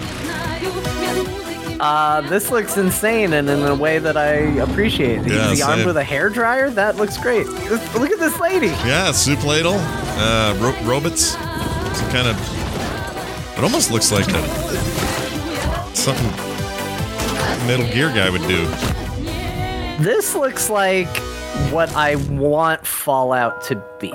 Uh, 1.81 2.21
this 2.29 2.51
looks 2.53 2.77
insane 2.77 3.33
and 3.33 3.51
in 3.51 3.63
a 3.63 3.75
way 3.75 3.99
that 3.99 4.17
I 4.17 4.35
appreciate. 4.63 5.27
Yeah, 5.27 5.49
He's 5.49 5.59
the 5.59 5.65
armed 5.67 5.81
same. 5.81 5.87
with 5.87 5.97
a 5.97 6.05
hair 6.05 6.29
dryer? 6.29 6.71
That 6.71 6.97
looks 6.97 7.19
great. 7.19 7.45
This- 7.47 7.95
Look 7.97 8.11
at 8.13 8.21
this 8.21 8.39
lady. 8.39 8.69
Yeah, 8.69 9.11
soup 9.11 9.45
ladle, 9.45 9.75
uh, 9.79 10.55
ro- 10.61 10.77
robots. 10.85 11.31
Some 11.33 12.11
kind 12.11 12.29
of. 12.29 13.59
It 13.59 13.65
almost 13.65 13.91
looks 13.91 14.13
like 14.13 14.27
a 14.29 14.43
something 15.97 16.31
Metal 17.67 17.87
Gear 17.93 18.09
guy 18.11 18.31
would 18.31 18.43
do. 18.47 18.67
This 20.03 20.35
looks 20.37 20.71
like 20.71 21.09
what 21.73 21.93
I 21.97 22.15
want 22.31 22.87
Fallout 22.87 23.63
to 23.65 23.83
be. 24.01 24.13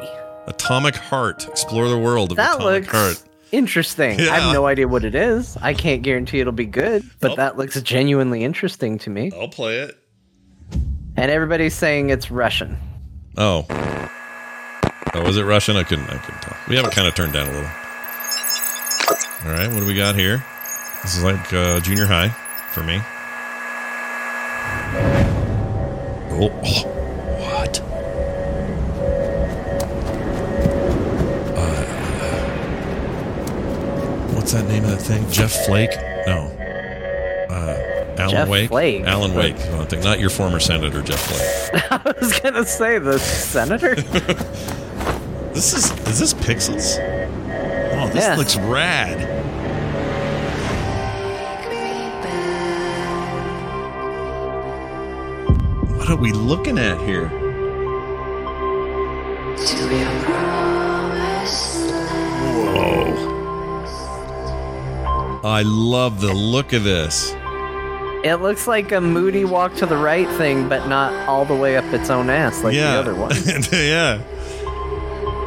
Atomic 0.47 0.95
Heart. 0.95 1.47
Explore 1.49 1.89
the 1.89 1.97
world 1.99 2.31
of 2.31 2.37
That 2.37 2.55
Atomic 2.55 2.83
looks 2.83 2.87
Heart. 2.97 3.23
Interesting. 3.51 4.19
I 4.21 4.39
have 4.39 4.53
no 4.53 4.65
idea 4.65 4.87
what 4.87 5.03
it 5.03 5.15
is. 5.15 5.57
I 5.57 5.73
can't 5.73 6.01
guarantee 6.01 6.39
it'll 6.39 6.53
be 6.53 6.65
good, 6.65 7.03
but 7.19 7.37
that 7.37 7.57
looks 7.57 7.79
genuinely 7.81 8.43
interesting 8.43 8.97
to 8.99 9.09
me. 9.09 9.31
I'll 9.35 9.47
play 9.47 9.79
it. 9.79 9.97
And 11.15 11.31
everybody's 11.31 11.73
saying 11.73 12.09
it's 12.09 12.29
Russian. 12.29 12.77
Oh. 13.37 13.65
Oh, 15.13 15.23
was 15.23 15.37
it 15.37 15.43
Russian? 15.43 15.75
I 15.77 15.83
couldn't. 15.83 16.09
I 16.09 16.17
couldn't 16.17 16.41
tell. 16.41 16.57
We 16.67 16.75
have 16.75 16.85
it 16.85 16.91
kind 16.91 17.07
of 17.07 17.15
turned 17.15 17.33
down 17.33 17.47
a 17.47 17.51
little. 17.51 17.69
All 19.45 19.51
right, 19.51 19.67
what 19.71 19.79
do 19.79 19.85
we 19.85 19.95
got 19.95 20.15
here? 20.15 20.43
This 21.03 21.17
is 21.17 21.23
like 21.23 21.53
uh, 21.53 21.79
junior 21.79 22.05
high 22.05 22.29
for 22.71 22.83
me. 22.83 22.99
Oh, 26.39 26.96
what's 34.47 34.61
that 34.61 34.69
name 34.69 34.85
of 34.85 34.91
that 34.91 35.01
thing? 35.01 35.29
Jeff 35.29 35.51
Flake? 35.65 35.91
No. 36.25 36.45
Uh, 37.49 38.15
Alan 38.17 38.31
Jeff 38.31 38.47
Wake. 38.47 38.69
Flake. 38.69 39.03
Alan 39.03 39.33
Wake. 39.33 39.59
I'm. 39.59 39.99
Not 39.99 40.21
your 40.21 40.29
former 40.29 40.61
senator, 40.61 41.01
Jeff 41.01 41.19
Flake. 41.19 41.91
I 41.91 42.13
was 42.17 42.39
gonna 42.39 42.63
say 42.65 42.97
the 42.97 43.19
senator. 43.19 43.95
This 45.53 45.73
is 45.73 45.91
is 46.07 46.19
this 46.19 46.33
pixels? 46.35 46.99
Oh, 47.99 48.07
this 48.09 48.23
Yeah. 48.23 48.35
looks 48.35 48.55
rad. 48.57 49.17
What 55.97 56.09
are 56.11 56.15
we 56.15 56.31
looking 56.31 56.77
at 56.77 57.01
here? 57.01 57.27
I 65.43 65.61
love 65.63 66.19
the 66.21 66.33
look 66.33 66.73
of 66.73 66.83
this. 66.83 67.33
it 68.23 68.41
looks 68.41 68.67
like 68.67 68.91
a 68.91 68.99
moody 68.99 69.45
walk 69.45 69.75
to 69.75 69.85
the 69.85 69.97
right 69.97 70.27
thing, 70.37 70.67
but 70.67 70.87
not 70.87 71.13
all 71.27 71.45
the 71.45 71.55
way 71.55 71.77
up 71.77 71.85
its 71.93 72.09
own 72.09 72.29
ass 72.29 72.63
like 72.63 72.73
yeah. 72.73 72.93
the 72.93 72.99
other 72.99 73.15
one. 73.15 73.31
yeah. 73.71 74.21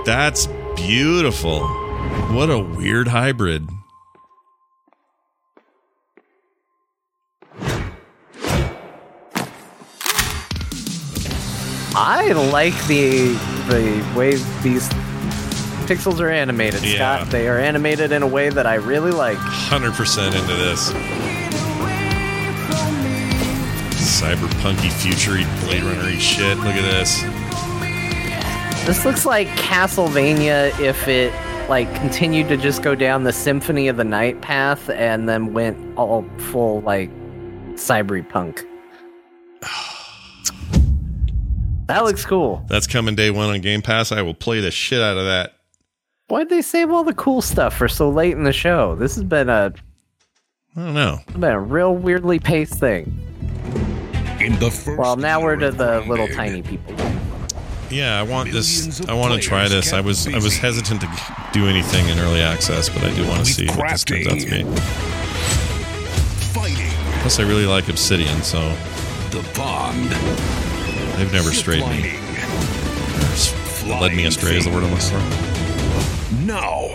That's 0.06 0.46
beautiful. 0.76 1.66
What 2.32 2.50
a 2.50 2.58
weird 2.58 3.08
hybrid. 3.08 3.68
I 11.92 12.32
like 12.32 12.74
the 12.86 13.34
the 13.68 14.14
way 14.16 14.36
these 14.62 14.88
pixels 15.90 16.20
are 16.20 16.30
animated, 16.30 16.84
Yeah. 16.84 17.16
Scott. 17.16 17.30
They 17.30 17.48
are 17.48 17.58
animated 17.58 18.12
in 18.12 18.22
a 18.22 18.26
way 18.26 18.48
that 18.48 18.64
I 18.64 18.74
really 18.76 19.10
like. 19.10 19.36
100% 19.38 20.26
into 20.26 20.54
this. 20.54 20.92
Cyberpunky, 24.20 24.92
futury, 24.92 25.44
Blade 25.64 25.82
Runner 25.82 26.10
shit. 26.20 26.56
Look 26.58 26.74
at 26.76 26.82
this. 26.82 27.22
This 28.86 29.04
looks 29.04 29.26
like 29.26 29.48
Castlevania 29.48 30.78
if 30.80 31.08
it 31.08 31.32
like 31.68 31.92
continued 31.96 32.48
to 32.48 32.56
just 32.56 32.82
go 32.82 32.94
down 32.94 33.24
the 33.24 33.32
Symphony 33.32 33.88
of 33.88 33.96
the 33.96 34.04
Night 34.04 34.40
path 34.40 34.88
and 34.90 35.28
then 35.28 35.52
went 35.52 35.76
all 35.98 36.24
full 36.38 36.80
like 36.82 37.10
cyberpunk. 37.74 38.64
That 41.86 42.04
looks 42.04 42.24
cool. 42.24 42.64
That's 42.68 42.86
coming 42.86 43.16
day 43.16 43.32
one 43.32 43.50
on 43.50 43.60
Game 43.62 43.82
Pass. 43.82 44.12
I 44.12 44.22
will 44.22 44.32
play 44.32 44.60
the 44.60 44.70
shit 44.70 45.02
out 45.02 45.16
of 45.18 45.24
that. 45.24 45.54
Why'd 46.30 46.48
they 46.48 46.62
save 46.62 46.92
all 46.92 47.02
the 47.02 47.14
cool 47.14 47.42
stuff 47.42 47.76
for 47.76 47.88
so 47.88 48.08
late 48.08 48.34
in 48.36 48.44
the 48.44 48.52
show? 48.52 48.94
This 48.94 49.16
has 49.16 49.24
been 49.24 49.48
a 49.48 49.74
I 50.76 50.80
don't 50.80 50.94
know. 50.94 51.18
been 51.32 51.50
a 51.50 51.58
real 51.58 51.92
weirdly 51.96 52.38
paced 52.38 52.74
thing. 52.74 53.06
In 54.38 54.56
the 54.60 54.70
first 54.70 54.96
Well, 54.96 55.16
now 55.16 55.42
we're 55.42 55.56
to 55.56 55.72
the 55.72 56.02
little 56.02 56.28
tiny 56.28 56.62
people. 56.62 56.94
Yeah, 57.90 58.16
I 58.16 58.22
want 58.22 58.52
this. 58.52 59.04
I 59.08 59.12
want 59.14 59.34
to 59.34 59.40
try 59.40 59.66
this. 59.66 59.92
I 59.92 60.00
was 60.00 60.28
I 60.28 60.36
was 60.38 60.56
hesitant 60.56 61.00
to 61.00 61.08
do 61.52 61.66
anything 61.66 62.06
in 62.08 62.16
early 62.20 62.40
access, 62.40 62.88
but 62.88 63.02
I 63.02 63.12
do 63.12 63.26
want 63.26 63.44
to 63.44 63.52
see 63.52 63.66
what 63.66 63.90
this 63.90 64.04
turns 64.04 64.28
out 64.28 64.38
to 64.38 64.48
be. 64.48 64.62
Plus, 67.22 67.40
I 67.40 67.42
really 67.42 67.66
like 67.66 67.88
Obsidian, 67.88 68.40
so 68.42 68.60
The 69.30 69.44
Bond. 69.56 70.10
they've 71.18 71.32
never 71.32 71.50
strayed 71.50 71.84
me. 71.88 72.18
Led 74.00 74.14
me 74.14 74.26
astray 74.26 74.56
is 74.56 74.64
the 74.64 74.70
word 74.70 74.84
I'm 74.84 74.90
looking 74.92 75.18
for. 75.18 75.49
Now, 76.46 76.94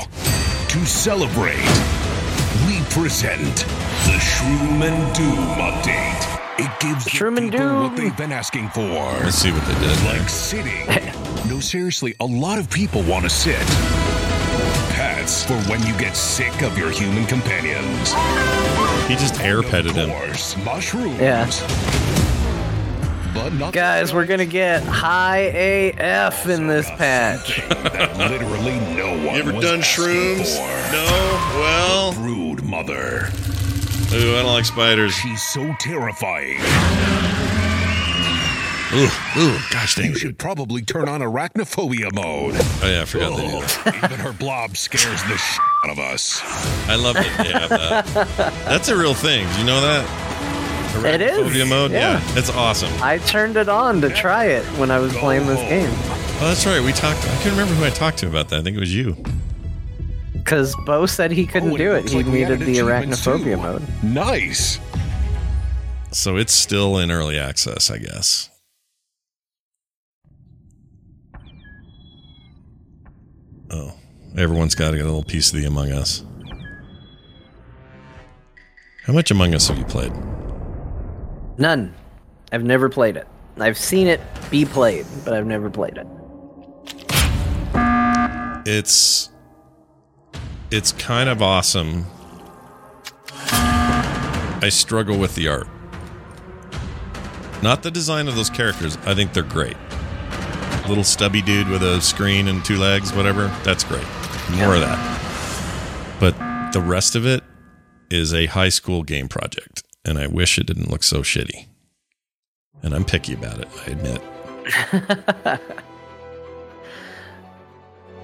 to 0.70 0.86
celebrate, 0.86 1.60
we 2.66 2.82
present 2.90 3.56
the 4.06 4.18
Shroom 4.18 4.82
and 4.82 5.16
Doom 5.16 5.36
update. 5.60 6.40
It 6.58 6.72
gives 6.80 7.06
the 7.06 7.12
people 7.12 7.84
what 7.84 7.96
they've 7.96 8.18
been 8.18 8.32
asking 8.32 8.70
for. 8.70 8.82
Let's 8.84 9.36
see 9.36 9.52
what 9.52 9.64
they 9.68 9.80
did. 9.80 10.04
Like 10.04 10.28
sitting. 10.30 10.88
no, 11.48 11.60
seriously, 11.60 12.16
a 12.22 12.26
lot 12.26 12.58
of 12.58 12.72
people 12.72 13.04
want 13.04 13.26
to 13.26 13.30
sit. 13.30 13.60
Pets 14.96 15.44
for 15.44 15.58
when 15.70 15.86
you 15.86 15.96
get 16.00 16.16
sick 16.16 16.64
of 16.64 16.76
your 16.76 16.90
human 16.90 17.28
companions. 17.28 18.14
He 19.08 19.16
just 19.16 19.40
air 19.42 19.62
petted 19.62 19.92
him. 19.92 20.10
Course, 20.10 20.58
mushrooms. 20.58 21.20
Yeah. 21.20 22.25
But 23.36 23.54
not 23.54 23.74
Guys, 23.74 24.14
we're 24.14 24.26
gonna 24.26 24.46
get 24.46 24.82
high 24.84 25.40
AF 25.40 26.48
in 26.48 26.68
this 26.68 26.88
patch. 26.92 27.58
that 27.68 28.18
literally 28.18 28.80
no 28.96 29.10
one 29.26 29.36
You 29.36 29.42
ever 29.42 29.52
done 29.52 29.82
shrooms? 29.82 30.58
No. 30.92 31.06
Well, 31.60 32.14
Brood 32.14 32.64
mother. 32.64 33.28
ooh, 34.14 34.36
I 34.36 34.42
don't 34.42 34.46
like 34.54 34.66
spiders. 34.66 35.14
She's 35.14 35.44
so 35.44 35.76
terrifying. 35.80 36.60
Ooh, 38.94 39.10
ooh, 39.38 39.58
gosh 39.72 39.96
dang 39.96 40.12
You 40.12 40.16
should 40.16 40.38
probably 40.38 40.82
turn 40.82 41.10
on 41.10 41.20
arachnophobia 41.20 42.14
mode. 42.14 42.54
Oh 42.56 42.80
yeah, 42.90 43.02
I 43.02 43.06
forgot 43.06 43.36
they 43.36 43.92
that. 43.92 43.96
Even 44.06 44.20
her 44.20 44.32
blob 44.32 44.78
scares 44.78 45.22
the 45.24 45.36
shit 45.38 45.62
out 45.84 45.90
of 45.92 46.00
us. 46.00 46.40
I 46.88 46.96
love 46.96 47.16
that 47.16 47.44
they 47.44 47.52
have 47.52 47.70
that. 47.70 48.36
That's 48.66 48.88
a 48.88 48.96
real 48.96 49.14
thing. 49.14 49.46
Do 49.54 49.60
you 49.60 49.66
know 49.66 49.82
that? 49.82 50.06
It 51.04 51.22
is. 51.22 51.38
Arachnophobia 51.38 51.70
mode? 51.70 51.92
Yeah. 51.92 52.22
It's 52.38 52.50
awesome. 52.50 52.92
I 53.02 53.18
turned 53.20 53.58
it 53.58 53.70
on 53.70 54.02
to 54.02 54.10
try 54.10 54.46
it 54.46 54.64
when 54.80 54.92
I 54.92 55.00
was 55.00 55.14
playing 55.18 55.46
this 55.48 55.60
game. 55.62 55.90
Oh, 56.38 56.48
that's 56.48 56.66
right. 56.66 56.82
We 56.84 56.92
talked. 56.94 57.20
I 57.24 57.36
can't 57.42 57.52
remember 57.52 57.74
who 57.76 57.86
I 57.86 57.90
talked 57.90 58.18
to 58.20 58.28
about 58.28 58.50
that. 58.50 58.60
I 58.60 58.64
think 58.64 58.78
it 58.78 58.80
was 58.80 58.94
you. 58.96 59.16
Because 60.34 60.76
Bo 60.86 61.06
said 61.06 61.32
he 61.32 61.46
couldn't 61.46 61.72
Oh, 61.74 61.78
do 61.78 61.92
it. 61.94 62.02
looks 62.02 62.12
He 62.12 62.18
like 62.18 62.26
we 62.28 62.32
needed 62.34 62.62
added 62.62 62.68
the 62.68 62.80
achievements, 62.80 63.26
arachnophobia 63.26 63.56
too. 63.56 63.58
mode. 63.58 63.84
Nice. 64.04 64.80
So 66.12 66.38
it's 66.38 66.54
still 66.54 66.98
in 67.00 67.12
early 67.12 67.38
access, 67.40 67.90
I 67.92 67.98
guess. 67.98 68.50
Oh, 73.72 73.94
everyone's 74.38 74.76
got 74.76 74.92
to 74.92 74.98
get 74.98 75.04
a 75.06 75.10
little 75.10 75.24
piece 75.24 75.52
of 75.54 75.60
the 75.60 75.66
Among 75.66 75.92
Us. 75.92 76.24
How 79.06 79.14
much 79.14 79.32
Among 79.32 79.54
Us 79.54 79.68
have 79.68 79.78
you 79.78 79.86
played? 79.86 80.14
None. 81.58 81.94
I've 82.52 82.64
never 82.64 82.90
played 82.90 83.18
it. 83.18 83.28
I've 83.58 83.78
seen 83.78 84.08
it 84.08 84.20
be 84.50 84.66
played, 84.66 85.06
but 85.24 85.34
I've 85.34 85.46
never 85.46 85.70
played 85.70 85.98
it. 85.98 86.08
It's 88.68 89.30
it's 90.72 90.92
kind 90.94 91.30
of 91.30 91.42
awesome. 91.42 92.06
I 93.32 94.70
struggle 94.70 95.18
with 95.18 95.36
the 95.36 95.48
art. 95.48 95.68
Not 97.62 97.84
the 97.84 97.92
design 97.92 98.28
of 98.28 98.36
those 98.36 98.50
characters. 98.50 98.98
I 99.06 99.14
think 99.14 99.34
they're 99.34 99.44
great. 99.44 99.78
Little 100.90 101.04
stubby 101.04 101.42
dude 101.42 101.70
with 101.70 101.84
a 101.84 102.02
screen 102.02 102.48
and 102.48 102.66
two 102.66 102.78
legs, 102.78 103.14
whatever. 103.14 103.48
That's 103.64 103.84
great. 103.84 104.06
More 104.52 104.76
of 104.76 104.82
that. 104.82 106.18
But 106.20 106.36
the 106.74 106.82
rest 106.82 107.16
of 107.16 107.26
it 107.26 107.44
is 108.12 108.34
a 108.34 108.48
high 108.48 108.70
school 108.70 109.04
game 109.04 109.28
project, 109.28 109.84
and 110.06 110.18
I 110.18 110.28
wish 110.28 110.58
it 110.58 110.68
didn't 110.68 110.90
look 110.90 111.04
so 111.04 111.22
shitty. 111.22 111.66
And 112.84 112.94
I'm 112.94 113.04
picky 113.04 113.34
about 113.34 113.60
it, 113.60 113.68
I 113.86 113.92
admit. 113.92 114.22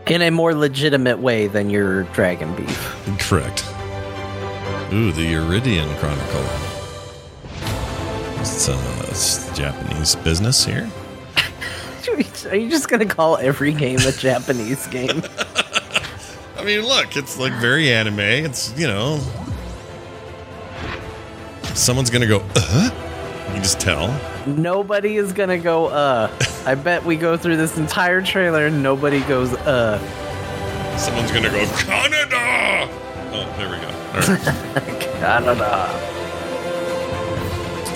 In 0.08 0.22
a 0.22 0.30
more 0.30 0.54
legitimate 0.54 1.20
way 1.20 1.48
than 1.48 1.70
your 1.70 2.04
Dragon 2.04 2.54
Beef. 2.56 2.96
Correct. 3.20 3.66
Ooh, 4.94 5.12
the 5.14 5.22
Eiyuden 5.22 5.98
Chronicle. 6.00 6.46
It's, 8.42 8.68
uh, 8.68 9.06
it's 9.08 9.58
Japanese 9.58 10.16
business 10.16 10.66
here. 10.66 10.90
Are 12.50 12.56
you 12.56 12.70
just 12.70 12.90
gonna 12.90 13.06
call 13.06 13.38
every 13.38 13.72
game 13.72 14.00
a 14.00 14.12
Japanese 14.12 14.86
game? 14.88 15.24
I 16.58 16.64
mean, 16.66 16.82
look, 16.82 17.16
it's 17.16 17.40
like 17.40 17.54
very 17.54 17.92
anime. 17.94 18.20
It's, 18.20 18.78
you 18.78 18.88
know. 18.88 19.22
Someone's 21.74 22.10
gonna 22.10 22.28
go, 22.28 22.44
uh? 22.56 22.90
You 23.48 23.54
can 23.54 23.64
just 23.64 23.80
tell. 23.80 24.08
Nobody 24.46 25.18
is 25.18 25.34
gonna 25.34 25.58
go, 25.58 25.88
uh. 25.88 26.32
I 26.66 26.76
bet 26.76 27.04
we 27.04 27.16
go 27.16 27.38
through 27.38 27.58
this 27.58 27.78
entire 27.78 28.22
trailer 28.22 28.68
and 28.68 28.84
nobody 28.84 29.22
goes, 29.22 29.54
uh. 29.54 30.00
Someone's 30.98 31.32
gonna 31.32 31.50
go, 31.50 31.66
Canada! 31.78 32.90
Oh, 33.34 33.54
there 33.58 33.70
we 33.70 33.78
go. 33.78 33.88
All 33.88 34.20
right. 34.36 35.02
Canada. 35.22 35.90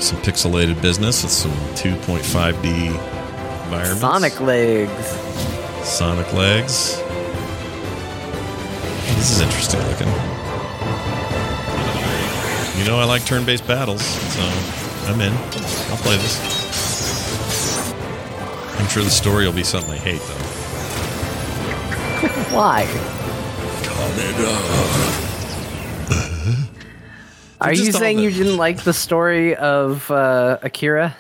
some 0.01 0.17
pixelated 0.21 0.81
business 0.81 1.23
with 1.23 1.31
some 1.31 1.51
2.5D 1.75 2.87
environments. 3.65 3.99
Sonic 3.99 4.39
legs. 4.39 5.07
Sonic 5.83 6.31
legs. 6.33 6.97
This 9.17 9.31
is 9.31 9.41
interesting 9.41 9.81
looking. 9.87 10.34
You 12.77 12.85
know, 12.85 12.99
I 12.99 13.05
like 13.05 13.25
turn 13.25 13.45
based 13.45 13.65
battles, 13.67 14.03
so 14.03 14.41
I'm 15.09 15.19
in. 15.21 15.33
I'll 15.33 15.97
play 15.97 16.17
this. 16.17 16.39
I'm 18.79 18.87
sure 18.87 19.03
the 19.03 19.09
story 19.09 19.45
will 19.45 19.53
be 19.53 19.63
something 19.63 19.91
I 19.93 19.97
hate, 19.97 20.21
though. 20.21 20.35
Why? 22.55 22.85
Are 27.61 27.73
you 27.73 27.91
saying 27.91 28.17
the- 28.17 28.23
you 28.23 28.31
didn't 28.31 28.57
like 28.57 28.83
the 28.83 28.93
story 28.93 29.55
of 29.55 30.09
uh, 30.11 30.57
Akira? 30.61 31.15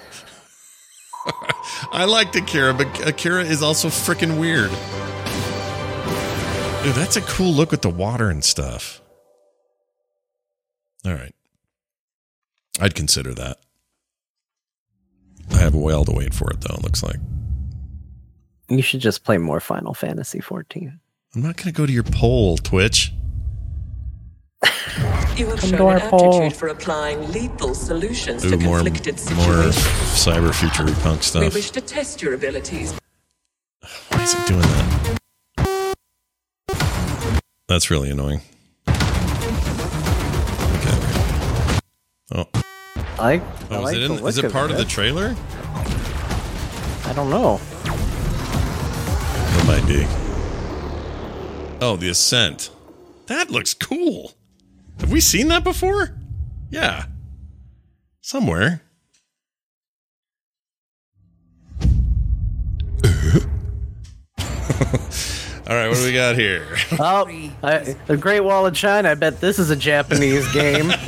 I 1.91 2.05
liked 2.05 2.35
Akira, 2.35 2.73
but 2.73 3.07
Akira 3.07 3.43
is 3.43 3.63
also 3.63 3.87
freaking 3.87 4.37
weird. 4.39 4.69
Dude, 6.83 6.93
that's 6.95 7.15
a 7.15 7.21
cool 7.21 7.51
look 7.51 7.71
with 7.71 7.81
the 7.81 7.89
water 7.89 8.29
and 8.29 8.43
stuff. 8.43 9.01
All 11.05 11.13
right. 11.13 11.34
I'd 12.79 12.95
consider 12.95 13.33
that. 13.35 13.57
I 15.51 15.57
have 15.57 15.73
a 15.73 15.77
while 15.79 16.05
to 16.05 16.11
wait 16.11 16.33
for 16.33 16.49
it, 16.51 16.61
though, 16.61 16.75
it 16.75 16.83
looks 16.83 17.03
like. 17.03 17.17
You 18.67 18.81
should 18.81 18.99
just 18.99 19.23
play 19.23 19.37
more 19.37 19.59
Final 19.59 19.93
Fantasy 19.93 20.39
14. 20.39 20.99
I'm 21.35 21.41
not 21.41 21.55
going 21.57 21.67
to 21.67 21.71
go 21.71 21.85
to 21.85 21.91
your 21.91 22.03
poll, 22.03 22.57
Twitch. 22.57 23.13
You 25.35 25.47
have 25.47 25.59
Come 25.59 25.69
shown 25.71 25.79
to 25.79 25.87
an 26.05 26.09
poll. 26.09 26.35
aptitude 26.35 26.57
for 26.57 26.69
applying 26.69 27.29
lethal 27.33 27.75
solutions 27.75 28.45
Ooh, 28.45 28.51
to 28.51 28.57
more, 28.57 28.77
more 28.77 28.83
conflicted 28.85 29.19
situations. 29.19 29.75
cyber 29.75 30.55
future 30.55 30.85
punk 31.01 31.21
We 31.35 31.49
wish 31.49 31.71
to 31.71 31.81
test 31.81 32.21
your 32.21 32.35
abilities. 32.35 32.97
Why 34.07 34.23
is 34.23 34.33
it 34.33 34.47
doing 34.47 34.61
that? 34.61 35.19
That's 37.67 37.91
really 37.91 38.09
annoying. 38.09 38.39
Oh, 42.33 42.45
I, 43.19 43.33
I 43.33 43.41
oh 43.69 43.85
is 43.85 43.93
it, 43.93 44.01
in, 44.01 44.11
is 44.25 44.37
it 44.39 44.45
of 44.45 44.51
part 44.51 44.71
of 44.71 44.77
the 44.77 44.85
trailer? 44.85 45.35
I 47.05 47.13
don't 47.13 47.29
know. 47.29 47.61
It 49.59 49.67
might 49.67 49.85
be. 49.87 50.07
Oh, 51.81 51.97
the 51.97 52.09
Ascent. 52.09 52.71
That 53.27 53.51
looks 53.51 53.75
cool. 53.75 54.31
Have 55.01 55.11
we 55.11 55.19
seen 55.19 55.49
that 55.49 55.63
before? 55.63 56.17
Yeah. 56.71 57.05
Somewhere. 58.21 58.81
All 65.67 65.75
right, 65.75 65.89
what 65.89 65.97
do 65.97 66.05
we 66.05 66.13
got 66.13 66.35
here? 66.35 66.65
Oh, 66.99 67.27
I, 67.61 67.95
the 68.07 68.17
Great 68.17 68.39
Wall 68.39 68.65
of 68.65 68.73
China. 68.73 69.11
I 69.11 69.13
bet 69.13 69.41
this 69.41 69.59
is 69.59 69.69
a 69.69 69.75
Japanese 69.75 70.51
game. 70.51 70.91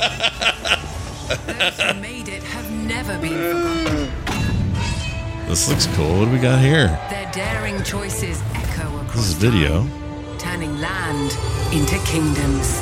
Those 1.28 1.80
who 1.80 2.00
made 2.00 2.28
it 2.28 2.42
have 2.42 2.70
never 2.70 3.18
been 3.18 3.32
forgotten. 3.52 5.46
This 5.48 5.68
looks 5.68 5.86
cool. 5.96 6.18
What 6.20 6.24
do 6.26 6.30
we 6.32 6.38
got 6.38 6.60
here? 6.60 6.88
Their 7.10 7.30
daring 7.32 7.82
choices 7.82 8.40
echo 8.54 8.86
across 9.00 9.14
This 9.14 9.26
is 9.28 9.34
video. 9.34 9.86
turning 10.38 10.78
land 10.80 11.30
into 11.72 11.98
kingdoms 12.06 12.80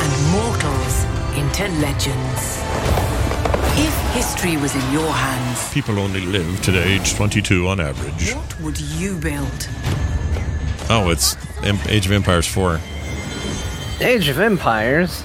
and 0.00 0.32
mortals 0.32 1.04
into 1.36 1.68
legends. 1.80 2.62
If 3.80 3.94
history 4.14 4.56
was 4.56 4.74
in 4.74 4.92
your 4.92 5.10
hands, 5.12 5.72
People 5.72 5.98
only 6.00 6.20
live 6.20 6.60
to 6.62 6.76
age 6.82 7.14
22 7.14 7.68
on 7.68 7.78
average. 7.80 8.34
what 8.34 8.60
would 8.60 8.80
you 8.80 9.16
build? 9.18 9.68
Oh, 10.90 11.10
it's 11.10 11.36
Age 11.88 12.06
of 12.06 12.12
Empires 12.12 12.46
4. 12.46 12.80
Age 14.00 14.28
of 14.28 14.38
Empires. 14.40 15.22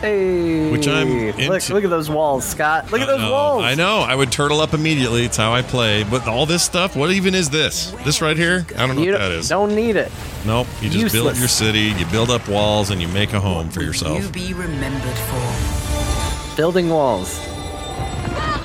Hey, 0.00 0.70
Which 0.70 0.86
I'm 0.86 1.08
look. 1.08 1.38
into. 1.56 1.74
Look 1.74 1.82
at 1.82 1.90
those 1.90 2.08
walls, 2.08 2.44
Scott. 2.44 2.92
Look 2.92 3.00
at 3.00 3.08
those 3.08 3.20
Uh-oh. 3.20 3.32
walls. 3.32 3.64
I 3.64 3.74
know. 3.74 3.98
I 3.98 4.14
would 4.14 4.30
turtle 4.30 4.60
up 4.60 4.72
immediately. 4.72 5.24
It's 5.24 5.36
how 5.36 5.52
I 5.52 5.62
play. 5.62 6.04
But 6.04 6.28
all 6.28 6.46
this 6.46 6.62
stuff, 6.62 6.94
what 6.94 7.10
even 7.10 7.34
is 7.34 7.50
this? 7.50 7.90
This 8.04 8.22
right 8.22 8.36
here? 8.36 8.64
I 8.76 8.86
don't 8.86 8.94
know 8.94 9.02
You 9.02 9.10
what 9.12 9.18
that 9.18 9.32
is. 9.32 9.48
don't 9.48 9.74
need 9.74 9.96
it. 9.96 10.12
Nope. 10.46 10.68
You 10.80 10.88
just 10.90 11.12
build 11.12 11.26
Useless. 11.34 11.38
your 11.40 11.48
city, 11.48 11.80
you 11.98 12.06
build 12.12 12.30
up 12.30 12.46
walls, 12.48 12.90
and 12.90 13.02
you 13.02 13.08
make 13.08 13.32
a 13.32 13.40
home 13.40 13.70
for 13.70 13.82
yourself. 13.82 14.22
You 14.22 14.28
be 14.28 14.54
remembered 14.54 15.16
for. 15.16 16.56
Building 16.56 16.90
walls, 16.90 17.38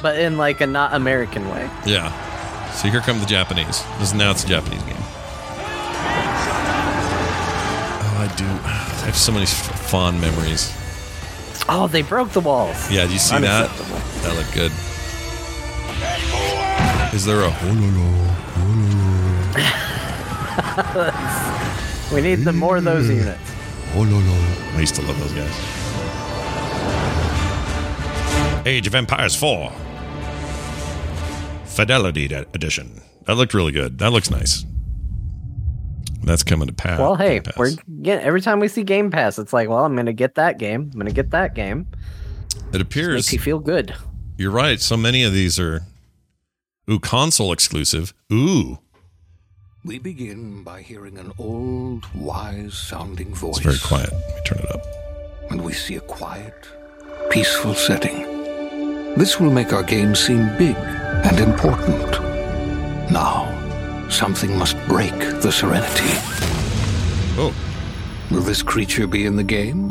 but 0.01 0.17
in 0.19 0.37
like 0.37 0.61
a 0.61 0.67
not 0.67 0.93
American 0.93 1.49
way. 1.49 1.69
Yeah. 1.85 2.11
So 2.73 2.89
here 2.89 3.01
come 3.01 3.19
the 3.19 3.25
Japanese. 3.25 3.83
This 3.99 4.13
now 4.13 4.31
it's 4.31 4.43
a 4.43 4.47
Japanese 4.47 4.81
game. 4.83 4.95
Oh, 8.05 8.17
I 8.19 8.33
do. 8.35 8.45
I 8.45 9.05
have 9.05 9.15
so 9.15 9.31
many 9.31 9.45
fond 9.45 10.19
memories. 10.21 10.71
Oh, 11.69 11.87
they 11.87 12.01
broke 12.01 12.29
the 12.31 12.41
walls. 12.41 12.91
Yeah, 12.91 13.05
do 13.05 13.13
you 13.13 13.19
see 13.19 13.37
that? 13.39 13.69
That 14.23 14.35
looked 14.35 14.53
good. 14.53 14.71
Is 17.13 17.25
there 17.25 17.41
a 17.41 17.49
wololo? 17.49 18.33
we 22.13 22.21
need 22.21 22.35
the 22.43 22.51
more 22.51 22.77
of 22.77 22.83
those 22.83 23.07
mm. 23.07 23.17
units. 23.17 23.51
Wololo. 23.93 24.75
I 24.75 24.79
used 24.79 24.95
to 24.95 25.01
love 25.03 25.19
those 25.19 25.33
guys. 25.33 25.83
Age 28.65 28.87
of 28.87 28.95
Empires 28.95 29.35
4. 29.35 29.71
Fidelity 31.65 32.33
Ed- 32.33 32.47
Edition. 32.53 33.01
That 33.25 33.35
looked 33.35 33.53
really 33.53 33.71
good. 33.71 33.99
That 33.99 34.11
looks 34.11 34.29
nice. 34.29 34.65
That's 36.23 36.43
coming 36.43 36.67
to 36.67 36.73
pass. 36.73 36.99
Well, 36.99 37.15
hey, 37.15 37.41
we're 37.57 37.71
yeah. 37.87 38.15
Every 38.15 38.41
time 38.41 38.59
we 38.59 38.67
see 38.67 38.83
Game 38.83 39.11
Pass, 39.11 39.37
it's 39.39 39.53
like, 39.53 39.67
well, 39.69 39.83
I'm 39.85 39.95
gonna 39.95 40.13
get 40.13 40.35
that 40.35 40.57
game. 40.57 40.89
I'm 40.93 40.99
gonna 40.99 41.11
get 41.11 41.31
that 41.31 41.53
game. 41.55 41.87
It 42.71 42.81
appears 42.81 43.15
makes 43.15 43.33
you 43.33 43.39
feel 43.39 43.59
good. 43.59 43.93
You're 44.37 44.51
right. 44.51 44.79
So 44.79 44.95
many 44.97 45.23
of 45.23 45.33
these 45.33 45.59
are 45.59 45.81
ooh 46.89 46.99
console 46.99 47.51
exclusive. 47.51 48.13
Ooh, 48.31 48.79
We 49.85 49.99
begin 49.99 50.63
by 50.63 50.81
hearing 50.81 51.17
an 51.17 51.33
old, 51.37 52.05
wise 52.15 52.73
sounding 52.73 53.33
voice. 53.35 53.57
it's 53.57 53.65
very 53.65 53.77
quiet. 53.79 54.11
Let 54.11 54.35
me 54.35 54.41
turn 54.45 54.59
it 54.59 54.71
up. 54.71 54.85
And 55.51 55.61
we 55.61 55.73
see 55.73 55.95
a 55.97 56.01
quiet, 56.01 56.53
peaceful 57.29 57.73
setting. 57.75 58.31
This 59.15 59.39
will 59.39 59.51
make 59.51 59.71
our 59.73 59.83
game 59.83 60.15
seem 60.15 60.47
big 60.57 60.75
and 60.77 61.39
important. 61.39 62.11
Now, 63.11 63.52
something 64.13 64.55
must 64.57 64.77
break 64.87 65.11
the 65.41 65.51
serenity. 65.51 66.03
Oh. 67.35 67.53
Will 68.29 68.41
this 68.41 68.61
creature 68.61 69.07
be 69.07 69.25
in 69.25 69.35
the 69.35 69.43
game? 69.43 69.87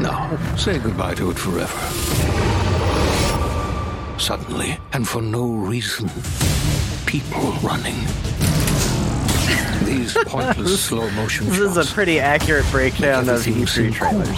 No. 0.00 0.38
Say 0.56 0.78
goodbye 0.78 1.14
to 1.16 1.30
it 1.30 1.38
forever. 1.38 1.78
Suddenly, 4.18 4.78
and 4.92 5.06
for 5.06 5.22
no 5.22 5.48
reason, 5.52 6.08
people 7.06 7.52
running. 7.62 7.96
These 9.84 10.14
pointless 10.24 10.82
slow 10.84 11.10
motion 11.10 11.46
This 11.48 11.58
is 11.58 11.76
a 11.76 11.84
pretty 11.84 12.20
accurate 12.20 12.66
breakdown 12.70 13.28
of 13.28 13.46
Everything 13.46 13.64
E3 13.64 13.68
seemed 13.68 13.94
trailers. 13.94 14.28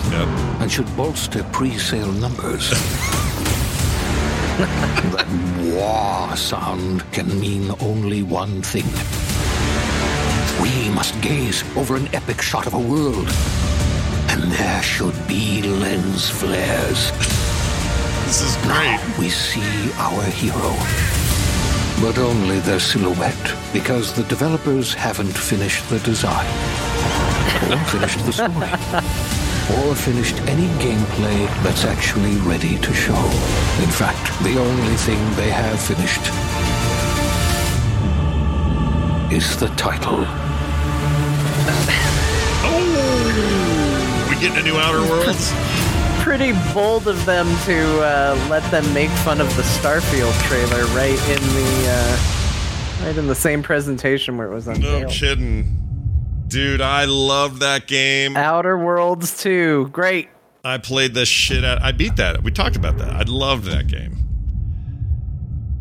and 0.61 0.71
should 0.71 0.97
bolster 0.97 1.45
pre-sale 1.53 2.11
numbers. 2.13 2.73
wah 5.83 6.35
sound 6.35 7.03
can 7.13 7.29
mean 7.41 7.75
only 7.81 8.23
one 8.23 8.63
thing. 8.63 8.91
We 10.63 10.75
must 10.95 11.21
gaze 11.21 11.61
over 11.77 11.97
an 11.97 12.09
epic 12.15 12.41
shot 12.41 12.67
of 12.67 12.75
a 12.75 12.85
world, 12.93 13.29
and 14.31 14.41
there 14.59 14.83
should 14.83 15.19
be 15.27 15.63
lens 15.63 16.31
flares. 16.31 17.01
This 18.27 18.41
is 18.49 18.55
great. 18.67 19.01
we 19.19 19.29
see 19.29 19.73
our 20.07 20.23
hero, 20.41 20.73
but 22.05 22.17
only 22.19 22.59
their 22.61 22.81
silhouette, 22.81 23.49
because 23.73 24.13
the 24.13 24.27
developers 24.35 24.95
haven't 24.95 25.37
finished 25.51 25.83
the 25.91 25.99
design, 26.11 26.53
or 27.71 27.79
finished 27.95 28.21
the 28.27 28.33
story 28.33 29.29
or 29.71 29.95
finished 29.95 30.37
any 30.49 30.67
gameplay 30.83 31.47
that's 31.63 31.85
actually 31.85 32.37
ready 32.39 32.79
to 32.79 32.93
show. 32.93 33.15
In 33.83 33.91
fact, 33.91 34.27
the 34.43 34.59
only 34.59 34.97
thing 34.97 35.19
they 35.37 35.51
have 35.51 35.81
finished 35.81 36.21
is 39.33 39.57
the 39.59 39.69
title. 39.77 40.25
Oh, 42.65 44.27
we 44.29 44.37
getting 44.41 44.59
a 44.59 44.63
new 44.63 44.77
Outer 44.77 45.09
Worlds. 45.09 45.53
Pretty 46.23 46.53
bold 46.75 47.09
of 47.09 47.25
them 47.25 47.47
to 47.65 48.01
uh, 48.03 48.47
let 48.51 48.69
them 48.71 48.93
make 48.95 49.11
fun 49.11 49.41
of 49.41 49.49
the 49.57 49.63
Starfield 49.63 50.33
trailer 50.43 50.85
right 50.95 51.19
in 51.31 51.41
the 51.55 51.87
uh, 51.89 53.05
right 53.07 53.17
in 53.17 53.27
the 53.27 53.35
same 53.35 53.63
presentation 53.63 54.37
where 54.37 54.47
it 54.51 54.55
was 54.55 54.67
No 54.67 54.75
unveiled. 54.75 55.11
kidding, 55.11 55.65
dude. 56.53 56.81
I 56.83 57.07
loved 57.07 57.61
that 57.61 57.87
game. 57.87 58.37
Outer 58.37 58.77
Worlds 58.77 59.43
2, 59.43 59.89
great. 59.89 60.29
I 60.65 60.79
played 60.79 61.15
the 61.15 61.27
shit 61.27 61.65
out. 61.65 61.83
I 61.83 61.93
beat 61.93 62.17
that. 62.17 62.45
We 62.45 62.53
talked 62.53 62.77
about 62.77 62.99
that. 62.99 63.11
I 63.11 63.23
loved 63.23 63.65
that 63.65 63.89
game. 63.89 64.19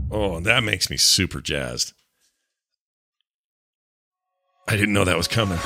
Oh, 0.09 0.39
that 0.39 0.63
makes 0.63 0.89
me 0.89 0.97
super 0.97 1.41
jazzed. 1.41 1.93
I 4.67 4.75
didn't 4.75 4.93
know 4.93 5.03
that 5.03 5.17
was 5.17 5.27
coming. 5.27 5.59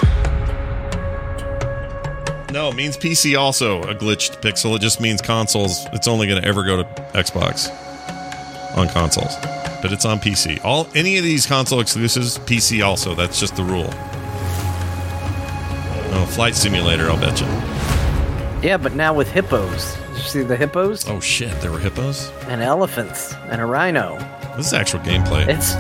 No, 2.51 2.69
it 2.69 2.75
means 2.75 2.97
PC 2.97 3.37
also 3.37 3.81
a 3.83 3.93
glitched 3.93 4.41
pixel. 4.41 4.75
It 4.75 4.81
just 4.81 4.99
means 4.99 5.21
consoles. 5.21 5.85
It's 5.93 6.07
only 6.07 6.27
going 6.27 6.41
to 6.41 6.47
ever 6.47 6.63
go 6.63 6.77
to 6.77 6.83
Xbox 7.13 7.69
on 8.77 8.87
consoles, 8.89 9.35
but 9.81 9.91
it's 9.91 10.05
on 10.05 10.19
PC. 10.19 10.63
All 10.63 10.87
any 10.95 11.17
of 11.17 11.23
these 11.23 11.45
console 11.45 11.79
exclusives, 11.79 12.39
PC 12.39 12.85
also. 12.85 13.13
That's 13.13 13.39
just 13.39 13.55
the 13.55 13.63
rule. 13.63 13.93
Oh, 16.17 16.25
flight 16.25 16.55
simulator. 16.55 17.09
I'll 17.09 17.19
bet 17.19 17.39
you. 17.41 17.47
Yeah, 18.67 18.77
but 18.77 18.95
now 18.95 19.13
with 19.13 19.29
hippos. 19.29 19.95
Did 19.95 20.15
you 20.15 20.23
see 20.23 20.41
the 20.43 20.55
hippos? 20.55 21.07
Oh 21.07 21.19
shit, 21.19 21.59
there 21.61 21.71
were 21.71 21.77
hippos. 21.79 22.31
And 22.47 22.61
elephants 22.61 23.33
and 23.49 23.61
a 23.61 23.65
rhino. 23.65 24.17
This 24.55 24.67
is 24.67 24.73
actual 24.73 25.01
gameplay. 25.01 25.45
It's 25.47 25.75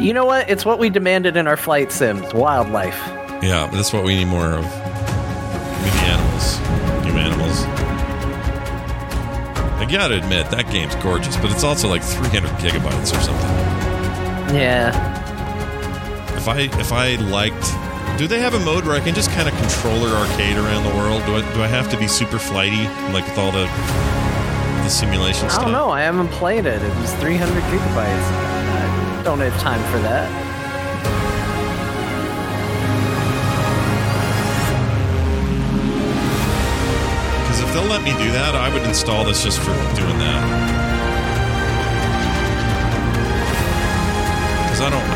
you 0.00 0.12
know 0.12 0.26
what? 0.26 0.50
It's 0.50 0.64
what 0.64 0.78
we 0.78 0.90
demanded 0.90 1.36
in 1.36 1.46
our 1.46 1.56
flight 1.56 1.92
sims, 1.92 2.34
wildlife. 2.34 2.98
Yeah, 3.42 3.70
that's 3.72 3.92
what 3.92 4.04
we 4.04 4.16
need 4.16 4.26
more 4.26 4.44
of. 4.44 4.64
Me 4.64 5.90
the 5.90 6.02
animals. 6.10 6.58
New 7.06 7.12
animals. 7.12 7.64
I 9.78 9.86
gotta 9.90 10.18
admit, 10.18 10.50
that 10.50 10.70
game's 10.70 10.96
gorgeous, 10.96 11.36
but 11.36 11.52
it's 11.52 11.62
also 11.64 11.88
like 11.88 12.02
300 12.02 12.50
gigabytes 12.58 13.16
or 13.16 13.20
something. 13.20 13.50
Yeah. 14.54 14.90
If 16.36 16.48
I 16.48 16.58
if 16.80 16.92
I 16.92 17.14
liked, 17.16 17.54
do 18.16 18.26
they 18.26 18.40
have 18.40 18.54
a 18.54 18.60
mode 18.60 18.86
where 18.86 18.96
I 18.96 19.00
can 19.00 19.14
just 19.14 19.30
kind 19.30 19.46
of 19.48 19.54
controller 19.56 20.08
arcade 20.08 20.56
around 20.56 20.84
the 20.84 20.94
world? 20.94 21.24
Do 21.26 21.36
I 21.36 21.54
do 21.54 21.62
I 21.62 21.66
have 21.66 21.90
to 21.90 21.98
be 21.98 22.08
super 22.08 22.38
flighty, 22.38 22.84
like 23.12 23.26
with 23.26 23.38
all 23.38 23.52
the 23.52 23.66
the 24.84 24.88
simulation 24.88 25.50
stuff? 25.50 25.60
I 25.60 25.64
don't 25.64 25.72
know. 25.72 25.90
I 25.90 26.00
haven't 26.02 26.28
played 26.28 26.64
it. 26.64 26.80
It 26.80 26.96
was 26.96 27.12
300 27.14 27.62
gigabytes. 27.64 28.28
I 29.18 29.22
don't 29.22 29.40
have 29.40 29.60
time 29.60 29.82
for 29.92 29.98
that. 29.98 30.30
Because 37.42 37.60
if 37.60 37.72
they'll 37.74 37.90
let 37.90 38.02
me 38.02 38.12
do 38.12 38.30
that, 38.32 38.54
I 38.54 38.72
would 38.72 38.82
install 38.84 39.24
this 39.24 39.42
just 39.44 39.58
for 39.58 39.74
doing 39.94 40.18
that. 40.18 40.42
Because 44.64 44.80
I 44.80 44.90
don't, 44.90 45.15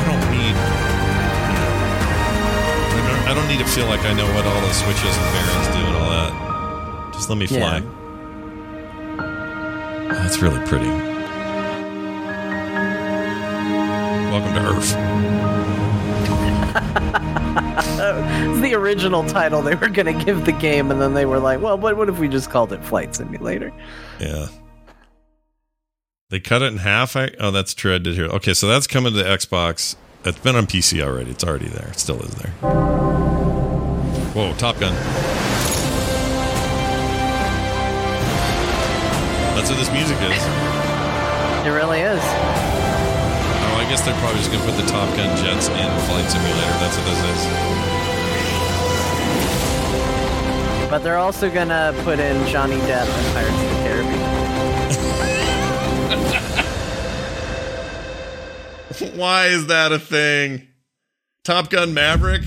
I 3.31 3.35
don't, 3.35 3.47
need 3.47 3.61
to 3.61 3.65
feel 3.65 3.87
like 3.87 4.01
I 4.01 4.13
know 4.13 4.27
what 4.35 4.45
all 4.45 4.61
the 4.61 4.73
switches 4.73 5.17
and 5.17 5.33
bearings 5.33 5.69
do 5.69 5.75
and 5.87 5.97
all 5.99 6.11
that. 6.11 7.13
Just 7.15 7.29
let 7.29 7.39
me 7.39 7.47
fly. 7.47 7.81
Oh, 9.21 10.15
that's 10.15 10.43
really 10.43 10.59
pretty. 10.67 10.89
Welcome 14.33 14.55
to 14.55 14.61
Earth. 14.67 14.97
it's 18.51 18.61
the 18.63 18.75
original 18.75 19.25
title 19.25 19.63
they 19.63 19.77
were 19.77 19.89
going 19.89 20.19
to 20.19 20.25
give 20.25 20.45
the 20.45 20.51
game, 20.51 20.91
and 20.91 21.01
then 21.01 21.15
they 21.15 21.25
were 21.25 21.39
like, 21.39 21.61
well, 21.61 21.79
what, 21.79 21.97
what 21.97 22.09
if 22.09 22.19
we 22.19 22.27
just 22.27 22.51
called 22.51 22.73
it 22.73 22.85
Flight 22.85 23.15
Simulator? 23.15 23.73
Yeah. 24.19 24.49
They 26.31 26.41
cut 26.41 26.63
it 26.63 26.73
in 26.73 26.79
half. 26.79 27.15
I, 27.15 27.31
oh, 27.39 27.53
that's 27.53 27.75
true. 27.75 27.95
I 27.95 27.99
did 27.99 28.17
hear. 28.17 28.27
Okay, 28.27 28.55
so 28.55 28.67
that's 28.67 28.89
coming 28.89 29.13
to 29.13 29.19
the 29.19 29.25
Xbox. 29.25 29.95
It's 30.25 30.41
been 30.41 30.57
on 30.57 30.67
PC 30.67 31.01
already. 31.01 31.31
It's 31.31 31.45
already 31.45 31.69
there. 31.69 31.89
It 31.91 32.01
still 32.01 32.21
is 32.23 32.35
there. 32.35 33.10
Whoa, 34.33 34.55
Top 34.55 34.79
Gun. 34.79 34.95
That's 39.57 39.69
what 39.69 39.77
this 39.77 39.91
music 39.91 40.17
is. 40.23 40.47
It 41.67 41.71
really 41.71 41.99
is. 41.99 42.21
Oh, 42.23 43.77
I 43.77 43.87
guess 43.91 44.03
they're 44.03 44.15
probably 44.21 44.39
just 44.39 44.53
going 44.53 44.63
to 44.65 44.71
put 44.71 44.81
the 44.81 44.87
Top 44.87 45.09
Gun 45.17 45.37
jets 45.37 45.67
in 45.69 45.91
Flight 46.07 46.31
Simulator. 46.31 46.79
That's 46.79 46.97
what 46.97 47.07
this 47.07 47.19
is. 47.25 47.41
But 50.89 51.01
they're 51.01 51.19
also 51.19 51.51
going 51.51 51.71
to 51.71 51.93
put 52.05 52.21
in 52.21 52.47
Johnny 52.47 52.77
Depp 52.87 53.09
and 53.09 53.35
Pirates 53.35 53.63
of 53.63 53.69
the 53.69 53.83
Caribbean. 53.83 54.21
Why 59.19 59.47
is 59.47 59.67
that 59.67 59.91
a 59.91 59.99
thing? 59.99 60.69
Top 61.43 61.69
Gun 61.69 61.93
Maverick? 61.93 62.43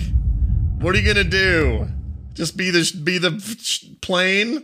What 0.83 0.95
are 0.95 0.99
you 0.99 1.13
going 1.13 1.15
to 1.15 1.31
do? 1.31 1.87
Just 2.33 2.57
be 2.57 2.69
the 2.69 3.01
be 3.05 3.17
the 3.17 3.31
plane? 4.01 4.61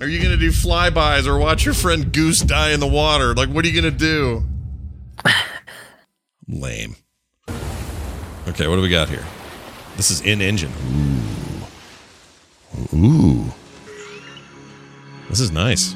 Are 0.00 0.08
you 0.08 0.18
going 0.18 0.30
to 0.30 0.38
do 0.38 0.50
flybys 0.50 1.26
or 1.26 1.36
watch 1.38 1.66
your 1.66 1.74
friend 1.74 2.10
Goose 2.10 2.40
die 2.40 2.70
in 2.70 2.80
the 2.80 2.86
water? 2.86 3.34
Like 3.34 3.50
what 3.50 3.66
are 3.66 3.68
you 3.68 3.78
going 3.78 3.92
to 3.92 3.98
do? 3.98 4.46
Lame. 6.48 6.96
Okay, 8.48 8.66
what 8.66 8.76
do 8.76 8.80
we 8.80 8.88
got 8.88 9.10
here? 9.10 9.26
This 9.98 10.10
is 10.10 10.22
in 10.22 10.40
engine. 10.40 10.72
Ooh. 12.94 12.96
Ooh. 12.96 13.44
This 15.28 15.40
is 15.40 15.50
nice. 15.50 15.94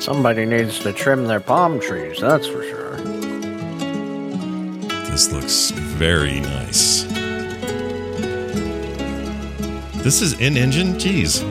Somebody 0.00 0.46
needs 0.46 0.78
to 0.78 0.92
trim 0.94 1.26
their 1.26 1.40
palm 1.40 1.80
trees, 1.80 2.18
that's 2.18 2.46
for 2.46 2.62
sure. 2.62 2.96
This 5.10 5.30
looks 5.32 5.70
very 5.70 6.40
nice. 6.40 7.07
This 10.02 10.22
is 10.22 10.38
in 10.40 10.56
engine? 10.56 10.94
Jeez. 10.94 11.42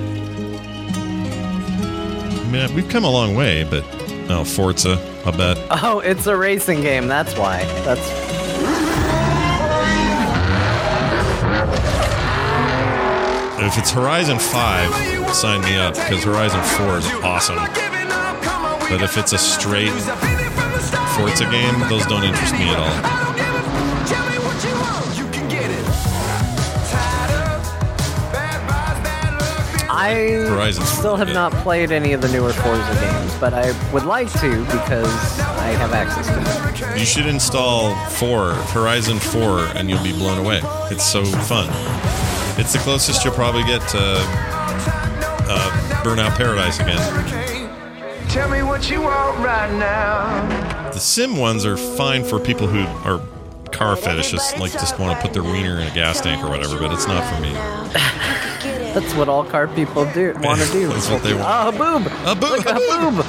I 2.39 2.49
mean, 2.49 2.73
we've 2.75 2.87
come 2.89 3.03
a 3.03 3.11
long 3.11 3.35
way, 3.35 3.63
but 3.63 3.83
Oh, 4.29 4.43
Forza. 4.43 4.99
I 5.25 5.31
bet. 5.31 5.57
Oh, 5.83 5.99
it's 5.99 6.27
a 6.27 6.35
racing 6.35 6.81
game. 6.81 7.07
That's 7.07 7.33
why. 7.37 7.63
That's 7.85 8.01
If 13.59 13.77
it's 13.77 13.91
Horizon 13.91 14.39
5, 14.39 15.35
sign 15.35 15.61
me 15.61 15.75
up 15.77 15.95
because 15.95 16.23
Horizon 16.23 16.61
4 16.77 16.97
is 16.99 17.07
awesome. 17.23 17.57
But 18.89 19.01
if 19.01 19.17
it's 19.17 19.33
a 19.33 19.37
straight 19.37 19.91
Forza 21.15 21.43
game, 21.49 21.79
those 21.89 22.05
don't 22.05 22.23
interest 22.23 22.53
me 22.53 22.69
at 22.69 22.77
all. 22.79 23.26
I 30.07 30.47
Horizon's 30.47 30.89
still 30.89 31.17
have 31.17 31.27
good. 31.27 31.33
not 31.33 31.51
played 31.51 31.91
any 31.91 32.13
of 32.13 32.21
the 32.21 32.29
newer 32.29 32.53
Forza 32.53 32.93
games, 33.01 33.35
but 33.39 33.53
I 33.53 33.73
would 33.91 34.05
like 34.05 34.31
to 34.39 34.63
because 34.65 35.39
I 35.39 35.71
have 35.71 35.91
access 35.93 36.27
to 36.27 36.33
them. 36.33 36.97
You 36.97 37.05
should 37.05 37.25
install 37.25 37.93
4, 38.11 38.53
Horizon 38.53 39.19
4, 39.19 39.59
and 39.75 39.89
you'll 39.89 40.03
be 40.03 40.13
blown 40.13 40.37
away. 40.37 40.61
It's 40.91 41.05
so 41.05 41.25
fun. 41.25 41.67
It's 42.59 42.73
the 42.73 42.79
closest 42.79 43.25
you'll 43.25 43.33
probably 43.33 43.63
get 43.63 43.81
to 43.89 43.97
uh, 43.99 46.01
Burnout 46.03 46.35
Paradise 46.37 46.79
again. 46.79 46.97
Tell 48.29 48.49
me 48.49 48.63
what 48.63 48.89
you 48.89 49.01
want 49.01 49.37
right 49.39 49.71
now. 49.77 50.91
The 50.91 50.99
sim 50.99 51.37
ones 51.37 51.65
are 51.65 51.77
fine 51.77 52.23
for 52.23 52.39
people 52.39 52.67
who 52.67 52.81
are 53.07 53.21
car 53.71 53.95
fetishists, 53.95 54.57
like 54.57 54.71
just 54.71 54.97
want 54.97 55.15
to 55.15 55.21
put 55.21 55.33
their 55.33 55.43
wiener 55.43 55.79
in 55.79 55.87
a 55.87 55.93
gas 55.93 56.21
tank 56.21 56.43
or 56.43 56.49
whatever, 56.49 56.79
but 56.79 56.91
it's 56.91 57.07
not 57.07 57.23
for 57.33 57.41
me. 57.41 57.51
That's 58.93 59.13
what 59.15 59.29
all 59.29 59.43
car 59.43 59.67
people 59.67 60.05
do 60.13 60.33
want 60.41 60.61
to 60.61 60.71
do. 60.71 60.87
That's 60.93 61.09
what 61.09 61.23
they 61.23 61.33
want. 61.33 61.45
Oh, 61.47 61.69
a 61.69 61.71
boob! 61.71 62.11
A 62.25 62.35
boob! 62.35 62.51
Look, 62.51 62.65
a 62.65 62.73
boob! 62.73 63.25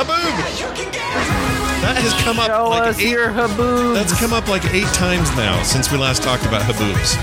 That 1.79 1.97
has 2.03 2.13
come 2.25 2.39
up 2.39 2.47
Show 2.47 2.69
like 2.69 2.89
us 2.89 2.99
eight, 2.99 3.11
your 3.11 3.29
haboobs. 3.31 3.95
That's 3.95 4.19
come 4.19 4.33
up 4.33 4.49
like 4.49 4.65
eight 4.75 4.89
times 4.93 5.31
now 5.37 5.63
since 5.63 5.91
we 5.93 5.99
last 5.99 6.23
talked 6.23 6.45
about 6.45 6.63
haboobs. 6.63 7.15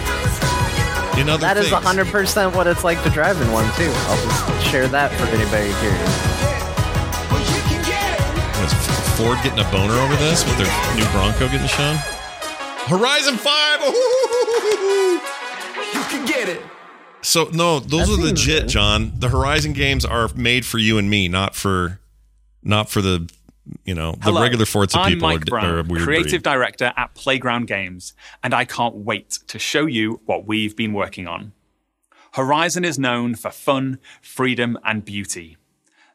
In 1.19 1.29
other 1.29 1.41
That 1.41 1.57
is 1.57 1.69
things. 1.69 1.83
100% 1.83 2.55
what 2.55 2.67
it's 2.67 2.83
like 2.83 3.01
to 3.03 3.09
drive 3.09 3.39
in 3.41 3.51
one, 3.51 3.65
too. 3.75 3.91
I'll 4.07 4.19
just 4.23 4.67
share 4.67 4.87
that 4.89 5.11
for 5.15 5.25
anybody 5.31 5.71
curious. 5.79 6.11
Was 8.59 8.73
Ford 9.15 9.37
getting 9.43 9.59
a 9.59 9.67
boner 9.71 9.95
over 9.95 10.15
this 10.17 10.43
with 10.43 10.57
their 10.57 10.71
new 10.95 11.05
Bronco 11.11 11.47
getting 11.47 11.67
shown? 11.67 11.95
Horizon 12.87 13.37
5! 13.37 13.79
So, 17.35 17.49
no, 17.51 17.81
those 17.81 18.09
are 18.09 18.21
legit, 18.21 18.61
good. 18.61 18.69
John. 18.69 19.11
The 19.17 19.27
Horizon 19.27 19.73
games 19.73 20.05
are 20.05 20.29
made 20.35 20.65
for 20.65 20.77
you 20.77 20.97
and 20.97 21.09
me, 21.09 21.27
not 21.27 21.53
for 21.53 21.99
not 22.63 22.89
for 22.89 23.01
the, 23.01 23.29
you 23.83 23.93
know, 23.93 24.13
the 24.13 24.19
Hello, 24.21 24.41
regular 24.41 24.65
Forza 24.65 24.97
I'm 24.97 25.11
people 25.11 25.27
Mike 25.27 25.41
are, 25.41 25.45
Brown, 25.45 25.65
are 25.65 25.83
creative 25.83 26.43
breed. 26.43 26.43
director 26.43 26.93
at 26.95 27.13
Playground 27.13 27.67
Games, 27.67 28.13
and 28.41 28.53
I 28.53 28.63
can't 28.63 28.95
wait 28.95 29.31
to 29.47 29.59
show 29.59 29.85
you 29.85 30.21
what 30.23 30.47
we've 30.47 30.77
been 30.77 30.93
working 30.93 31.27
on. 31.27 31.51
Horizon 32.35 32.85
is 32.85 32.97
known 32.97 33.35
for 33.35 33.51
fun, 33.51 33.99
freedom, 34.21 34.79
and 34.85 35.03
beauty. 35.03 35.57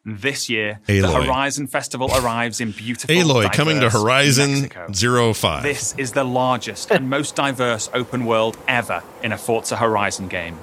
This 0.06 0.48
year, 0.48 0.80
the 0.86 1.02
Horizon 1.06 1.66
Festival 1.66 2.10
arrives 2.14 2.62
in 2.62 2.70
beautiful. 2.70 3.14
Aloy 3.14 3.52
coming 3.52 3.80
to 3.80 3.90
Horizon 3.90 4.62
Mexico. 4.62 4.86
Zero 4.94 5.34
Five. 5.34 5.64
This 5.64 5.94
is 5.98 6.12
the 6.12 6.24
largest 6.24 6.90
and 6.90 7.10
most 7.10 7.36
diverse 7.36 7.90
open 7.92 8.24
world 8.24 8.56
ever 8.66 9.02
in 9.22 9.32
a 9.32 9.36
Forza 9.36 9.76
Horizon 9.76 10.26
game. 10.28 10.58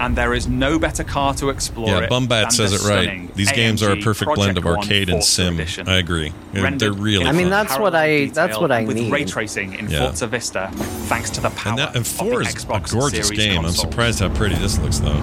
And 0.00 0.16
there 0.16 0.32
is 0.32 0.46
no 0.46 0.78
better 0.78 1.02
car 1.02 1.34
to 1.34 1.48
explore 1.50 1.88
Yeah, 1.88 2.06
Bumbat 2.08 2.28
than 2.42 2.50
says 2.52 2.72
it 2.72 2.88
right. 2.88 3.02
stunning 3.02 3.32
These 3.34 3.50
games 3.52 3.82
are 3.82 3.90
a 3.90 3.96
AMG 3.96 4.04
perfect 4.04 4.34
blend 4.36 4.56
of 4.56 4.64
arcade 4.66 5.08
and 5.08 5.24
sim. 5.24 5.54
Edition. 5.54 5.88
I 5.88 5.98
agree. 5.98 6.32
They're, 6.52 6.62
Rendered 6.62 6.94
they're 6.94 7.02
really. 7.02 7.24
I 7.26 7.32
mean, 7.32 7.42
fun. 7.42 7.50
that's 7.50 7.78
what 7.78 7.94
I 7.96 8.26
that's 8.26 8.58
what 8.58 8.70
I 8.70 8.78
and 8.78 8.88
with 8.88 8.96
need. 8.96 9.12
ray 9.12 9.24
tracing 9.24 9.74
in 9.74 9.90
Yeah. 9.90 10.06
Forza 10.06 10.28
Vista, 10.28 10.70
thanks 11.08 11.30
to 11.30 11.40
the 11.40 11.50
power 11.50 11.70
and, 11.70 11.78
that, 11.78 11.88
and 11.88 11.96
of 11.96 12.04
the 12.04 12.10
four 12.10 12.42
is 12.42 12.54
a 12.64 12.80
gorgeous 12.80 13.26
Series 13.28 13.30
game. 13.44 13.64
I'm 13.64 13.72
surprised 13.72 14.20
how 14.20 14.28
pretty 14.28 14.54
this 14.56 14.78
looks, 14.78 14.98
though. 15.00 15.20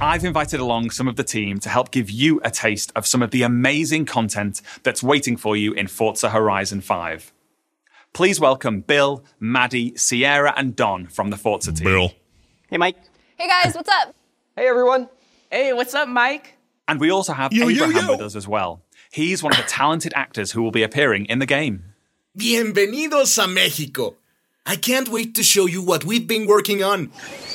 I've 0.00 0.24
invited 0.24 0.60
along 0.60 0.90
some 0.90 1.08
of 1.08 1.16
the 1.16 1.24
team 1.24 1.58
to 1.60 1.68
help 1.68 1.90
give 1.90 2.08
you 2.10 2.40
a 2.44 2.50
taste 2.50 2.92
of 2.94 3.04
some 3.06 3.20
of 3.22 3.30
the 3.32 3.42
amazing 3.42 4.04
content 4.04 4.60
that's 4.84 5.02
waiting 5.02 5.36
for 5.36 5.56
you 5.56 5.72
in 5.72 5.88
Forza 5.88 6.30
Horizon 6.30 6.82
5. 6.82 7.32
Please 8.14 8.38
welcome 8.38 8.80
Bill, 8.80 9.24
Maddie, 9.40 9.92
Sierra, 9.96 10.54
and 10.56 10.76
Don 10.76 11.08
from 11.08 11.30
the 11.30 11.36
Forza 11.36 11.72
team. 11.72 11.84
Bill. 11.84 12.12
Hey, 12.70 12.76
Mike. 12.76 12.96
Hey 13.36 13.48
guys, 13.48 13.74
what's 13.74 13.88
up? 13.88 14.14
Hey, 14.54 14.68
everyone. 14.68 15.08
Hey, 15.50 15.72
what's 15.72 15.94
up, 15.94 16.08
Mike? 16.08 16.56
And 16.86 17.00
we 17.00 17.10
also 17.10 17.32
have 17.32 17.52
Yo, 17.52 17.66
yo, 17.66 17.86
Abraham 17.86 18.06
yo. 18.06 18.12
with 18.12 18.20
us 18.20 18.36
as 18.36 18.46
well. 18.46 18.82
He's 19.10 19.42
one 19.42 19.52
of 19.52 19.58
the 19.58 19.64
talented 19.64 20.12
actors 20.14 20.52
who 20.52 20.62
will 20.62 20.70
be 20.70 20.84
appearing 20.84 21.26
in 21.26 21.40
the 21.40 21.46
game. 21.46 21.86
Bienvenidos 22.38 23.42
a 23.42 23.48
Mexico. 23.48 24.14
I 24.66 24.76
can't 24.76 25.10
wait 25.10 25.34
to 25.34 25.42
show 25.42 25.66
you 25.66 25.82
what 25.82 26.04
we've 26.06 26.26
been 26.26 26.46
working 26.46 26.82
on. 26.82 27.10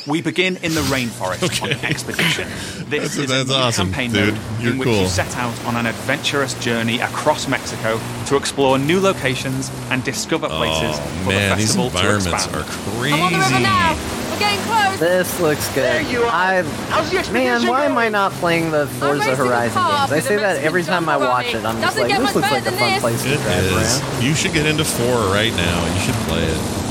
We 0.05 0.21
begin 0.21 0.57
in 0.57 0.75
the 0.75 0.81
rainforest 0.81 1.61
on 1.63 1.71
an 1.71 1.83
expedition. 1.83 2.47
This 2.89 3.15
That's- 3.15 3.17
is 3.17 3.29
that's 3.29 3.49
a 3.49 3.53
new 3.53 3.59
awesome, 3.59 3.87
campaign 3.91 4.11
dude. 4.11 4.33
mode 4.33 4.61
You're 4.61 4.71
in 4.73 4.77
which 4.79 4.87
cool. 4.87 5.01
you 5.01 5.07
set 5.07 5.35
out 5.37 5.53
on 5.65 5.75
an 5.75 5.85
adventurous 5.85 6.55
journey 6.59 6.99
across 7.01 7.47
Mexico 7.47 7.99
to 8.27 8.35
explore 8.35 8.79
new 8.79 8.99
locations 8.99 9.69
and 9.91 10.03
discover 10.03 10.47
oh, 10.49 10.57
places 10.57 10.97
Oh 10.99 11.21
for 11.23 11.29
man, 11.29 11.49
the 11.51 11.55
these 11.57 11.65
festival 11.75 11.89
to 11.91 11.97
environments 11.97 12.45
expand. 12.45 12.55
are 12.55 13.05
I'm 13.05 13.21
on 13.21 13.31
the 13.33 13.37
river 13.37 13.59
now. 13.59 13.93
We're 14.31 14.39
getting 14.39 14.59
close. 14.65 14.99
This 14.99 15.39
looks 15.39 15.67
good. 15.75 15.83
There 15.83 16.01
you 16.11 16.21
are. 16.23 16.31
I, 16.31 16.61
How's 16.89 17.09
the 17.09 17.15
man, 17.15 17.19
expedition 17.19 17.69
why 17.69 17.85
am 17.85 17.97
I 17.97 18.09
not 18.09 18.31
playing 18.33 18.71
the 18.71 18.87
Forza 18.87 19.35
Horizon 19.35 19.77
games? 19.77 20.11
I 20.11 20.19
say 20.19 20.35
a 20.35 20.39
that 20.39 20.63
every 20.63 20.81
time 20.83 21.07
I 21.09 21.17
watch 21.17 21.45
it. 21.47 21.55
it. 21.57 21.65
I'm 21.65 21.79
just 21.79 21.95
Doesn't 21.95 22.09
like, 22.09 22.17
this 22.19 22.35
looks 22.35 22.51
like 22.51 22.63
better 22.63 22.75
a 22.75 22.79
fun 22.79 22.89
this. 22.89 23.01
place 23.01 23.23
to 23.23 23.29
It 23.33 23.37
drive 23.41 23.63
is. 23.65 24.01
around. 24.01 24.23
You 24.23 24.33
should 24.33 24.53
get 24.53 24.65
into 24.65 24.83
four 24.83 25.15
right 25.33 25.53
now. 25.53 25.93
You 25.93 25.99
should 26.01 26.15
play 26.25 26.43
it. 26.43 26.88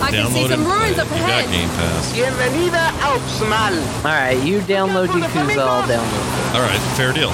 I 0.00 0.10
can 0.10 0.30
see 0.32 0.48
some 0.48 0.64
ruins 0.64 0.98
up 0.98 1.08
You 1.10 1.16
got 1.18 1.44
ahead. 1.44 1.50
Game 1.50 1.68
Pass. 1.70 2.12
Bienvenida 2.12 2.90
al 3.02 3.18
Xmal. 3.18 3.74
All 3.98 4.02
right, 4.04 4.32
you 4.46 4.60
download 4.60 5.08
Yakuza, 5.08 5.58
I'll 5.58 5.82
download. 5.82 6.54
All 6.54 6.60
right, 6.62 6.80
fair 6.96 7.12
deal. 7.12 7.30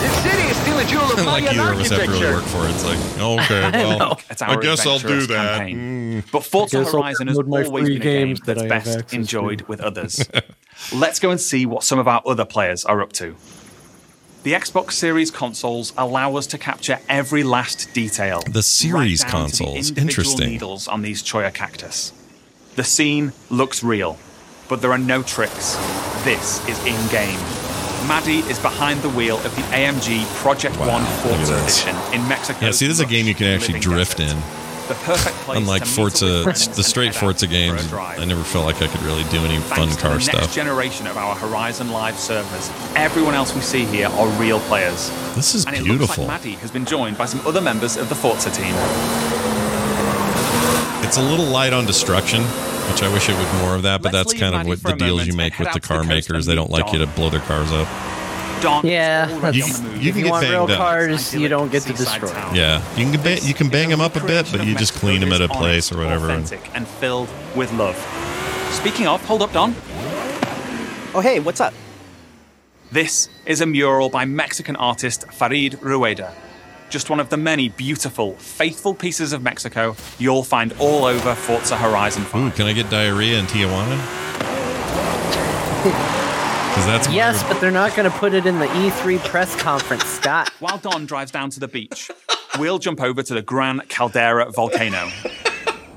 This 0.00 0.12
city 0.22 0.42
is 0.48 0.56
still 0.58 0.78
a 0.78 0.84
jewel 0.84 1.02
of 1.02 1.16
like 1.26 1.44
Mayan 1.44 1.58
either 1.58 1.72
of 1.72 1.80
us 1.80 1.90
have 1.90 2.04
to 2.04 2.10
really 2.10 2.32
work 2.34 2.44
for 2.44 2.64
it. 2.66 2.70
It's 2.70 2.84
like, 2.84 2.98
okay, 3.18 3.62
I 3.64 3.70
well, 3.84 3.98
know. 3.98 4.16
I 4.40 4.44
our 4.54 4.60
guess 4.60 4.86
I'll 4.86 4.98
do 4.98 5.06
adventurous 5.06 5.26
that. 5.28 5.58
campaign. 5.58 6.22
Mm. 6.22 6.30
But 6.32 6.44
Forza 6.44 6.78
Guess 6.78 6.86
I'll 6.94 7.02
Horizon 7.02 7.26
has 7.28 7.38
download 7.38 7.46
my 7.48 7.62
always 7.64 7.84
free 7.86 7.98
been 7.98 8.02
a 8.02 8.04
game 8.04 8.26
games 8.28 8.40
that 8.40 8.46
that's 8.46 8.60
I 8.60 8.62
have 8.62 8.68
best 8.84 8.88
access 8.98 9.10
to. 9.10 9.16
enjoyed 9.16 9.62
with 9.62 9.80
others. 9.80 10.28
Let's 10.94 11.18
go 11.18 11.30
and 11.30 11.40
see 11.40 11.66
what 11.66 11.82
some 11.82 11.98
of 11.98 12.06
our 12.06 12.22
other 12.24 12.44
players 12.44 12.84
are 12.84 13.00
up 13.02 13.12
to. 13.14 13.34
The 14.44 14.52
Xbox 14.52 14.92
Series 14.92 15.32
consoles 15.32 15.92
allow 15.98 16.36
us 16.36 16.46
to 16.48 16.58
capture 16.58 17.00
every 17.08 17.42
last 17.42 17.92
detail. 17.92 18.40
The 18.48 18.62
series 18.62 19.24
right 19.24 19.32
down 19.32 19.50
to 19.50 19.56
the 19.56 19.64
consoles. 19.64 19.88
individual 19.88 20.08
Interesting. 20.08 20.48
Needles 20.50 20.88
on 20.88 21.02
these 21.02 21.22
Cholla 21.24 21.52
cactus. 21.52 22.12
The 22.76 22.84
scene 22.84 23.32
looks 23.50 23.82
real, 23.82 24.16
but 24.68 24.80
there 24.80 24.92
are 24.92 24.98
no 24.98 25.24
tricks. 25.24 25.74
This 26.22 26.66
is 26.68 26.78
in 26.86 27.08
game. 27.08 27.38
Maddie 28.06 28.48
is 28.48 28.60
behind 28.60 29.02
the 29.02 29.08
wheel 29.10 29.38
of 29.38 29.54
the 29.56 29.62
AMG 29.62 30.24
Project 30.36 30.78
One 30.78 30.88
look 30.88 31.02
at 31.02 31.36
Forza. 31.36 31.60
Edition 31.60 31.96
in 32.14 32.26
Mexico. 32.28 32.66
Yeah, 32.66 32.70
see, 32.70 32.86
this 32.86 33.00
is 33.00 33.04
a 33.04 33.06
game 33.06 33.26
you 33.26 33.34
can 33.34 33.48
actually 33.48 33.80
drift 33.80 34.20
in. 34.20 34.36
The 34.88 34.94
perfect 35.04 35.36
place 35.44 35.58
Unlike 35.58 35.84
Forza, 35.84 36.44
the 36.44 36.82
straight 36.82 37.14
Forza 37.14 37.46
games. 37.46 37.92
I 37.92 38.24
never 38.24 38.42
felt 38.42 38.64
like 38.64 38.80
I 38.80 38.86
could 38.86 39.02
really 39.02 39.24
do 39.24 39.44
any 39.44 39.58
fun 39.58 39.88
Thanks 39.88 39.96
to 39.96 40.02
car 40.02 40.14
next 40.14 40.26
stuff. 40.26 40.54
generation 40.54 41.06
of 41.06 41.18
our 41.18 41.34
Horizon 41.34 41.90
Live 41.90 42.18
servers, 42.18 42.70
everyone 42.96 43.34
else 43.34 43.54
we 43.54 43.60
see 43.60 43.84
here 43.84 44.08
are 44.08 44.28
real 44.40 44.60
players. 44.60 45.10
This 45.34 45.54
is 45.54 45.66
and 45.66 45.76
it 45.76 45.84
beautiful. 45.84 46.06
looks 46.06 46.18
like 46.18 46.28
Maddie 46.28 46.52
has 46.54 46.70
been 46.70 46.86
joined 46.86 47.18
by 47.18 47.26
some 47.26 47.46
other 47.46 47.60
members 47.60 47.98
of 47.98 48.08
the 48.08 48.14
Forza 48.14 48.50
team. 48.50 48.74
It's 51.04 51.18
a 51.18 51.22
little 51.22 51.46
light 51.46 51.74
on 51.74 51.84
destruction, 51.84 52.42
which 52.42 53.02
I 53.02 53.12
wish 53.12 53.28
it 53.28 53.36
would 53.36 53.52
more 53.60 53.74
of 53.74 53.82
that, 53.82 54.00
but 54.00 54.14
Let's 54.14 54.30
that's 54.32 54.40
kind 54.40 54.54
of 54.54 54.60
Maddie 54.60 54.70
what 54.70 54.82
the 54.82 54.92
deals 54.94 55.26
you 55.26 55.34
make 55.34 55.58
with 55.58 55.70
the 55.72 55.80
car 55.80 56.02
makers. 56.02 56.46
They 56.46 56.54
don't 56.54 56.70
like 56.70 56.92
you 56.94 56.98
to 57.00 57.06
blow 57.06 57.28
their 57.28 57.40
cars 57.40 57.70
up. 57.72 57.88
Don 58.60 58.84
Yeah, 58.86 59.26
is 59.26 59.32
already 59.32 59.60
that's- 59.60 59.78
on 59.78 59.84
the 59.84 59.90
move. 59.92 60.02
you 60.02 60.08
if 60.08 60.14
can 60.14 60.18
you 60.18 60.24
get 60.24 60.30
want 60.30 60.48
real 60.48 60.62
up. 60.64 60.78
cars, 60.78 61.34
you 61.34 61.48
don't 61.48 61.70
get 61.72 61.82
to 61.84 61.92
destroy. 61.92 62.28
town. 62.28 62.54
Yeah, 62.54 62.82
you 62.96 63.10
can 63.10 63.20
ba- 63.22 63.40
you 63.40 63.54
can 63.54 63.68
bang 63.68 63.88
them 63.88 64.00
up 64.00 64.16
a 64.16 64.20
bit, 64.20 64.46
but 64.52 64.64
you 64.66 64.74
just 64.74 64.94
clean 64.94 65.20
them 65.20 65.32
at 65.32 65.40
a 65.40 65.44
is 65.44 65.50
place 65.50 65.92
or 65.92 65.98
whatever. 65.98 66.30
and- 66.30 66.44
Authentic 66.44 66.70
and 66.74 66.86
filled 66.86 67.28
with 67.54 67.72
love. 67.72 67.96
Speaking 68.72 69.06
of, 69.06 69.24
hold 69.24 69.42
up, 69.42 69.52
Don. 69.52 69.74
Oh, 71.14 71.20
hey, 71.20 71.40
what's 71.40 71.60
up? 71.60 71.72
This 72.92 73.28
is 73.46 73.60
a 73.60 73.66
mural 73.66 74.08
by 74.08 74.24
Mexican 74.24 74.76
artist 74.76 75.24
Farid 75.32 75.78
Rueda. 75.82 76.32
Just 76.90 77.10
one 77.10 77.20
of 77.20 77.28
the 77.28 77.36
many 77.36 77.68
beautiful, 77.68 78.32
faithful 78.38 78.94
pieces 78.94 79.32
of 79.34 79.42
Mexico 79.42 79.94
you'll 80.18 80.42
find 80.42 80.72
all 80.78 81.04
over 81.04 81.34
Forza 81.34 81.76
Horizon 81.76 82.24
5. 82.24 82.40
Ooh, 82.42 82.50
can 82.50 82.66
I 82.66 82.72
get 82.72 82.88
diarrhea 82.88 83.38
in 83.38 83.46
Tijuana? 83.46 83.98
Because 86.78 86.92
that's 86.92 87.08
my- 87.08 87.14
Yes, 87.14 87.42
but 87.42 87.60
they're 87.60 87.72
not 87.72 87.96
going 87.96 88.08
to 88.08 88.16
put 88.18 88.34
it 88.34 88.46
in 88.46 88.60
the 88.60 88.66
E3 88.66 89.18
press 89.24 89.52
conference, 89.60 90.04
Scott. 90.04 90.48
While 90.60 90.78
Don 90.78 91.06
drives 91.06 91.32
down 91.32 91.50
to 91.50 91.58
the 91.58 91.66
beach, 91.66 92.08
we'll 92.56 92.78
jump 92.78 93.00
over 93.00 93.20
to 93.20 93.34
the 93.34 93.42
Gran 93.42 93.80
Caldera 93.88 94.48
volcano. 94.52 95.10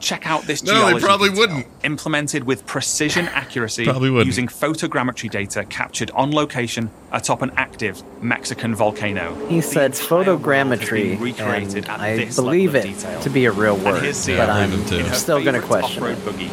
Check 0.02 0.28
out 0.28 0.44
this 0.44 0.64
No, 0.64 0.74
they 0.74 0.80
geology 0.80 1.06
probably 1.06 1.30
detail, 1.30 1.40
wouldn't. 1.42 1.68
implemented 1.84 2.44
with 2.44 2.66
precision 2.66 3.28
accuracy 3.34 3.86
Probably 3.86 4.10
wouldn't. 4.10 4.26
using 4.28 4.48
photogrammetry 4.48 5.30
data 5.30 5.64
captured 5.66 6.12
on 6.12 6.32
location 6.32 6.90
atop 7.12 7.42
an 7.42 7.52
active 7.56 8.02
Mexican 8.22 8.74
volcano. 8.76 9.36
He 9.48 9.62
said 9.62 9.92
photogrammetry, 9.94 11.20
recreated 11.20 11.86
and 11.86 11.90
at 11.90 12.00
I 12.00 12.16
this 12.16 12.36
believe 12.36 12.74
level 12.74 12.90
it 12.92 13.22
to 13.22 13.30
be 13.30 13.46
a 13.46 13.52
real 13.52 13.78
word, 13.78 14.02
here's 14.04 14.26
but 14.26 14.50
I'm 14.50 14.72
in 14.74 15.06
her 15.06 15.14
still 15.14 15.44
going 15.44 15.60
to 15.60 15.66
question 15.66 16.04
off-road 16.04 16.18
it. 16.18 16.26
buggy. 16.26 16.48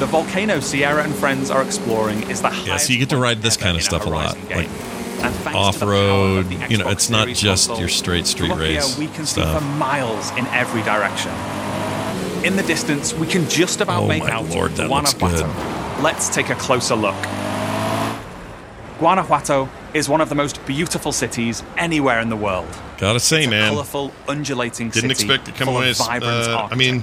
The 0.00 0.06
volcano 0.06 0.60
Sierra 0.60 1.04
and 1.04 1.14
friends 1.14 1.50
are 1.50 1.62
exploring 1.62 2.28
is 2.30 2.42
the 2.42 2.48
Yeah, 2.48 2.54
highest 2.54 2.86
so 2.86 2.92
you 2.92 2.98
get 2.98 3.10
to 3.10 3.16
ride 3.16 3.42
this 3.42 3.56
kind 3.56 3.76
of 3.76 3.82
stuff 3.82 4.06
a 4.06 4.08
lot, 4.08 4.36
Horizon 4.36 4.56
like. 4.56 4.68
And 5.24 5.56
off 5.56 5.78
the 5.78 5.86
power 5.86 5.94
of 5.94 6.50
road. 6.50 6.70
You 6.70 6.76
know, 6.78 6.88
it's 6.88 7.08
not 7.08 7.28
just 7.28 7.68
console, 7.68 7.78
your 7.78 7.88
straight 7.88 8.26
street 8.26 8.48
look 8.48 8.58
here, 8.60 8.76
race 8.80 8.98
we 8.98 9.06
can 9.06 9.24
see 9.24 9.40
for 9.40 9.60
miles 9.60 10.30
in 10.32 10.46
every 10.48 10.82
direction. 10.82 11.30
In 12.44 12.56
the 12.56 12.62
distance, 12.64 13.14
we 13.14 13.26
can 13.26 13.48
just 13.48 13.80
about 13.80 14.02
Oh 14.02 14.06
make 14.06 14.22
out 14.24 14.44
lord, 14.50 14.74
Guanajuato. 14.74 15.46
Let's 16.02 16.28
take 16.28 16.50
a 16.50 16.54
closer 16.54 16.94
look. 16.94 17.16
Guanajuato 18.98 19.66
is 19.94 20.10
one 20.10 20.20
of 20.20 20.28
the 20.28 20.34
most 20.34 20.64
beautiful 20.66 21.10
cities 21.10 21.62
anywhere 21.78 22.20
in 22.20 22.28
the 22.28 22.36
world. 22.36 22.68
Gotta 22.98 23.18
say, 23.18 23.46
man, 23.46 23.70
Colorful, 23.70 24.12
undulating 24.28 24.90
didn't 24.90 25.16
city 25.16 25.32
expect 25.32 25.46
to 25.46 25.52
come 25.52 25.68
away. 25.68 25.88
as, 25.88 25.98
vibrant 25.98 26.48
Uh, 26.48 26.68
I 26.70 26.74
mean, 26.74 27.02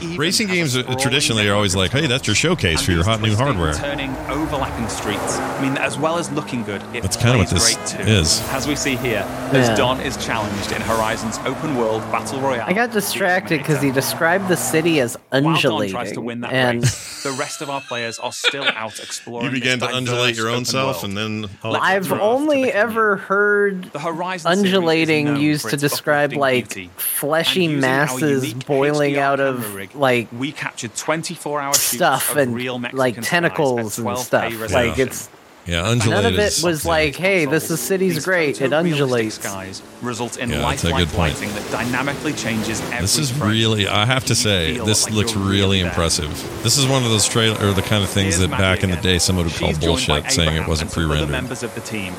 even 0.00 0.16
racing 0.16 0.48
games 0.48 0.76
uh, 0.76 0.82
traditionally 0.98 1.48
are 1.48 1.54
always 1.54 1.74
like, 1.74 1.90
"Hey, 1.90 2.06
that's 2.06 2.26
your 2.26 2.36
showcase 2.36 2.82
for 2.82 2.92
your 2.92 3.04
hot 3.04 3.20
new 3.20 3.34
hardware." 3.34 3.74
Turning, 3.74 4.10
overlapping 4.28 4.88
streets. 4.88 5.38
I 5.38 5.62
mean, 5.62 5.76
as 5.78 5.98
well 5.98 6.18
as 6.18 6.30
looking 6.32 6.62
good, 6.64 6.82
it 6.94 7.02
That's 7.02 7.16
kinda 7.16 7.38
what 7.38 7.48
plays 7.48 7.76
this 7.76 7.94
great 7.96 8.06
too. 8.06 8.10
is. 8.10 8.40
As 8.50 8.66
we 8.66 8.76
see 8.76 8.96
here, 8.96 9.24
as 9.52 9.76
Don 9.76 10.00
is 10.00 10.16
challenged 10.24 10.72
in 10.72 10.80
Horizon's 10.82 11.38
open 11.44 11.76
world 11.76 12.02
battle 12.12 12.40
royale. 12.40 12.64
I 12.66 12.72
got 12.72 12.92
distracted 12.92 13.58
because 13.58 13.82
he 13.82 13.90
described 13.90 14.48
the 14.48 14.56
city 14.56 15.00
as 15.00 15.16
While 15.30 15.42
Don 15.42 15.54
undulating, 15.54 15.94
tries 15.94 16.12
to 16.12 16.20
win 16.20 16.40
that 16.42 16.52
and 16.52 16.82
race, 16.82 17.11
the 17.22 17.32
rest 17.32 17.62
of 17.62 17.70
our 17.70 17.80
players 17.80 18.18
are 18.18 18.32
still 18.32 18.64
out 18.76 18.98
exploring. 19.00 19.46
You 19.46 19.52
began 19.52 19.78
to 19.80 19.94
undulate 19.94 20.36
your 20.36 20.48
own 20.48 20.64
self, 20.64 21.02
world. 21.02 21.04
and 21.04 21.16
then 21.16 21.50
all 21.62 21.72
Let's 21.72 21.84
I've 21.84 22.10
move 22.10 22.20
only 22.20 22.72
ever 22.72 23.16
heard 23.16 23.84
The 23.92 23.98
Horizon 24.00 24.50
undulating 24.50 25.36
used 25.36 25.68
to 25.70 25.76
describe 25.76 26.32
like 26.32 26.74
beauty. 26.74 26.90
fleshy 26.96 27.64
And 27.66 27.74
using 27.74 27.90
our 27.90 27.96
masses 28.06 28.54
boiling 28.54 29.14
HDR 29.14 29.18
out 29.18 29.40
of 29.40 29.74
rig, 29.74 29.94
like 29.94 30.28
we 30.32 30.52
captured 30.52 30.94
24-hour 30.94 31.74
stuff 31.74 32.36
and 32.36 32.54
real 32.54 32.80
like 32.92 33.20
tentacles 33.22 33.98
and 33.98 34.18
stuff. 34.18 34.70
Like 34.72 34.98
it's 34.98 35.28
yeah, 35.66 35.94
none 35.94 36.26
of 36.26 36.38
it 36.38 36.60
was 36.62 36.84
like, 36.84 37.14
hey, 37.16 37.44
this 37.44 37.70
is 37.70 37.80
city's 37.80 38.24
great. 38.24 38.60
It 38.60 38.72
undulates. 38.72 39.36
skies 39.36 39.82
results 40.02 40.36
in 40.36 40.50
Yeah, 40.50 40.58
that's 40.58 40.82
a 40.84 40.88
lifelike 40.90 41.08
good 41.08 41.16
point. 41.16 41.34
lighting 41.40 41.54
that 41.54 41.70
dynamically 41.70 42.32
changes 42.32 42.80
every 42.82 43.00
This 43.02 43.18
is 43.18 43.32
really, 43.38 43.86
I 43.86 44.04
have 44.06 44.24
to 44.26 44.34
say, 44.34 44.78
this 44.78 45.04
like 45.04 45.14
looks 45.14 45.36
really 45.36 45.50
really 45.58 45.78
there. 45.82 45.88
impressive. 45.90 46.30
This 46.62 46.78
is 46.78 46.86
one 46.86 47.04
of 47.04 47.10
those 47.10 47.28
trailer 47.28 47.64
or 47.64 47.72
the 47.72 47.82
kind 47.82 48.02
of 48.02 48.10
things 48.10 48.36
Here's 48.38 48.50
that 48.50 48.58
back 48.58 48.82
in 48.82 48.90
the 48.90 48.96
day 48.96 49.18
someone 49.18 49.44
would 49.46 49.54
call 49.54 49.68
She's 49.68 49.78
joined 49.78 50.06
bullshit, 50.06 50.30
saying 50.32 50.56
it 50.62 50.66
wasn't 50.66 50.90
and 50.90 50.90
some 50.92 51.02
other 51.04 51.08
pre-rendered. 51.08 51.30
members 51.30 51.62
of 51.62 51.74
the 51.74 51.80
team. 51.82 52.12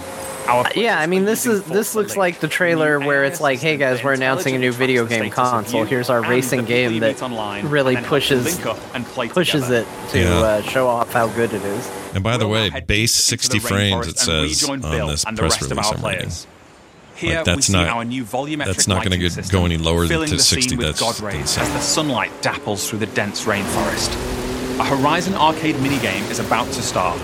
Our 0.48 0.66
Yeah, 0.76 1.00
I 1.00 1.08
mean 1.08 1.24
this 1.26 1.46
is 1.46 1.64
this 1.64 1.96
looks 1.96 2.18
like 2.18 2.39
the 2.39 2.48
trailer 2.48 3.00
where 3.00 3.24
it's 3.24 3.39
like, 3.39 3.60
hey 3.60 3.78
guys, 3.78 4.04
we're 4.04 4.14
announcing 4.14 4.56
a 4.56 4.60
new 4.60 4.72
video 4.74 5.06
game 5.06 5.30
console. 5.30 5.86
Here's 5.86 6.10
our 6.10 6.22
racing 6.22 6.66
game 6.66 7.00
that 7.00 7.20
really 7.66 7.96
pushes 7.98 8.60
and 8.94 9.06
play 9.06 9.30
pushes 9.30 9.70
it 9.70 9.88
to 10.10 10.20
Yeah. 10.20 10.34
uh, 10.39 10.62
show 10.64 10.88
off 10.88 11.12
how 11.14 11.28
good 11.28 11.54
it 11.54 11.64
is. 11.64 11.89
And 12.14 12.24
by 12.24 12.38
the 12.38 12.48
way, 12.48 12.70
base 12.88 13.14
60 13.16 13.60
frames. 13.60 14.08
It 14.08 14.18
says 14.20 14.64
on 14.70 14.82
this 14.82 15.24
and 15.24 15.38
the 15.38 15.41
press 15.41 15.54
rest 15.62 15.72
of 15.72 15.78
release 15.78 15.88
our 15.88 15.98
I'm 15.98 16.04
reading. 16.06 16.32
Here 17.16 17.36
Like, 17.38 17.46
we 17.46 17.54
that's 17.54 17.68
see 17.68 17.74
not- 17.74 17.88
our 17.89 18.04
new 18.04 18.24
volumetric 18.26 18.66
that's 18.66 18.88
not 18.88 18.96
gonna 18.98 19.12
lighting 19.12 19.22
get- 19.22 19.32
system, 19.34 19.60
go 19.60 19.66
any 19.66 19.78
lower 19.78 20.02
than 20.02 20.10
filling 20.10 20.30
to 20.30 20.36
the 20.36 20.41
60, 20.44 20.70
scene 20.70 20.78
with 20.80 20.88
that's 20.88 21.00
God 21.00 21.20
rays 21.22 21.41
insane. 21.41 21.64
as 21.64 21.70
the 21.72 21.80
sunlight 21.80 22.32
dapples 22.41 22.89
through 22.89 23.00
the 23.00 23.06
dense 23.06 23.46
rainforest. 23.46 24.43
A 24.80 24.84
Horizon 24.86 25.36
arcade 25.36 25.76
minigame 25.76 26.28
is 26.32 26.40
about 26.40 26.66
to 26.74 26.82
start. 26.82 27.20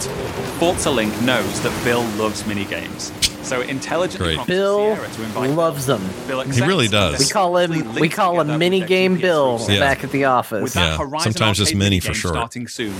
Forza 0.60 0.92
Link 0.92 1.20
knows 1.22 1.62
that 1.62 1.84
Bill 1.84 2.04
loves 2.12 2.44
minigames, 2.44 3.12
so 3.44 3.62
it 3.62 3.70
intelligently 3.70 4.36
Great. 4.36 4.46
Bill 4.48 4.96
Sierra 4.96 5.10
to 5.10 5.24
invite 5.24 5.50
loves 5.52 5.86
them. 5.88 6.02
Bill 6.28 6.42
He 6.42 6.62
really 6.62 6.88
does. 6.88 7.18
We 7.20 7.26
call 7.28 7.58
him 7.58 7.96
we 7.96 8.08
call 8.08 8.40
him 8.40 8.50
together 8.52 8.58
mini 8.58 8.82
game 8.82 9.18
Bill 9.18 9.60
Yeah. 9.68 9.80
back 9.80 10.04
at 10.04 10.12
the 10.12 10.26
office. 10.26 10.62
With 10.62 10.76
Yeah, 10.76 10.98
sometimes 11.20 11.58
just 11.58 11.74
mini 11.74 12.00
for 12.00 12.14
sure. 12.14 12.32
Starting 12.32 12.68
soon. 12.68 12.94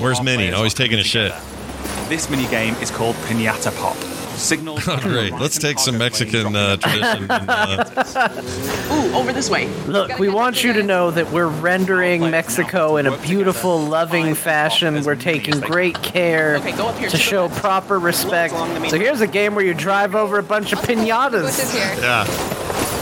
Where's 0.00 0.20
mini? 0.22 0.44
Minnie? 0.44 0.46
players 0.48 0.56
Always 0.56 0.74
taking 0.74 0.98
a 0.98 1.02
coming 1.02 1.04
shit. 1.04 1.32
together. 1.32 2.08
This 2.08 2.26
minigame 2.28 2.80
is 2.82 2.90
called 2.90 3.16
Pinata 3.26 3.76
Pop. 3.78 3.96
Signals. 4.36 4.86
Oh, 4.88 4.98
great. 5.00 5.32
Let's 5.32 5.58
take 5.58 5.78
some 5.78 5.96
Mexican 5.98 6.54
uh, 6.54 6.76
tradition. 6.76 7.30
And, 7.30 7.50
uh, 7.50 8.42
Ooh, 8.92 9.14
over 9.16 9.32
this 9.32 9.48
way. 9.48 9.66
Look, 9.86 10.18
we 10.18 10.28
want 10.28 10.62
you 10.62 10.72
to 10.74 10.82
know 10.82 11.10
that 11.10 11.30
we're 11.32 11.46
rendering 11.48 12.20
Mexico 12.30 12.96
in 12.96 13.06
a 13.06 13.16
beautiful, 13.18 13.78
loving 13.80 14.34
fashion. 14.34 15.02
We're 15.02 15.16
taking 15.16 15.60
great 15.60 16.00
care 16.02 16.56
Okay, 16.56 16.76
go 16.76 16.88
up 16.88 16.98
here 16.98 17.08
to 17.08 17.16
to 17.16 17.22
show 17.22 17.48
proper 17.48 17.98
respect. 17.98 18.52
along 18.52 18.74
the 18.74 18.80
main- 18.80 18.90
So 18.90 18.98
here's 18.98 19.20
a 19.20 19.26
game 19.26 19.54
where 19.54 19.64
you 19.64 19.74
drive 19.74 20.14
over 20.14 20.38
a 20.38 20.42
bunch 20.42 20.72
of 20.72 20.80
pinatas. 20.80 21.74
yeah. 22.00 22.26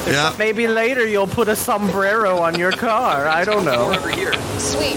Yeah. 0.06 0.34
Maybe 0.38 0.66
later 0.66 1.06
you'll 1.06 1.26
put 1.28 1.48
a 1.48 1.54
sombrero 1.56 2.38
on 2.38 2.58
your 2.58 2.72
car. 2.72 3.26
I 3.28 3.44
don't 3.44 3.64
know. 3.64 3.92
Over 3.94 4.10
here. 4.10 4.32
Sweet. 4.58 4.96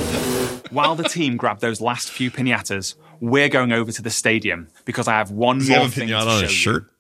While 0.76 0.96
the 0.96 1.08
team 1.08 1.38
grab 1.38 1.60
those 1.60 1.80
last 1.80 2.12
few 2.12 2.30
pinatas, 2.30 2.96
we're 3.22 3.48
going 3.48 3.72
over 3.72 3.94
to 3.94 4.02
the 4.02 4.10
stadium 4.10 4.68
because 4.84 5.08
I 5.08 5.14
have 5.14 5.32
one 5.32 5.60
Does 5.60 5.68
he 5.70 5.74
more 5.74 5.84
have 5.84 5.92
a 5.92 5.96
thing 5.96 6.10
pinata 6.10 6.24
to 6.24 6.30
on 6.30 6.36
show 6.40 6.42
his 6.42 6.52
you. 6.52 6.58
shirt? 6.58 6.92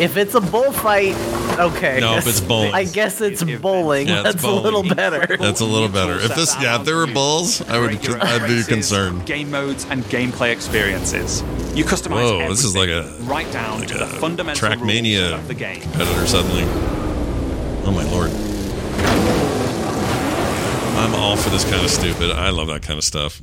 If 0.00 0.16
it's 0.16 0.36
a 0.36 0.40
bullfight, 0.40 1.16
okay. 1.58 1.98
No, 1.98 2.14
if 2.16 2.28
it's 2.28 2.40
bowling. 2.40 2.72
I 2.72 2.84
guess 2.84 3.20
it's 3.20 3.42
bowling. 3.42 4.06
Yeah, 4.06 4.20
it's 4.20 4.34
That's 4.34 4.44
a 4.44 4.50
little 4.52 4.84
better. 4.84 5.36
That's 5.36 5.58
a 5.60 5.64
little 5.64 5.88
better. 5.88 6.14
If 6.20 6.36
this, 6.36 6.54
yeah, 6.62 6.78
if 6.78 6.84
there 6.84 6.94
were 6.94 7.08
bulls, 7.08 7.60
I 7.62 7.80
would, 7.80 7.90
Regular 7.94 8.22
I'd 8.22 8.42
be 8.46 8.54
races, 8.54 8.68
concerned. 8.68 9.26
Game 9.26 9.50
modes 9.50 9.84
and 9.90 10.04
gameplay 10.04 10.52
experiences. 10.52 11.42
You 11.76 11.84
customize 11.84 12.22
Whoa, 12.22 12.48
this 12.48 12.62
is 12.62 12.76
like 12.76 12.88
a 12.88 13.12
right 13.22 13.50
down 13.52 13.80
to 13.80 13.98
the 13.98 14.06
fundamental 14.06 14.68
Trackmania 14.68 15.30
rules 15.30 15.40
of 15.40 15.48
the 15.48 15.54
game. 15.54 15.80
competitor 15.80 16.24
suddenly. 16.28 16.62
Oh 17.84 17.90
my 17.92 18.04
lord. 18.12 18.30
I'm 20.98 21.14
all 21.14 21.36
for 21.36 21.50
this 21.50 21.64
kind 21.64 21.84
of 21.84 21.90
stupid. 21.90 22.32
I 22.32 22.50
love 22.50 22.66
that 22.68 22.82
kind 22.82 22.98
of 22.98 23.04
stuff. 23.04 23.40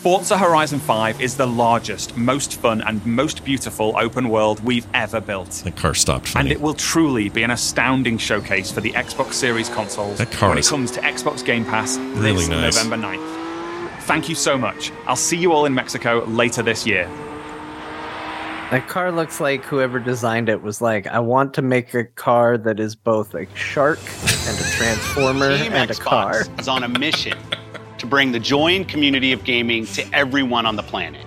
Forza 0.00 0.38
Horizon 0.38 0.78
5 0.78 1.20
is 1.20 1.36
the 1.36 1.46
largest, 1.46 2.16
most 2.16 2.54
fun, 2.54 2.80
and 2.82 3.04
most 3.04 3.44
beautiful 3.44 3.94
open 3.98 4.30
world 4.30 4.64
we've 4.64 4.86
ever 4.94 5.20
built. 5.20 5.50
That 5.64 5.76
car 5.76 5.92
stopped 5.92 6.34
And 6.36 6.48
it 6.50 6.60
will 6.60 6.72
truly 6.72 7.28
be 7.28 7.42
an 7.42 7.50
astounding 7.50 8.16
showcase 8.16 8.70
for 8.70 8.80
the 8.80 8.92
Xbox 8.92 9.34
Series 9.34 9.68
consoles 9.68 10.16
That 10.18 10.30
car 10.30 10.50
when 10.50 10.58
it 10.58 10.66
comes 10.66 10.90
to 10.92 11.00
Xbox 11.00 11.44
Game 11.44 11.64
Pass 11.66 11.98
really 11.98 12.36
this 12.36 12.48
nice. 12.48 12.76
November 12.76 13.08
9th. 13.08 14.00
Thank 14.04 14.28
you 14.28 14.34
so 14.34 14.56
much. 14.56 14.90
I'll 15.06 15.16
see 15.16 15.36
you 15.36 15.52
all 15.52 15.66
in 15.66 15.74
Mexico 15.74 16.24
later 16.26 16.62
this 16.62 16.86
year. 16.86 17.10
That 18.70 18.86
car 18.86 19.10
looks 19.10 19.40
like 19.40 19.64
whoever 19.64 19.98
designed 19.98 20.48
it 20.48 20.62
was 20.62 20.80
like, 20.80 21.08
I 21.08 21.18
want 21.18 21.54
to 21.54 21.62
make 21.62 21.92
a 21.92 22.04
car 22.04 22.56
that 22.58 22.78
is 22.78 22.94
both 22.94 23.34
a 23.34 23.46
shark 23.56 23.98
and 23.98 24.58
a 24.58 24.70
transformer 24.70 25.58
Team 25.58 25.72
and 25.72 25.90
a 25.90 25.94
car. 25.96 26.44
is 26.56 26.68
on 26.68 26.84
a 26.84 26.88
mission 26.88 27.36
to 27.98 28.06
bring 28.06 28.30
the 28.30 28.38
joy 28.38 28.76
and 28.76 28.86
community 28.86 29.32
of 29.32 29.42
gaming 29.42 29.86
to 29.86 30.08
everyone 30.14 30.66
on 30.66 30.76
the 30.76 30.84
planet. 30.84 31.26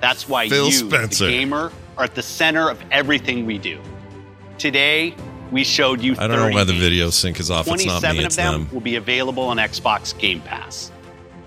That's 0.00 0.26
why 0.26 0.48
Phil 0.48 0.66
you, 0.66 0.72
Spencer. 0.72 1.26
the 1.26 1.30
gamer, 1.32 1.70
are 1.98 2.04
at 2.04 2.14
the 2.14 2.22
center 2.22 2.70
of 2.70 2.82
everything 2.90 3.44
we 3.44 3.58
do. 3.58 3.78
Today, 4.56 5.14
we 5.52 5.64
showed 5.64 6.00
you 6.00 6.14
30 6.14 6.24
I 6.24 6.28
don't 6.28 6.48
know 6.48 6.54
why 6.56 6.64
the 6.64 6.72
games. 6.72 6.82
video 6.82 7.10
sync 7.10 7.40
is 7.40 7.50
off. 7.50 7.68
It's 7.68 7.84
not 7.84 8.00
27 8.00 8.16
me, 8.16 8.18
of 8.20 8.26
it's 8.26 8.36
them 8.36 8.52
them. 8.52 8.70
will 8.72 8.80
be 8.80 8.96
available 8.96 9.42
on 9.42 9.58
Xbox 9.58 10.18
Game 10.18 10.40
Pass. 10.40 10.90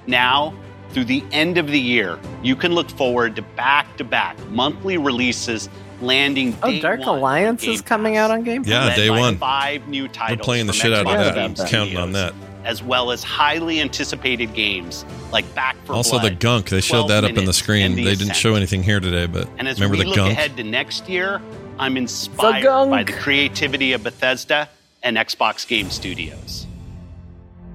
Now, 0.05 0.53
through 0.93 1.05
the 1.05 1.23
end 1.31 1.57
of 1.57 1.67
the 1.67 1.79
year, 1.79 2.19
you 2.41 2.55
can 2.55 2.73
look 2.73 2.89
forward 2.89 3.35
to 3.35 3.41
back-to-back 3.41 4.37
monthly 4.49 4.97
releases 4.97 5.69
landing 6.01 6.55
Oh, 6.61 6.69
day 6.69 6.79
Dark 6.81 6.99
one 7.01 7.09
Alliance 7.09 7.63
is 7.63 7.81
coming 7.81 8.17
out 8.17 8.29
on 8.31 8.43
Game 8.43 8.63
Pass. 8.63 8.69
Yeah, 8.89 8.95
day 8.95 9.09
one. 9.09 9.37
Five 9.37 9.87
new 9.87 10.07
They're 10.07 10.37
playing 10.37 10.67
the 10.67 10.73
shit 10.73 10.93
out 10.93 11.05
Xbox 11.05 11.29
of 11.55 11.61
I'm 11.61 11.67
Counting 11.67 11.97
on 11.97 12.11
that. 12.13 12.33
As 12.65 12.81
well 12.81 13.11
as 13.11 13.23
highly 13.23 13.81
anticipated 13.81 14.53
games 14.53 15.03
like 15.31 15.53
Back 15.53 15.75
for 15.85 15.93
Also, 15.93 16.19
the 16.19 16.31
gunk. 16.31 16.69
They 16.69 16.79
showed 16.79 17.07
that 17.09 17.23
up 17.25 17.37
on 17.37 17.45
the 17.45 17.53
screen. 17.53 17.95
The 17.95 18.03
They 18.05 18.15
didn't 18.15 18.35
show 18.35 18.55
anything 18.55 18.83
here 18.83 18.99
today, 19.01 19.25
but 19.25 19.49
And 19.57 19.67
as 19.67 19.79
remember 19.79 19.97
we 19.97 20.03
the 20.03 20.09
look 20.09 20.15
gunk? 20.15 20.31
ahead 20.33 20.55
to 20.57 20.63
next 20.63 21.09
year, 21.09 21.41
I'm 21.79 21.97
inspired 21.97 22.63
gunk. 22.63 22.91
by 22.91 23.03
the 23.03 23.11
creativity 23.13 23.91
of 23.93 24.03
Bethesda 24.03 24.69
and 25.01 25.17
Xbox 25.17 25.67
Game 25.67 25.89
Studios. 25.89 26.65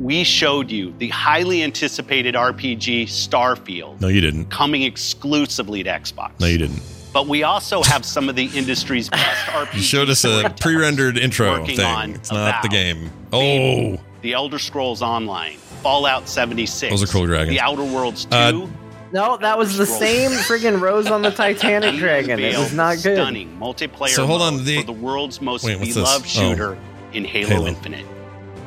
We 0.00 0.22
showed 0.24 0.70
you 0.70 0.94
the 0.98 1.08
highly 1.08 1.62
anticipated 1.64 2.34
RPG 2.36 3.04
Starfield 3.04 4.00
No, 4.00 4.08
you 4.08 4.20
didn't. 4.20 4.46
coming 4.46 4.82
exclusively 4.82 5.82
to 5.82 5.90
Xbox. 5.90 6.38
No, 6.38 6.46
you 6.46 6.58
didn't. 6.58 6.82
But 7.12 7.26
we 7.26 7.42
also 7.42 7.82
have 7.82 8.04
some 8.04 8.28
of 8.28 8.36
the 8.36 8.46
industry's 8.54 9.08
best 9.08 9.46
RPGs. 9.46 9.74
You 9.74 9.82
showed 9.82 10.10
us 10.10 10.24
a 10.24 10.54
pre-rendered 10.60 11.18
intro 11.18 11.64
thing. 11.66 12.14
It's 12.14 12.30
not 12.30 12.62
the 12.62 12.68
game. 12.68 13.10
Oh, 13.32 13.98
The 14.22 14.34
Elder 14.34 14.58
Scrolls 14.58 15.02
Online, 15.02 15.56
Fallout 15.82 16.28
76, 16.28 16.92
Those 16.92 17.02
are 17.02 17.12
cool 17.12 17.26
dragons. 17.26 17.56
The 17.56 17.60
Outer 17.60 17.82
Worlds 17.84 18.24
2, 18.26 18.36
Uh, 18.36 18.66
No, 19.12 19.36
that 19.38 19.58
was 19.58 19.76
the 19.78 19.86
same 19.86 20.30
friggin' 20.30 20.80
Rose 20.80 21.08
on 21.08 21.22
the 21.22 21.30
Titanic 21.42 21.96
dragon. 21.96 22.38
It 22.38 22.56
was 22.56 22.70
unveiled 22.72 22.74
not 22.76 22.92
good. 23.02 23.16
Stunning 23.16 23.58
multiplayer 23.58 24.08
So 24.10 24.26
hold 24.26 24.42
on, 24.42 24.64
the- 24.64 24.76
for 24.80 24.86
the 24.86 24.92
world's 24.92 25.40
most 25.40 25.64
Wait, 25.64 25.74
what's 25.76 25.86
this? 25.94 25.96
beloved 25.96 26.24
Oh. 26.24 26.28
shooter 26.28 26.78
in 27.14 27.24
Halo, 27.24 27.48
Halo. 27.48 27.66
Infinite. 27.66 28.06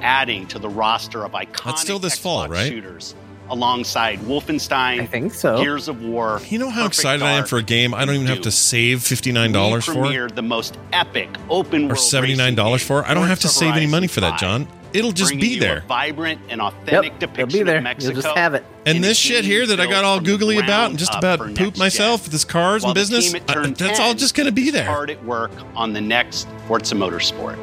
Adding 0.01 0.47
to 0.47 0.59
the 0.59 0.69
roster 0.69 1.23
of 1.23 1.31
iconic 1.31 1.63
That's 1.65 1.81
still 1.81 1.99
this 1.99 2.15
Xbox 2.17 2.21
fall, 2.21 2.47
right? 2.49 2.67
shooters 2.67 3.15
alongside 3.49 4.19
Wolfenstein, 4.19 5.01
I 5.01 5.05
think 5.05 5.33
so. 5.33 5.57
Gears 5.61 5.87
of 5.89 6.01
War. 6.01 6.39
You 6.47 6.57
know 6.57 6.69
how 6.69 6.83
Perfect 6.83 6.99
excited 6.99 7.23
I 7.23 7.31
am 7.31 7.45
for 7.45 7.57
a 7.57 7.63
game 7.63 7.93
I 7.93 8.05
don't 8.05 8.15
even 8.15 8.27
have 8.27 8.41
to 8.41 8.51
save 8.51 9.03
fifty 9.03 9.31
nine 9.31 9.51
dollars 9.51 9.87
we 9.87 9.93
for, 9.93 10.05
premiered 10.05 10.35
the 10.35 10.41
most 10.41 10.77
epic 10.93 11.29
open 11.49 11.85
or 11.85 11.87
world 11.89 11.99
seventy 11.99 12.35
nine 12.35 12.55
dollars 12.55 12.81
for. 12.81 13.05
I 13.05 13.13
don't 13.13 13.27
have 13.27 13.41
to 13.41 13.47
save 13.49 13.75
any 13.75 13.87
money 13.87 14.07
for 14.07 14.21
that, 14.21 14.39
John. 14.39 14.67
It'll 14.93 15.13
just 15.13 15.29
bringing 15.29 15.49
be 15.49 15.53
you 15.55 15.59
there. 15.61 15.77
A 15.77 15.81
vibrant 15.81 16.41
and 16.49 16.61
authentic 16.61 17.17
depiction 17.19 17.59
be 17.59 17.63
there. 17.63 17.77
of 17.77 17.83
Mexico. 17.83 18.13
You'll 18.13 18.21
just 18.23 18.35
have 18.35 18.53
it. 18.55 18.65
And 18.85 18.97
in 18.97 19.01
this 19.01 19.17
shit 19.17 19.45
here 19.45 19.65
that 19.67 19.79
I 19.79 19.85
got 19.85 20.03
all 20.03 20.19
googly 20.19 20.57
about 20.57 20.89
and 20.89 20.99
just 20.99 21.15
about 21.15 21.39
for 21.39 21.49
poop 21.53 21.77
myself 21.77 22.23
with 22.23 22.33
this 22.33 22.43
cars 22.43 22.83
While 22.83 22.91
and 22.91 22.95
business, 22.95 23.33
I- 23.33 23.39
Turn 23.39 23.73
that's 23.73 23.99
all 24.01 24.13
just 24.13 24.35
going 24.35 24.47
to 24.47 24.51
be 24.51 24.69
there. 24.69 24.85
Hard 24.85 25.09
at 25.09 25.23
work 25.23 25.51
on 25.75 25.93
the 25.93 26.01
next 26.01 26.45
Forza 26.67 26.95
Motorsport. 26.95 27.57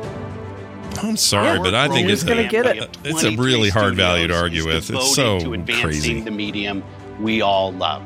I'm 1.03 1.17
sorry, 1.17 1.59
Our 1.59 1.65
but 1.65 1.75
I 1.75 1.89
think 1.89 2.09
it's 2.09 2.23
gonna 2.25 2.49
get 2.49 2.67
it. 2.67 2.97
it's 3.05 3.25
a 3.25 3.37
really 3.37 3.69
hard 3.71 3.95
value 3.97 4.29
to 4.29 4.35
argue 4.37 4.67
with. 4.67 4.91
It's 4.91 5.15
so 5.15 5.39
to 5.41 5.55
advancing 5.55 5.83
crazy. 5.83 6.21
the 6.21 6.31
medium 6.31 6.83
we 7.21 7.41
all 7.43 7.73
love. 7.73 8.03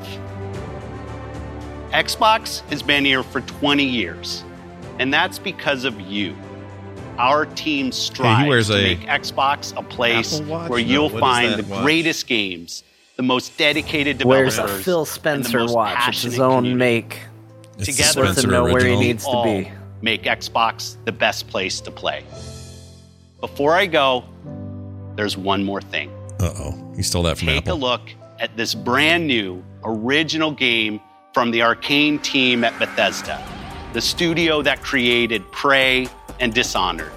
Xbox 1.93 2.61
has 2.71 2.83
been 2.83 3.05
here 3.05 3.23
for 3.23 3.41
20 3.43 3.85
years, 3.85 4.45
and 4.99 5.13
that's 5.13 5.39
because 5.39 5.85
of 5.85 6.01
you. 6.01 6.35
Our 7.19 7.45
team 7.45 7.93
strives 7.93 8.49
wears 8.49 8.67
to 8.69 8.75
make 8.75 9.01
Xbox 9.01 9.77
a 9.77 9.83
place 9.83 10.41
Watch? 10.41 10.71
where 10.71 10.79
you'll 10.79 11.11
what 11.11 11.15
is 11.17 11.21
find 11.21 11.55
the 11.65 11.71
watch? 11.71 11.83
greatest 11.83 12.27
games, 12.27 12.83
the 13.17 13.23
most 13.23 13.59
dedicated 13.59 14.25
Wears 14.25 14.55
developers, 14.57 14.81
a 14.81 14.83
Phil 14.83 14.99
and 15.01 15.07
the 15.07 15.11
Spencer 15.13 15.59
most 15.61 15.75
watch. 15.75 15.93
It's 15.93 16.05
passionate 16.05 16.31
his 16.33 16.41
own 16.41 16.57
community. 16.63 16.79
make. 16.79 17.19
It's 17.79 17.87
Together, 17.87 18.13
to 18.13 18.21
him 18.29 18.33
Spencer 18.33 18.49
know 18.49 18.65
where 18.65 18.87
he 18.87 18.97
needs 18.97 19.25
to 19.27 19.43
be. 19.45 19.71
make 20.01 20.23
Xbox 20.23 20.97
the 21.05 21.13
best 21.13 21.49
place 21.49 21.81
to 21.81 21.91
play. 21.91 22.25
Before 23.43 23.75
I 23.75 23.87
go, 23.87 24.23
there's 25.17 25.37
one 25.37 25.65
more 25.65 25.81
thing. 25.81 26.13
Uh 26.39 26.55
oh, 26.57 26.93
he 26.95 27.03
stole 27.03 27.25
that 27.25 27.39
from 27.39 27.49
me. 27.49 27.55
Take 27.55 27.67
a 27.67 27.75
look 27.75 28.03
at 28.39 28.57
this 28.57 28.73
brand 28.73 29.27
new 29.27 29.65
original 29.83 30.53
game 30.53 31.01
from 31.35 31.51
the 31.51 31.61
Arcane 31.61 32.21
team 32.21 32.63
at 32.63 32.79
Bethesda, 32.79 33.45
the 33.95 34.01
studio 34.01 34.63
that 34.63 34.81
created 34.81 35.43
Prey 35.51 36.07
and 36.39 36.55
Dishonored. 36.55 37.11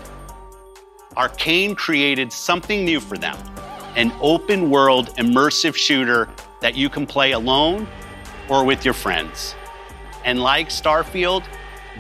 Arcane 1.16 1.76
created 1.76 2.34
something 2.34 2.84
new 2.84 3.00
for 3.00 3.20
them 3.20 3.38
an 3.96 4.12
open 4.20 4.72
world 4.72 5.10
immersive 5.18 5.76
shooter 5.76 6.28
that 6.60 6.76
you 6.76 6.90
can 6.90 7.06
play 7.06 7.34
alone 7.34 7.88
or 8.50 8.66
with 8.66 8.84
your 8.84 8.96
friends. 8.96 9.54
And 10.26 10.42
like 10.42 10.70
Starfield, 10.70 11.46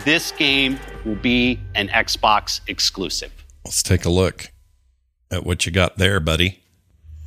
this 0.03 0.31
game 0.31 0.79
will 1.05 1.15
be 1.15 1.59
an 1.75 1.89
Xbox 1.89 2.61
exclusive. 2.67 3.31
Let's 3.65 3.81
take 3.81 4.05
a 4.05 4.09
look 4.09 4.51
at 5.31 5.43
what 5.43 5.65
you 5.65 5.71
got 5.71 5.97
there, 5.97 6.19
buddy. 6.19 6.61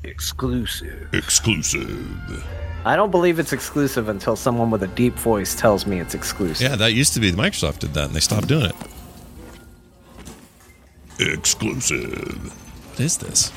Exclusive. 0.05 1.12
Exclusive. 1.12 2.47
I 2.84 2.95
don't 2.95 3.11
believe 3.11 3.41
it's 3.41 3.53
exclusive 3.53 4.09
until 4.09 4.36
someone 4.36 4.70
with 4.70 4.84
a 4.84 4.86
deep 4.86 5.14
voice 5.14 5.57
tells 5.57 5.84
me 5.84 5.99
it's 5.99 6.14
exclusive. 6.14 6.70
Yeah, 6.70 6.76
that 6.76 6.93
used 6.93 7.12
to 7.14 7.20
be. 7.20 7.32
Microsoft 7.32 7.80
did 7.80 7.93
that, 7.95 8.05
and 8.07 8.14
they 8.14 8.20
stopped 8.20 8.47
doing 8.47 8.70
it. 8.70 8.76
Exclusive. 11.18 12.53
What 12.91 13.01
is 13.01 13.18
this? 13.18 13.53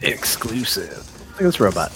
Exclusive. 0.00 1.17
Look 1.38 1.44
at 1.44 1.46
this 1.52 1.60
robot. 1.60 1.92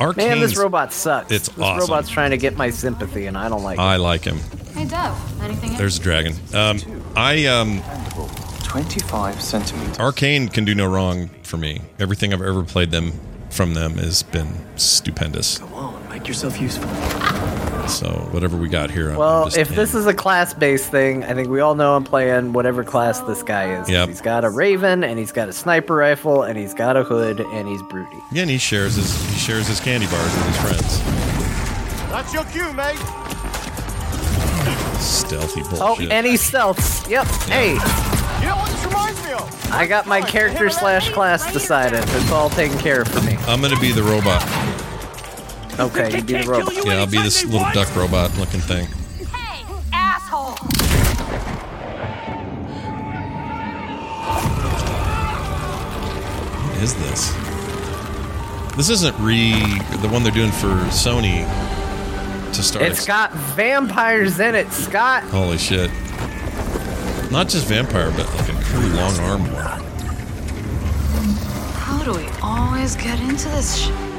Arcane's, 0.00 0.16
Man, 0.16 0.40
this 0.40 0.56
robot 0.56 0.90
sucks. 0.94 1.30
It's 1.30 1.50
this 1.50 1.58
awesome. 1.58 1.80
robot's 1.80 2.08
trying 2.08 2.30
to 2.30 2.38
get 2.38 2.56
my 2.56 2.70
sympathy, 2.70 3.26
and 3.26 3.36
I 3.36 3.50
don't 3.50 3.62
like 3.62 3.78
him. 3.78 3.84
I 3.84 3.96
it. 3.96 3.98
like 3.98 4.24
him. 4.24 4.38
Hey, 4.72 4.86
Dove. 4.86 5.42
Anything 5.42 5.76
There's 5.76 5.98
a 5.98 6.00
dragon. 6.00 6.34
Um, 6.54 6.78
I 7.14 7.44
um, 7.44 7.82
25 8.62 9.42
centimeters. 9.42 9.98
Arcane 9.98 10.48
can 10.48 10.64
do 10.64 10.74
no 10.74 10.86
wrong 10.86 11.28
for 11.42 11.58
me. 11.58 11.82
Everything 11.98 12.32
I've 12.32 12.40
ever 12.40 12.62
played 12.62 12.90
them 12.90 13.12
from 13.50 13.74
them 13.74 13.98
has 13.98 14.22
been 14.22 14.64
stupendous. 14.78 15.58
Go 15.58 15.66
on, 15.74 16.08
make 16.08 16.26
yourself 16.26 16.58
useful. 16.58 16.88
So 17.90 18.08
whatever 18.30 18.56
we 18.56 18.68
got 18.68 18.90
here, 18.90 19.10
I'm 19.10 19.16
Well, 19.16 19.44
just 19.46 19.56
if 19.58 19.68
this 19.70 19.94
is 19.94 20.06
a 20.06 20.14
class-based 20.14 20.90
thing, 20.90 21.24
I 21.24 21.34
think 21.34 21.48
we 21.48 21.60
all 21.60 21.74
know 21.74 21.96
I'm 21.96 22.04
playing 22.04 22.52
whatever 22.52 22.84
class 22.84 23.20
this 23.22 23.42
guy 23.42 23.80
is. 23.80 23.88
Yep. 23.90 24.08
He's 24.08 24.20
got 24.20 24.44
a 24.44 24.50
raven, 24.50 25.02
and 25.04 25.18
he's 25.18 25.32
got 25.32 25.48
a 25.48 25.52
sniper 25.52 25.96
rifle, 25.96 26.42
and 26.44 26.56
he's 26.56 26.72
got 26.72 26.96
a 26.96 27.02
hood, 27.02 27.40
and 27.40 27.68
he's 27.68 27.82
broody. 27.82 28.22
yeah, 28.30 28.42
and 28.42 28.50
he 28.50 28.58
shares 28.58 28.94
his 28.94 29.12
he 29.30 29.38
shares 29.38 29.66
his 29.66 29.80
candy 29.80 30.06
bars 30.06 30.32
with 30.34 30.46
his 30.46 30.56
friends. 30.58 30.98
That's 32.10 32.32
your 32.32 32.44
cue, 32.44 32.72
mate. 32.74 32.96
Stealthy 35.00 35.62
Oh, 35.74 35.94
bullshit. 35.96 36.10
and 36.12 36.26
he 36.26 36.34
stealths. 36.34 37.08
Yep. 37.08 37.26
Hey, 37.48 37.70
You 37.72 38.46
know 38.46 38.56
what 38.56 38.70
this 38.70 38.84
reminds 38.86 39.24
me 39.24 39.32
of? 39.32 39.72
I 39.72 39.86
got 39.86 40.06
my 40.06 40.20
character 40.20 40.68
slash 40.70 41.10
class 41.10 41.52
decided. 41.52 42.02
It's 42.04 42.30
all 42.30 42.50
taken 42.50 42.78
care 42.78 43.02
of 43.02 43.08
for 43.08 43.20
me. 43.22 43.36
I'm 43.46 43.60
gonna 43.60 43.78
be 43.80 43.92
the 43.92 44.02
robot. 44.02 44.42
Okay, 45.80 46.14
you 46.14 46.22
be 46.22 46.34
the 46.34 46.44
robot. 46.46 46.74
Yeah, 46.84 46.98
I'll 46.98 47.06
be 47.06 47.22
this 47.22 47.42
little 47.42 47.66
duck 47.72 47.94
robot 47.96 48.36
looking 48.36 48.60
thing. 48.60 48.86
Hey, 49.32 49.64
asshole. 49.94 50.52
What 56.66 56.82
is 56.82 56.94
this? 56.94 57.32
This 58.76 58.90
isn't 58.90 59.18
re 59.20 59.52
the 60.02 60.08
one 60.08 60.22
they're 60.22 60.32
doing 60.32 60.52
for 60.52 60.68
Sony 60.90 61.46
to 62.52 62.62
start. 62.62 62.84
It's 62.84 63.06
got 63.06 63.32
vampires 63.32 64.38
in 64.38 64.54
it, 64.54 64.70
Scott. 64.72 65.22
Holy 65.24 65.56
shit! 65.56 65.90
Not 67.30 67.48
just 67.48 67.66
vampire, 67.66 68.10
but 68.10 68.26
like 68.34 68.50
a 68.50 68.62
cool 68.64 68.88
long 68.90 69.18
arm 69.20 69.50
one. 69.50 69.82
How 71.74 72.04
do 72.04 72.12
we 72.12 72.28
always 72.42 72.96
get 72.96 73.18
into 73.20 73.48
this 73.48 73.76
shit? 73.76 74.09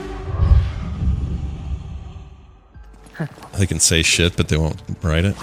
They 3.57 3.65
can 3.67 3.79
say 3.79 4.01
shit, 4.01 4.35
but 4.37 4.47
they 4.47 4.57
won't 4.57 4.81
write 5.01 5.25
it. 5.25 5.35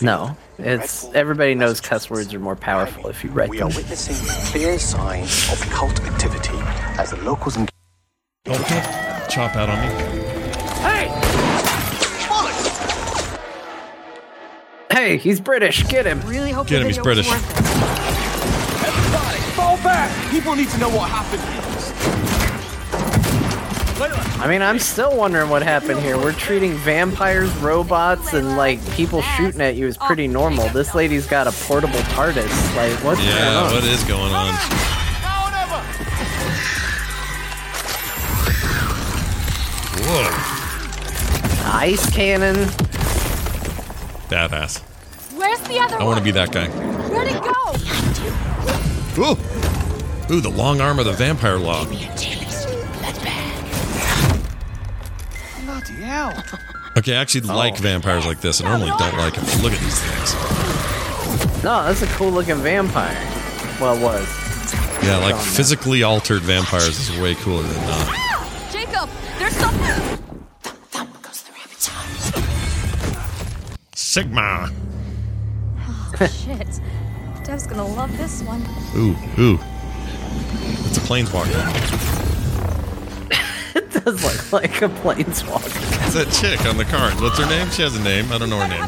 No, 0.00 0.36
it's 0.58 1.04
everybody 1.14 1.54
knows 1.54 1.80
cuss 1.80 2.10
words 2.10 2.32
are 2.34 2.38
more 2.38 2.56
powerful 2.56 3.08
if 3.08 3.24
you 3.24 3.30
write 3.30 3.48
We 3.48 3.58
them. 3.58 3.68
are 3.68 3.74
witnessing 3.76 4.16
clear 4.52 4.78
signs 4.78 5.50
of 5.50 5.58
cult 5.70 5.98
activity 6.02 6.56
as 6.98 7.10
the 7.10 7.16
locals 7.22 7.56
and 7.56 7.68
Oh, 8.48 8.52
don't 8.52 9.28
chop 9.30 9.56
out 9.56 9.68
on 9.68 9.78
me. 9.80 9.86
Hey, 10.80 11.08
Hey, 14.92 15.16
he's 15.18 15.40
British. 15.40 15.84
Get 15.88 16.06
him. 16.06 16.20
Really 16.22 16.52
hope 16.52 16.68
Get 16.68 16.80
him, 16.82 16.86
he's 16.88 16.98
British. 16.98 17.26
Everybody, 17.28 17.44
fall 19.54 19.76
back. 19.78 20.30
People 20.30 20.54
need 20.54 20.68
to 20.70 20.78
know 20.78 20.88
what 20.90 21.10
happened 21.10 21.42
here. 21.42 22.35
I 23.98 24.46
mean, 24.48 24.60
I'm 24.60 24.78
still 24.78 25.16
wondering 25.16 25.48
what 25.48 25.62
happened 25.62 26.00
here. 26.00 26.18
We're 26.18 26.32
treating 26.32 26.74
vampires, 26.74 27.50
robots, 27.56 28.34
and 28.34 28.56
like 28.56 28.78
people 28.92 29.22
shooting 29.22 29.60
at 29.62 29.76
you 29.76 29.86
as 29.86 29.96
pretty 29.96 30.28
normal. 30.28 30.68
This 30.68 30.94
lady's 30.94 31.26
got 31.26 31.46
a 31.46 31.52
portable 31.52 31.98
TARDIS. 32.12 32.76
Like, 32.76 32.92
what's 33.02 33.20
going 33.20 33.34
Yeah, 33.34 33.62
on? 33.62 33.72
what 33.72 33.84
is 33.84 34.04
going 34.04 34.32
on? 34.34 34.54
Whoa, 40.08 40.30
Ice 41.78 42.08
cannon. 42.10 42.54
badass. 44.28 44.80
Where's 45.36 45.60
the 45.62 45.78
other 45.80 45.96
I 46.00 46.04
want 46.04 46.18
to 46.18 46.24
be 46.24 46.30
that 46.32 46.52
guy. 46.52 46.68
Where'd 46.68 47.28
it 47.28 47.42
go? 47.42 47.50
Ooh, 49.22 50.34
ooh, 50.34 50.40
the 50.40 50.50
long 50.50 50.80
arm 50.80 50.98
of 50.98 51.06
the 51.06 51.12
vampire 51.12 51.58
law. 51.58 51.84
Bloody 55.66 55.94
hell. 55.94 56.44
Okay, 56.96 57.14
I 57.14 57.20
actually 57.20 57.50
oh. 57.50 57.54
like 57.54 57.76
vampires 57.76 58.24
like 58.24 58.40
this. 58.40 58.62
I 58.62 58.70
normally 58.70 58.88
don't 58.88 59.18
like 59.18 59.34
them. 59.34 59.44
Look 59.62 59.74
at 59.74 59.80
these 59.80 60.00
things. 60.00 61.62
No, 61.62 61.84
that's 61.84 62.00
a 62.00 62.06
cool 62.06 62.30
looking 62.30 62.56
vampire. 62.56 63.12
Well, 63.78 63.98
it 63.98 64.02
was. 64.02 64.26
Yeah, 65.04 65.18
like 65.18 65.36
physically 65.36 66.02
altered 66.04 66.40
vampires 66.40 66.98
is 66.98 67.20
way 67.20 67.34
cooler 67.34 67.64
than 67.64 67.86
not. 67.86 68.72
Jacob, 68.72 69.10
there's 69.38 69.54
something. 69.56 70.16
Sigma. 74.16 74.72
Oh 75.80 76.14
Shit. 76.20 76.80
Dev's 77.44 77.66
gonna 77.66 77.86
love 77.86 78.16
this 78.16 78.42
one. 78.42 78.62
Ooh, 78.96 79.14
ooh. 79.38 79.58
It's 80.86 80.96
a 80.96 81.00
planeswalker. 81.02 81.95
It 84.06 84.10
does 84.12 84.22
look 84.22 84.52
like 84.62 84.82
a 84.82 84.88
planeswalker. 84.88 86.06
It's 86.06 86.14
that 86.14 86.30
chick 86.32 86.64
on 86.66 86.76
the 86.76 86.84
card. 86.84 87.20
What's 87.20 87.38
her 87.38 87.46
name? 87.46 87.68
She 87.70 87.82
has 87.82 87.96
a 87.96 88.02
name. 88.02 88.30
I 88.30 88.38
don't 88.38 88.48
know 88.48 88.60
her 88.60 88.68
name. 88.68 88.86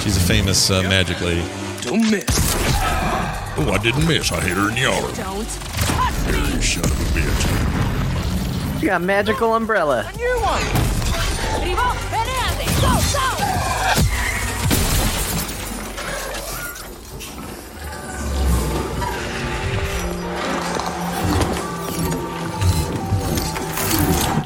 She's 0.00 0.18
a 0.18 0.20
famous 0.20 0.70
uh, 0.70 0.82
magic 0.82 1.20
lady. 1.22 1.40
Don't 1.80 2.02
miss. 2.10 2.26
Oh, 3.56 3.70
I 3.72 3.78
didn't 3.82 4.06
miss. 4.06 4.30
I 4.30 4.40
hit 4.40 4.56
her 4.58 4.68
in 4.68 4.74
the 4.74 4.84
arm. 4.84 5.14
Don't. 5.14 5.48
Here, 6.26 6.54
you 6.54 6.60
son 6.62 6.84
of 6.84 7.00
a 7.00 7.18
bitch. 7.18 8.82
You 8.82 8.88
got 8.88 9.00
magical 9.02 9.54
umbrella. 9.54 10.10
New 10.16 10.40
one. 10.40 10.79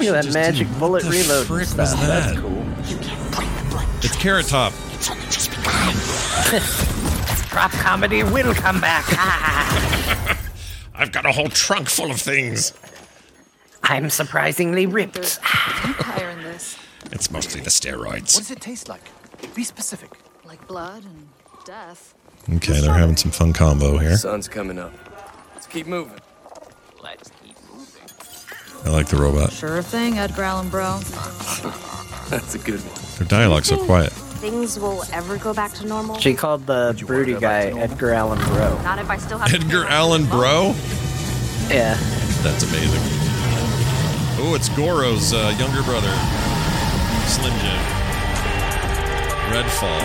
Look 0.07 0.17
at 0.17 0.25
that 0.25 0.33
magic 0.35 0.69
bullet 0.79 1.05
reload 1.05 1.47
frick 1.47 1.67
stuff. 1.67 1.79
was 1.79 2.01
that? 2.01 2.35
That's 2.35 2.41
cool. 2.41 2.65
It's 4.03 4.17
Carrot 4.17 4.47
Top. 4.47 4.73
Drop 7.51 7.71
comedy 7.73 8.23
will 8.23 8.55
come 8.55 8.81
back. 8.81 9.05
I've 10.95 11.13
got 11.13 11.27
a 11.27 11.33
whole 11.33 11.49
trunk 11.49 11.89
full 11.89 12.11
of 12.11 12.21
things. 12.21 12.73
I'm 13.83 14.11
surprisingly 14.11 14.87
ripped. 14.87 15.39
Vampire 15.83 16.31
in 16.31 16.43
this. 16.43 16.79
It's 17.13 17.31
mostly 17.31 17.61
the 17.61 17.71
steroids. 17.71 18.35
What 18.35 18.45
does 18.45 18.51
it 18.51 18.61
taste 18.61 18.89
like? 18.89 19.03
Be 19.55 19.65
specific. 19.65 20.11
Like 20.45 20.67
blood 20.67 21.05
and 21.05 21.29
death. 21.65 22.15
Okay, 22.57 22.81
they're 22.81 22.93
having 22.93 23.17
some 23.17 23.31
fun 23.31 23.53
combo 23.53 23.99
here. 23.99 24.11
The 24.11 24.19
Sun's 24.19 24.49
coming 24.49 24.79
up. 24.79 24.93
Let's 25.55 25.67
keep 25.67 25.87
moving. 25.87 26.19
Let's 28.85 28.91
keep 28.91 28.91
moving. 28.91 28.93
I 28.93 28.97
like 28.97 29.09
the 29.09 29.17
robot. 29.17 29.53
Sure 29.53 29.83
thing, 29.83 30.19
Edgar 30.19 30.43
Allan 30.43 30.69
Bro. 30.69 31.01
That's 32.31 32.55
a 32.55 32.59
good 32.59 32.81
one. 32.81 33.01
Their 33.19 33.27
dialogue's 33.29 33.69
so 33.69 33.85
quiet. 33.85 34.13
Things 34.13 34.79
will 34.79 35.05
ever 35.13 35.39
go 35.39 35.55
back 35.55 35.73
to 35.75 35.87
normal? 35.87 36.19
She 36.19 36.35
called 36.35 36.67
the 36.67 36.95
broody 37.07 37.35
guy 37.35 37.67
Edgar 37.67 38.13
Allan 38.13 38.39
Bro. 38.49 38.83
Not 38.83 38.99
if 38.99 39.09
I 39.09 39.17
still 39.17 39.39
have 39.39 39.53
Edgar 39.53 39.85
Allan 39.87 40.27
Bro? 40.27 40.75
Yeah. 41.69 41.97
That's 42.43 42.63
amazing. 42.65 43.01
Oh, 44.37 44.55
it's 44.55 44.69
Goro's 44.71 45.33
uh, 45.33 45.55
younger 45.59 45.83
brother, 45.83 46.13
Slim 47.27 47.53
Jim. 47.61 47.81
Redfall. 49.51 50.01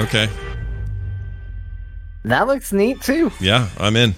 Okay. 0.00 0.28
That 2.24 2.46
looks 2.46 2.72
neat 2.72 3.00
too. 3.00 3.30
Yeah, 3.40 3.68
I'm 3.78 3.96
in. 3.96 4.14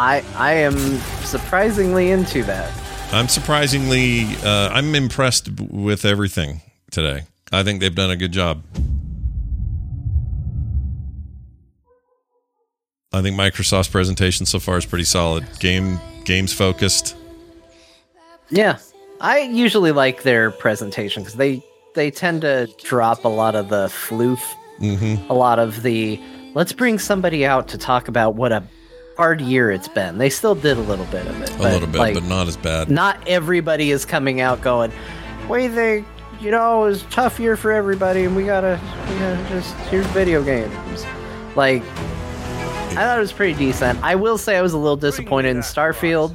I 0.00 0.24
I 0.36 0.54
am 0.54 0.76
surprisingly 1.24 2.10
into 2.10 2.42
that. 2.44 2.72
I'm 3.12 3.28
surprisingly, 3.28 4.24
uh, 4.42 4.70
I'm 4.72 4.94
impressed 4.94 5.50
with 5.60 6.04
everything 6.06 6.62
today. 6.90 7.24
I 7.52 7.62
think 7.64 7.80
they've 7.80 7.94
done 7.94 8.10
a 8.10 8.16
good 8.16 8.32
job. 8.32 8.62
I 13.12 13.20
think 13.22 13.36
Microsoft's 13.36 13.88
presentation 13.88 14.46
so 14.46 14.58
far 14.60 14.78
is 14.78 14.86
pretty 14.86 15.04
solid. 15.04 15.44
Game 15.58 16.00
games 16.24 16.52
focused. 16.52 17.16
Yeah, 18.48 18.78
I 19.20 19.40
usually 19.40 19.92
like 19.92 20.22
their 20.22 20.50
presentation 20.50 21.22
because 21.24 21.36
they 21.36 21.62
they 21.94 22.10
tend 22.10 22.40
to 22.42 22.68
drop 22.84 23.24
a 23.24 23.28
lot 23.28 23.54
of 23.54 23.68
the 23.68 23.86
floof, 23.86 24.40
Mm-hmm. 24.78 25.30
a 25.30 25.34
lot 25.34 25.58
of 25.58 25.82
the 25.82 26.18
let's 26.54 26.72
bring 26.72 26.98
somebody 26.98 27.44
out 27.44 27.68
to 27.68 27.76
talk 27.76 28.08
about 28.08 28.34
what 28.36 28.50
a 28.50 28.62
hard 29.20 29.42
year 29.42 29.70
it's 29.70 29.86
been. 29.86 30.16
They 30.16 30.30
still 30.30 30.54
did 30.54 30.78
a 30.78 30.80
little 30.80 31.04
bit 31.04 31.26
of 31.26 31.42
it, 31.42 31.50
A 31.56 31.62
little 31.62 31.86
bit, 31.86 31.98
like, 31.98 32.14
but 32.14 32.24
not 32.24 32.48
as 32.48 32.56
bad. 32.56 32.88
not 32.90 33.18
everybody 33.28 33.90
is 33.90 34.06
coming 34.06 34.40
out 34.40 34.62
going, 34.62 34.90
"We 35.46 35.68
think 35.68 36.06
you 36.40 36.50
know 36.50 36.84
it 36.84 36.88
was 36.88 37.02
a 37.02 37.06
tough 37.10 37.38
year 37.38 37.54
for 37.54 37.70
everybody, 37.70 38.24
and 38.24 38.34
we 38.34 38.44
gotta, 38.46 38.80
we 39.10 39.18
gotta 39.18 39.46
just 39.50 39.74
here's 39.90 40.06
video 40.06 40.42
games." 40.42 41.04
Like, 41.54 41.82
I 42.92 42.94
thought 42.94 43.18
it 43.18 43.20
was 43.20 43.30
pretty 43.30 43.58
decent. 43.58 44.02
I 44.02 44.14
will 44.14 44.38
say 44.38 44.56
I 44.56 44.62
was 44.62 44.72
a 44.72 44.78
little 44.78 44.96
disappointed 44.96 45.50
in 45.50 45.58
Starfield. 45.58 46.32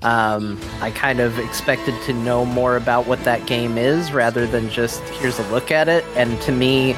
Um, 0.00 0.58
I 0.80 0.92
kind 0.92 1.20
of 1.20 1.38
expected 1.38 1.94
to 2.06 2.14
know 2.14 2.46
more 2.46 2.78
about 2.78 3.06
what 3.06 3.22
that 3.24 3.44
game 3.44 3.76
is 3.76 4.12
rather 4.12 4.46
than 4.46 4.70
just 4.70 5.02
here's 5.20 5.38
a 5.38 5.46
look 5.50 5.70
at 5.70 5.88
it. 5.90 6.04
And 6.16 6.40
to 6.40 6.52
me, 6.52 6.96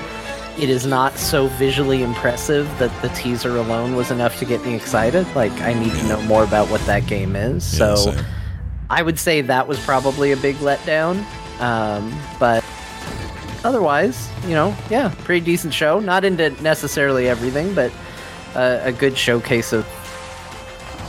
it 0.58 0.70
is 0.70 0.86
not 0.86 1.18
so 1.18 1.48
visually 1.48 2.02
impressive 2.02 2.66
that 2.78 2.90
the 3.02 3.08
teaser 3.10 3.56
alone 3.56 3.94
was 3.94 4.10
enough 4.10 4.38
to 4.38 4.44
get 4.44 4.64
me 4.64 4.74
excited. 4.74 5.26
Like, 5.34 5.52
I 5.60 5.74
need 5.74 5.92
to 5.92 6.08
know 6.08 6.22
more 6.22 6.44
about 6.44 6.70
what 6.70 6.80
that 6.82 7.06
game 7.06 7.36
is. 7.36 7.78
Yeah, 7.78 7.94
so 7.94 8.12
same. 8.12 8.24
I 8.88 9.02
would 9.02 9.18
say 9.18 9.40
that 9.42 9.68
was 9.68 9.78
probably 9.84 10.32
a 10.32 10.36
big 10.36 10.56
letdown. 10.56 11.24
Um, 11.60 12.18
but 12.38 12.64
otherwise, 13.64 14.28
you 14.44 14.54
know, 14.54 14.76
yeah, 14.90 15.14
pretty 15.24 15.44
decent 15.44 15.74
show. 15.74 16.00
Not 16.00 16.24
into 16.24 16.50
necessarily 16.62 17.28
everything, 17.28 17.74
but 17.74 17.92
uh, 18.54 18.80
a 18.82 18.92
good 18.92 19.16
showcase 19.18 19.72
of 19.72 19.86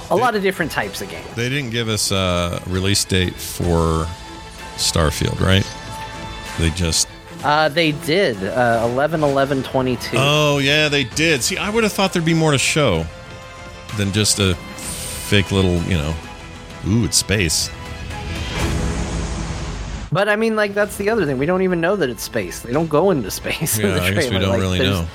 a 0.10 0.16
lot 0.16 0.36
of 0.36 0.42
different 0.42 0.72
types 0.72 1.02
of 1.02 1.10
games. 1.10 1.28
They 1.36 1.50
didn't 1.50 1.72
give 1.72 1.90
us 1.90 2.12
a 2.12 2.62
release 2.68 3.04
date 3.06 3.36
for 3.36 4.08
Starfield, 4.76 5.40
right? 5.40 5.66
They 6.60 6.70
just. 6.72 7.08
Uh, 7.44 7.70
they 7.70 7.92
did 7.92 8.42
uh, 8.44 8.88
11 8.92 9.24
11 9.24 9.64
22. 9.64 10.18
Oh, 10.20 10.58
yeah, 10.58 10.90
they 10.90 11.04
did. 11.04 11.44
See, 11.44 11.58
I 11.58 11.70
would 11.70 11.84
have 11.84 11.94
thought 11.94 12.12
there'd 12.14 12.26
be 12.26 12.34
more 12.34 12.52
to 12.52 12.58
show 12.58 13.06
than 13.96 14.12
just 14.12 14.40
a 14.40 14.56
fake 14.56 15.52
little, 15.52 15.80
you 15.84 15.98
know. 15.98 16.16
Ooh, 16.88 17.06
it's 17.06 17.18
space. 17.18 17.70
But 20.12 20.30
I 20.30 20.36
mean, 20.36 20.56
like, 20.56 20.74
that's 20.74 20.98
the 20.98 21.10
other 21.10 21.26
thing. 21.26 21.38
We 21.38 21.46
don't 21.46 21.62
even 21.62 21.82
know 21.82 21.96
that 21.98 22.10
it's 22.10 22.24
space. 22.24 22.62
They 22.62 22.72
don't 22.72 22.90
go 22.90 23.12
into 23.12 23.30
space. 23.30 23.78
in 23.78 23.86
Yeah, 23.90 23.96
the 23.96 24.02
I 24.02 24.12
guess 24.14 24.30
we 24.30 24.40
don't 24.40 24.50
Like, 24.50 24.60
really 24.60 24.80
know. 24.80 25.06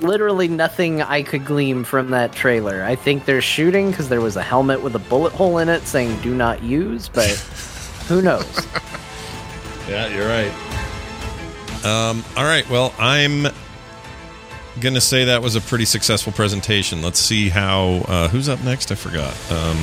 Literally 0.00 0.48
nothing 0.48 1.00
I 1.02 1.22
could 1.22 1.44
glean 1.46 1.84
from 1.84 2.10
that 2.10 2.32
trailer. 2.32 2.84
I 2.84 2.94
think 2.96 3.24
they're 3.24 3.40
shooting 3.40 3.90
because 3.90 4.08
there 4.08 4.20
was 4.20 4.36
a 4.36 4.42
helmet 4.42 4.82
with 4.82 4.94
a 4.94 4.98
bullet 4.98 5.32
hole 5.32 5.58
in 5.58 5.68
it 5.68 5.86
saying 5.86 6.20
"Do 6.20 6.34
not 6.34 6.62
use," 6.62 7.08
but 7.08 7.30
who 8.08 8.20
knows? 8.22 8.66
Yeah, 9.88 10.08
you're 10.08 10.26
right. 10.26 10.50
Um, 11.84 12.24
all 12.36 12.44
right. 12.44 12.68
Well, 12.70 12.94
I'm 12.98 13.46
gonna 14.80 15.00
say 15.00 15.24
that 15.26 15.40
was 15.42 15.54
a 15.54 15.60
pretty 15.60 15.84
successful 15.84 16.32
presentation. 16.32 17.02
Let's 17.02 17.18
see 17.18 17.48
how. 17.48 18.04
Uh, 18.08 18.28
who's 18.28 18.48
up 18.48 18.62
next? 18.64 18.90
I 18.90 18.94
forgot. 18.94 19.34
Um, 19.50 19.78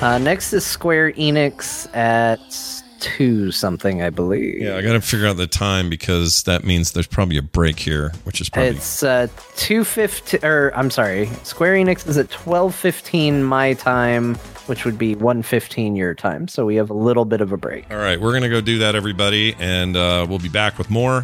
Uh, 0.00 0.18
next 0.18 0.52
is 0.52 0.66
Square 0.66 1.12
Enix 1.12 1.86
at 1.96 2.82
two 3.04 3.52
something, 3.52 4.02
I 4.02 4.08
believe. 4.10 4.62
yeah, 4.62 4.76
I 4.76 4.82
got 4.82 4.92
to 4.94 5.00
figure 5.00 5.26
out 5.26 5.36
the 5.36 5.46
time 5.46 5.90
because 5.90 6.42
that 6.44 6.64
means 6.64 6.92
there's 6.92 7.06
probably 7.06 7.36
a 7.36 7.42
break 7.42 7.78
here, 7.78 8.12
which 8.24 8.40
is 8.40 8.48
probably 8.48 8.70
It's 8.70 9.02
uh, 9.02 9.28
two 9.56 9.84
fifteen, 9.84 10.40
or 10.42 10.72
I'm 10.74 10.90
sorry, 10.90 11.26
Square 11.42 11.74
Enix 11.74 12.08
is 12.08 12.16
at 12.16 12.30
twelve 12.30 12.74
fifteen 12.74 13.44
my 13.44 13.74
time, 13.74 14.36
which 14.66 14.84
would 14.84 14.98
be 14.98 15.14
one 15.14 15.42
fifteen 15.42 15.94
your 15.94 16.14
time. 16.14 16.48
So 16.48 16.64
we 16.64 16.76
have 16.76 16.90
a 16.90 16.94
little 16.94 17.24
bit 17.26 17.40
of 17.40 17.52
a 17.52 17.56
break. 17.56 17.84
all 17.90 17.98
right. 17.98 18.20
We're 18.20 18.32
gonna 18.32 18.48
go 18.48 18.60
do 18.62 18.78
that, 18.78 18.94
everybody, 18.94 19.54
and 19.58 19.96
uh, 19.96 20.26
we'll 20.28 20.38
be 20.38 20.48
back 20.48 20.78
with 20.78 20.90
more 20.90 21.22